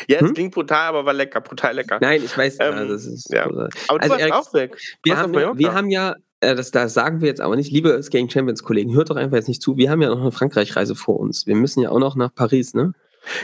Ja, 0.08 0.18
es 0.18 0.22
Hm? 0.28 0.34
klingt 0.34 0.54
brutal, 0.56 0.88
aber 0.90 1.06
war 1.06 1.14
lecker, 1.14 1.40
brutal 1.42 1.76
lecker. 1.76 2.00
Nein, 2.02 2.22
ich 2.26 2.36
weiß, 2.36 2.58
Ähm, 2.60 2.74
ja, 2.76 2.86
das 2.86 3.06
ist. 3.06 3.32
ja. 3.32 3.48
brutal. 3.48 3.70
aber 3.88 4.00
du 4.00 4.04
also, 4.04 4.10
warst 4.10 4.22
Erik, 4.22 4.34
auch 4.34 4.54
weg. 4.56 4.78
Wir 5.04 5.18
haben, 5.18 5.34
ja, 5.36 5.56
wir 5.56 5.74
haben 5.74 5.90
ja, 5.92 6.16
äh, 6.40 6.56
das, 6.56 6.72
das 6.72 6.96
sagen 6.96 7.22
wir 7.22 7.28
jetzt 7.28 7.42
aber 7.42 7.56
nicht, 7.56 7.72
liebe 7.72 8.02
Skating 8.02 8.28
Champions 8.30 8.64
Kollegen, 8.64 8.96
hört 8.96 9.12
doch 9.12 9.18
einfach 9.18 9.38
jetzt 9.38 9.48
nicht 9.50 9.62
zu. 9.62 9.78
Wir 9.78 9.92
haben 9.92 10.02
ja 10.02 10.10
noch 10.10 10.20
eine 10.20 10.32
Frankreich-Reise 10.32 10.96
vor 10.96 11.20
uns. 11.20 11.46
Wir 11.46 11.56
müssen 11.56 11.80
ja 11.82 11.90
auch 11.92 12.00
noch 12.00 12.16
nach 12.16 12.34
Paris, 12.34 12.74
ne? 12.74 12.94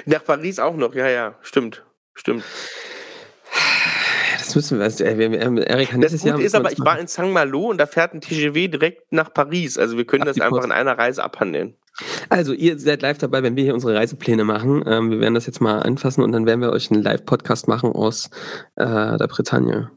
Nach 0.05 0.23
Paris 0.23 0.59
auch 0.59 0.75
noch, 0.75 0.93
ja, 0.95 1.07
ja, 1.09 1.35
stimmt. 1.41 1.83
Stimmt. 2.13 2.43
Das 4.37 4.55
müssen 4.55 4.77
wir, 4.79 4.85
also, 4.85 5.03
äh, 5.03 5.63
Erik 5.65 5.89
Das 6.01 6.11
Gute 6.13 6.27
Jahr. 6.27 6.39
ist 6.39 6.55
aber, 6.55 6.71
ich 6.71 6.79
war 6.79 6.97
in 6.99 7.07
Saint-Malo 7.07 7.67
und 7.69 7.77
da 7.77 7.85
fährt 7.85 8.13
ein 8.13 8.21
TGV 8.21 8.67
direkt 8.71 9.11
nach 9.11 9.33
Paris. 9.33 9.77
Also 9.77 9.97
wir 9.97 10.05
können 10.05 10.23
Ach, 10.23 10.27
das 10.27 10.39
einfach 10.39 10.57
Post. 10.57 10.65
in 10.65 10.71
einer 10.71 10.97
Reise 10.97 11.23
abhandeln. 11.23 11.75
Also, 12.29 12.53
ihr 12.53 12.79
seid 12.79 13.01
live 13.01 13.17
dabei, 13.17 13.43
wenn 13.43 13.55
wir 13.57 13.63
hier 13.63 13.73
unsere 13.73 13.93
Reisepläne 13.95 14.45
machen. 14.45 14.83
Ähm, 14.87 15.11
wir 15.11 15.19
werden 15.19 15.33
das 15.33 15.45
jetzt 15.45 15.59
mal 15.59 15.79
anfassen 15.79 16.23
und 16.23 16.31
dann 16.31 16.45
werden 16.45 16.61
wir 16.61 16.71
euch 16.71 16.89
einen 16.91 17.03
Live-Podcast 17.03 17.67
machen 17.67 17.91
aus 17.91 18.29
äh, 18.75 18.85
der 18.85 19.27
Bretagne. 19.27 19.91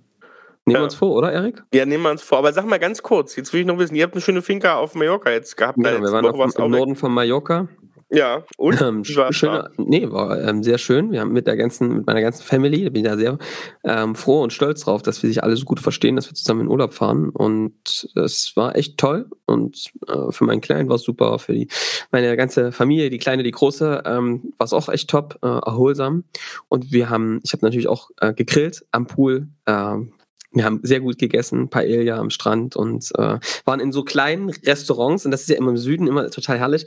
Nehmen 0.64 0.74
wir 0.76 0.78
Ja. 0.78 0.82
uns 0.84 0.94
vor, 0.96 1.12
oder, 1.12 1.32
Erik? 1.32 1.62
Ja, 1.72 1.86
nehmen 1.86 2.02
wir 2.02 2.10
uns 2.10 2.22
vor. 2.22 2.38
Aber 2.38 2.52
sag 2.52 2.66
mal 2.66 2.78
ganz 2.78 3.02
kurz, 3.02 3.36
jetzt 3.36 3.52
will 3.52 3.60
ich 3.60 3.66
noch 3.66 3.78
wissen, 3.78 3.94
ihr 3.94 4.02
habt 4.04 4.14
eine 4.14 4.20
schöne 4.20 4.42
Finca 4.42 4.74
auf 4.76 4.94
Mallorca 4.94 5.30
jetzt 5.30 5.56
gehabt. 5.56 5.78
Ja, 5.78 5.92
da 5.92 6.00
wir 6.00 6.10
waren 6.12 6.26
auf, 6.26 6.58
im. 6.58 6.70
Norden 6.70 6.96
von 6.96 7.12
Mallorca. 7.12 7.68
Ja, 8.14 8.44
und? 8.58 8.78
Ähm, 8.82 9.08
Wie 9.08 9.16
war's 9.16 9.34
schöner, 9.34 9.70
nee, 9.78 10.10
war 10.10 10.38
ähm, 10.42 10.62
sehr 10.62 10.76
schön. 10.76 11.12
Wir 11.12 11.20
haben 11.20 11.32
mit 11.32 11.46
der 11.46 11.56
ganzen, 11.56 11.96
mit 11.96 12.06
meiner 12.06 12.20
ganzen 12.20 12.42
Family, 12.42 12.84
da 12.84 12.90
bin 12.90 13.02
ich 13.02 13.10
ja 13.10 13.16
sehr 13.16 13.38
ähm, 13.84 14.14
froh 14.14 14.42
und 14.42 14.52
stolz 14.52 14.82
drauf, 14.82 15.00
dass 15.00 15.22
wir 15.22 15.28
sich 15.28 15.42
alle 15.42 15.56
so 15.56 15.64
gut 15.64 15.80
verstehen, 15.80 16.16
dass 16.16 16.28
wir 16.28 16.34
zusammen 16.34 16.60
in 16.60 16.68
Urlaub 16.68 16.92
fahren. 16.92 17.30
Und 17.30 18.10
es 18.14 18.52
war 18.54 18.76
echt 18.76 18.98
toll. 18.98 19.30
Und 19.46 19.92
äh, 20.08 20.30
für 20.30 20.44
meinen 20.44 20.60
Kleinen 20.60 20.90
war 20.90 20.96
es 20.96 21.04
super, 21.04 21.38
für 21.38 21.54
die 21.54 21.68
meine 22.10 22.36
ganze 22.36 22.70
Familie, 22.70 23.08
die 23.08 23.16
kleine, 23.16 23.44
die 23.44 23.50
große, 23.50 24.02
ähm, 24.04 24.52
war 24.58 24.66
es 24.66 24.74
auch 24.74 24.90
echt 24.90 25.08
top, 25.08 25.38
äh, 25.42 25.46
erholsam. 25.46 26.24
Und 26.68 26.92
wir 26.92 27.08
haben, 27.08 27.40
ich 27.44 27.54
habe 27.54 27.64
natürlich 27.64 27.88
auch 27.88 28.10
äh, 28.20 28.34
gegrillt 28.34 28.84
am 28.90 29.06
Pool. 29.06 29.48
Ähm, 29.66 30.12
wir 30.54 30.66
haben 30.66 30.80
sehr 30.82 31.00
gut 31.00 31.18
gegessen, 31.18 31.70
Paella 31.70 32.18
am 32.18 32.28
Strand 32.28 32.76
und 32.76 33.10
äh, 33.16 33.38
waren 33.64 33.80
in 33.80 33.90
so 33.90 34.04
kleinen 34.04 34.50
Restaurants 34.50 35.24
und 35.24 35.30
das 35.30 35.42
ist 35.42 35.48
ja 35.48 35.56
immer 35.56 35.70
im 35.70 35.78
Süden 35.78 36.06
immer 36.06 36.28
total 36.30 36.58
herrlich 36.58 36.84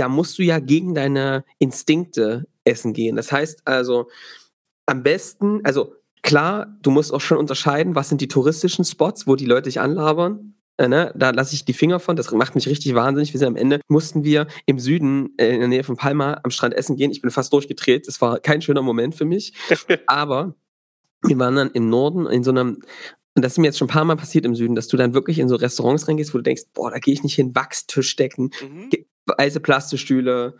da 0.00 0.08
musst 0.08 0.38
du 0.38 0.42
ja 0.42 0.58
gegen 0.58 0.94
deine 0.94 1.44
Instinkte 1.58 2.46
essen 2.64 2.92
gehen. 2.92 3.16
Das 3.16 3.32
heißt 3.32 3.62
also, 3.66 4.08
am 4.86 5.02
besten, 5.02 5.60
also 5.64 5.94
klar, 6.22 6.76
du 6.82 6.90
musst 6.90 7.12
auch 7.12 7.20
schon 7.20 7.38
unterscheiden, 7.38 7.94
was 7.94 8.08
sind 8.08 8.20
die 8.20 8.28
touristischen 8.28 8.84
Spots, 8.84 9.26
wo 9.26 9.36
die 9.36 9.46
Leute 9.46 9.64
dich 9.64 9.80
anlabern. 9.80 10.54
Äh, 10.78 10.88
ne? 10.88 11.12
Da 11.16 11.30
lasse 11.30 11.54
ich 11.54 11.64
die 11.64 11.72
Finger 11.72 12.00
von, 12.00 12.16
das 12.16 12.30
macht 12.32 12.54
mich 12.54 12.68
richtig 12.68 12.94
wahnsinnig. 12.94 13.32
Wir 13.32 13.38
sind 13.38 13.48
am 13.48 13.56
Ende, 13.56 13.80
mussten 13.88 14.24
wir 14.24 14.46
im 14.66 14.78
Süden 14.78 15.34
äh, 15.36 15.52
in 15.52 15.60
der 15.60 15.68
Nähe 15.68 15.84
von 15.84 15.96
Palma 15.96 16.40
am 16.42 16.50
Strand 16.50 16.74
essen 16.74 16.96
gehen. 16.96 17.10
Ich 17.10 17.20
bin 17.20 17.30
fast 17.30 17.52
durchgedreht. 17.52 18.08
Das 18.08 18.20
war 18.20 18.40
kein 18.40 18.62
schöner 18.62 18.82
Moment 18.82 19.14
für 19.14 19.24
mich. 19.24 19.52
Aber 20.06 20.54
wir 21.22 21.38
waren 21.38 21.56
dann 21.56 21.70
im 21.70 21.88
Norden 21.88 22.26
in 22.26 22.42
so 22.42 22.50
einem, 22.50 22.80
und 23.34 23.42
das 23.44 23.52
ist 23.52 23.58
mir 23.58 23.66
jetzt 23.66 23.78
schon 23.78 23.86
ein 23.88 23.92
paar 23.92 24.04
Mal 24.04 24.16
passiert 24.16 24.44
im 24.44 24.54
Süden, 24.54 24.74
dass 24.74 24.88
du 24.88 24.96
dann 24.96 25.14
wirklich 25.14 25.38
in 25.38 25.48
so 25.48 25.56
Restaurants 25.56 26.06
reingehst, 26.08 26.32
wo 26.34 26.38
du 26.38 26.42
denkst, 26.44 26.64
boah, 26.74 26.90
da 26.90 26.98
gehe 26.98 27.14
ich 27.14 27.22
nicht 27.22 27.34
hin, 27.34 27.54
Wachstischdecken, 27.54 28.50
Mhm. 28.62 28.90
weiße 29.26 29.60
Plastikstühle. 29.60 30.56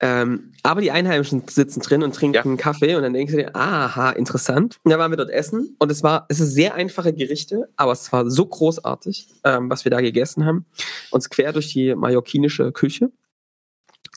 Ähm, 0.00 0.52
aber 0.62 0.80
die 0.80 0.90
Einheimischen 0.90 1.42
sitzen 1.48 1.80
drin 1.80 2.02
und 2.02 2.14
trinken 2.14 2.34
Ja. 2.34 2.42
einen 2.42 2.56
Kaffee 2.56 2.96
und 2.96 3.02
dann 3.02 3.12
denkst 3.12 3.32
du 3.32 3.38
dir, 3.38 3.54
aha, 3.56 4.10
interessant. 4.10 4.78
Und 4.82 4.90
da 4.90 4.98
waren 4.98 5.10
wir 5.12 5.16
dort 5.16 5.30
essen 5.30 5.76
und 5.78 5.90
es 5.90 6.02
war, 6.02 6.26
es 6.28 6.40
ist 6.40 6.52
sehr 6.52 6.74
einfache 6.74 7.12
Gerichte, 7.12 7.68
aber 7.76 7.92
es 7.92 8.12
war 8.12 8.28
so 8.28 8.44
großartig, 8.44 9.28
ähm, 9.44 9.70
was 9.70 9.84
wir 9.84 9.90
da 9.90 10.00
gegessen 10.00 10.44
haben. 10.44 10.66
Uns 11.10 11.30
quer 11.30 11.52
durch 11.52 11.72
die 11.72 11.94
mallorquinische 11.94 12.72
Küche. 12.72 13.12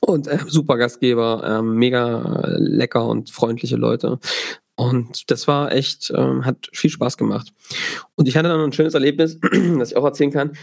Und 0.02 0.28
äh, 0.28 0.40
super 0.48 0.78
Gastgeber, 0.78 1.44
ähm, 1.60 1.76
mega 1.76 2.42
äh, 2.44 2.58
lecker 2.60 3.08
und 3.08 3.30
freundliche 3.32 3.78
Leute. 3.78 4.20
Und 4.78 5.32
das 5.32 5.48
war 5.48 5.72
echt, 5.72 6.14
ähm, 6.16 6.46
hat 6.46 6.70
viel 6.72 6.92
Spaß 6.92 7.18
gemacht. 7.18 7.52
Und 8.16 8.28
ich 8.28 8.38
hatte 8.38 8.48
dann 8.48 8.62
ein 8.62 8.74
schönes 8.74 8.94
Erlebnis, 8.94 9.40
das 9.80 9.92
ich 9.92 9.98
auch 9.98 10.06
erzählen 10.06 10.32
kann. 10.32 10.54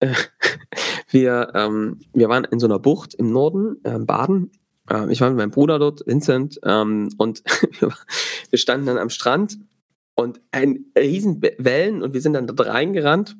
Äh, 0.00 0.12
wir, 1.10 1.52
ähm, 1.54 2.00
wir 2.12 2.28
waren 2.28 2.44
in 2.44 2.58
so 2.58 2.66
einer 2.66 2.80
Bucht 2.80 3.14
im 3.14 3.30
Norden, 3.30 3.76
ähm, 3.84 4.06
Baden. 4.06 4.50
Ähm, 4.90 5.08
ich 5.08 5.20
war 5.20 5.28
mit 5.28 5.38
meinem 5.38 5.52
Bruder 5.52 5.78
dort, 5.78 6.04
Vincent, 6.04 6.58
ähm, 6.64 7.10
und 7.16 7.44
wir 8.50 8.58
standen 8.58 8.86
dann 8.86 8.98
am 8.98 9.08
Strand 9.08 9.56
und 10.16 10.40
ein 10.50 10.86
riesen 10.98 11.40
Wellen 11.40 12.02
und 12.02 12.12
wir 12.12 12.20
sind 12.20 12.32
dann 12.32 12.48
dort 12.48 12.68
reingerannt. 12.68 13.36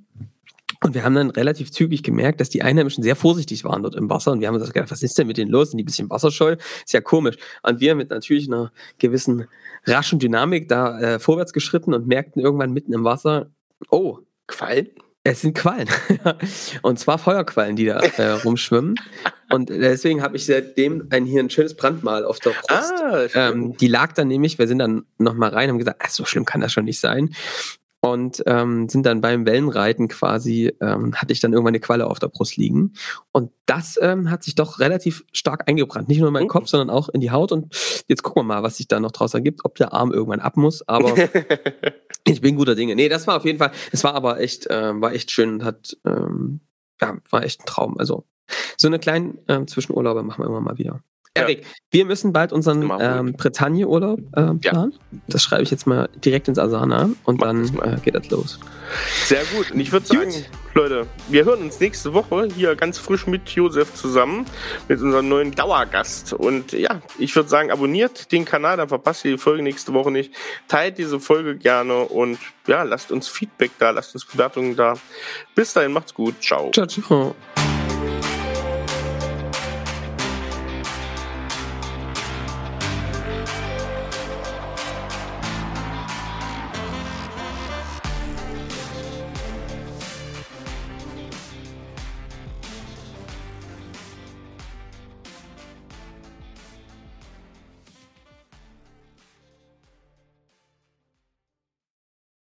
Und 0.82 0.94
wir 0.94 1.04
haben 1.04 1.14
dann 1.14 1.30
relativ 1.30 1.70
zügig 1.70 2.02
gemerkt, 2.02 2.40
dass 2.40 2.50
die 2.50 2.62
Einheimischen 2.62 3.02
sehr 3.02 3.16
vorsichtig 3.16 3.64
waren 3.64 3.82
dort 3.82 3.94
im 3.94 4.10
Wasser. 4.10 4.32
Und 4.32 4.40
wir 4.40 4.48
haben 4.48 4.54
uns 4.54 4.72
gedacht, 4.72 4.90
was 4.90 5.02
ist 5.02 5.18
denn 5.18 5.26
mit 5.26 5.37
denen 5.37 5.50
los? 5.50 5.70
Sind 5.70 5.78
die 5.78 5.84
ein 5.84 5.87
bisschen 5.87 6.10
wasserscheu? 6.10 6.56
Ist 6.84 6.92
ja 6.92 7.00
komisch. 7.00 7.37
Und 7.62 7.80
wir 7.80 7.94
mit 7.94 8.10
natürlich 8.10 8.48
einer 8.48 8.72
gewissen 8.98 9.46
raschen 9.87 10.18
Dynamik 10.18 10.68
da 10.68 10.98
äh, 11.00 11.18
vorwärts 11.18 11.52
geschritten 11.52 11.94
und 11.94 12.06
merkten 12.06 12.40
irgendwann 12.40 12.72
mitten 12.72 12.92
im 12.92 13.04
Wasser, 13.04 13.50
oh, 13.90 14.18
Quallen? 14.46 14.88
es 15.24 15.40
sind 15.40 15.54
Quallen. 15.54 15.88
und 16.82 16.98
zwar 16.98 17.18
Feuerquallen, 17.18 17.76
die 17.76 17.87
da 17.87 17.98
äh, 17.98 18.30
rumschwimmen. 18.44 18.94
Und 19.50 19.70
deswegen 19.70 20.22
habe 20.22 20.37
ich 20.37 20.44
seitdem 20.44 21.06
ein, 21.10 21.24
hier 21.24 21.42
ein 21.42 21.50
schönes 21.50 21.74
Brandmal 21.74 22.24
auf 22.24 22.38
der 22.40 22.50
Brust. 22.50 22.92
Ah, 23.02 23.26
Ähm, 23.34 23.76
die 23.78 23.88
lag 23.88 24.12
dann 24.12 24.28
nämlich, 24.28 24.58
wir 24.58 24.68
sind 24.68 24.78
dann 24.78 25.06
nochmal 25.18 25.50
rein, 25.50 25.70
haben 25.70 25.78
gesagt, 25.78 26.00
ach, 26.04 26.10
so 26.10 26.24
schlimm 26.26 26.44
kann 26.44 26.60
das 26.60 26.72
schon 26.72 26.84
nicht 26.84 27.00
sein. 27.00 27.34
Und 28.04 28.42
ähm, 28.46 28.88
sind 28.90 29.06
dann 29.06 29.22
beim 29.22 29.46
Wellenreiten 29.46 30.08
quasi, 30.08 30.70
ähm, 30.82 31.14
hatte 31.14 31.32
ich 31.32 31.40
dann 31.40 31.54
irgendwann 31.54 31.70
eine 31.70 31.80
Qualle 31.80 32.06
auf 32.06 32.18
der 32.18 32.28
Brust 32.28 32.58
liegen. 32.58 32.92
Und 33.32 33.50
das 33.64 33.98
ähm, 33.98 34.30
hat 34.30 34.42
sich 34.42 34.54
doch 34.54 34.78
relativ 34.78 35.24
stark 35.32 35.66
eingebrannt. 35.68 36.08
Nicht 36.08 36.18
nur 36.18 36.28
in 36.28 36.34
meinen 36.34 36.44
Mhm. 36.44 36.48
Kopf, 36.48 36.68
sondern 36.68 36.90
auch 36.90 37.08
in 37.08 37.22
die 37.22 37.30
Haut. 37.30 37.50
Und 37.50 37.74
jetzt 38.06 38.22
gucken 38.22 38.40
wir 38.40 38.44
mal, 38.56 38.62
was 38.62 38.76
sich 38.76 38.88
da 38.88 39.00
noch 39.00 39.12
draus 39.12 39.33
ergibt, 39.33 39.64
ob 39.64 39.76
der 39.76 39.94
Arm 39.94 40.12
irgendwann 40.12 40.40
ab 40.40 40.58
muss. 40.58 40.87
Aber 40.87 41.14
ich 42.26 42.42
bin 42.42 42.56
guter 42.56 42.74
Dinge. 42.74 42.94
Nee, 42.94 43.08
das 43.08 43.26
war 43.26 43.38
auf 43.38 43.46
jeden 43.46 43.58
Fall, 43.58 43.72
es 43.90 44.04
war 44.04 44.14
aber 44.14 44.38
echt, 44.38 44.66
ähm, 44.68 45.00
war 45.00 45.14
echt 45.14 45.31
schön 45.31 45.54
und 45.54 45.64
hat, 45.64 45.96
ähm, 46.04 46.60
ja, 47.00 47.16
war 47.31 47.42
echt 47.42 47.62
ein 47.62 47.66
Traum. 47.66 47.98
Also 47.98 48.26
so 48.76 48.87
eine 48.88 48.98
kleinen 48.98 49.38
ähm, 49.48 49.66
Zwischenurlaube 49.66 50.22
machen 50.22 50.44
wir 50.44 50.48
immer 50.48 50.60
mal 50.60 50.76
wieder. 50.76 51.02
Erik, 51.37 51.66
wir 51.90 52.04
müssen 52.04 52.32
bald 52.32 52.52
unseren 52.52 52.92
ähm, 53.00 53.32
Bretagne-Urlaub 53.32 54.20
äh, 54.37 54.54
planen. 54.54 54.94
Das 55.26 55.42
schreibe 55.42 55.64
ich 55.64 55.70
jetzt 55.70 55.85
mal 55.85 56.08
direkt 56.24 56.46
ins 56.46 56.60
Asana 56.60 57.10
und 57.24 57.40
Mach 57.40 57.48
dann 57.48 57.64
äh, 57.78 58.00
geht 58.00 58.14
das 58.14 58.30
los. 58.30 58.60
Sehr 59.24 59.42
gut. 59.56 59.72
Und 59.72 59.80
ich 59.80 59.90
würde 59.90 60.06
sagen. 60.06 60.32
Leute, 60.74 61.06
wir 61.28 61.44
hören 61.44 61.62
uns 61.62 61.78
nächste 61.78 62.14
Woche 62.14 62.48
hier 62.54 62.74
ganz 62.74 62.98
frisch 62.98 63.26
mit 63.26 63.48
Josef 63.50 63.94
zusammen, 63.94 64.44
mit 64.88 65.00
unserem 65.00 65.28
neuen 65.28 65.52
Dauergast. 65.52 66.32
Und 66.32 66.72
ja, 66.72 67.00
ich 67.18 67.35
würde 67.35 67.48
sagen, 67.48 67.70
abonniert 67.70 68.30
den 68.32 68.44
Kanal, 68.44 68.76
dann 68.76 68.88
verpasst 68.88 69.24
ihr 69.24 69.32
die 69.32 69.38
Folge 69.38 69.62
nächste 69.62 69.92
Woche 69.92 70.10
nicht. 70.10 70.32
Teilt 70.68 70.98
diese 70.98 71.20
Folge 71.20 71.56
gerne 71.56 72.00
und 72.00 72.38
ja, 72.66 72.82
lasst 72.82 73.12
uns 73.12 73.28
Feedback 73.28 73.72
da, 73.78 73.90
lasst 73.90 74.14
uns 74.14 74.24
Bewertungen 74.24 74.74
da. 74.74 74.94
Bis 75.54 75.72
dahin, 75.72 75.92
macht's 75.92 76.14
gut. 76.14 76.35
Ciao. 76.40 76.70
Ciao, 76.72 76.87
ciao. 76.87 77.35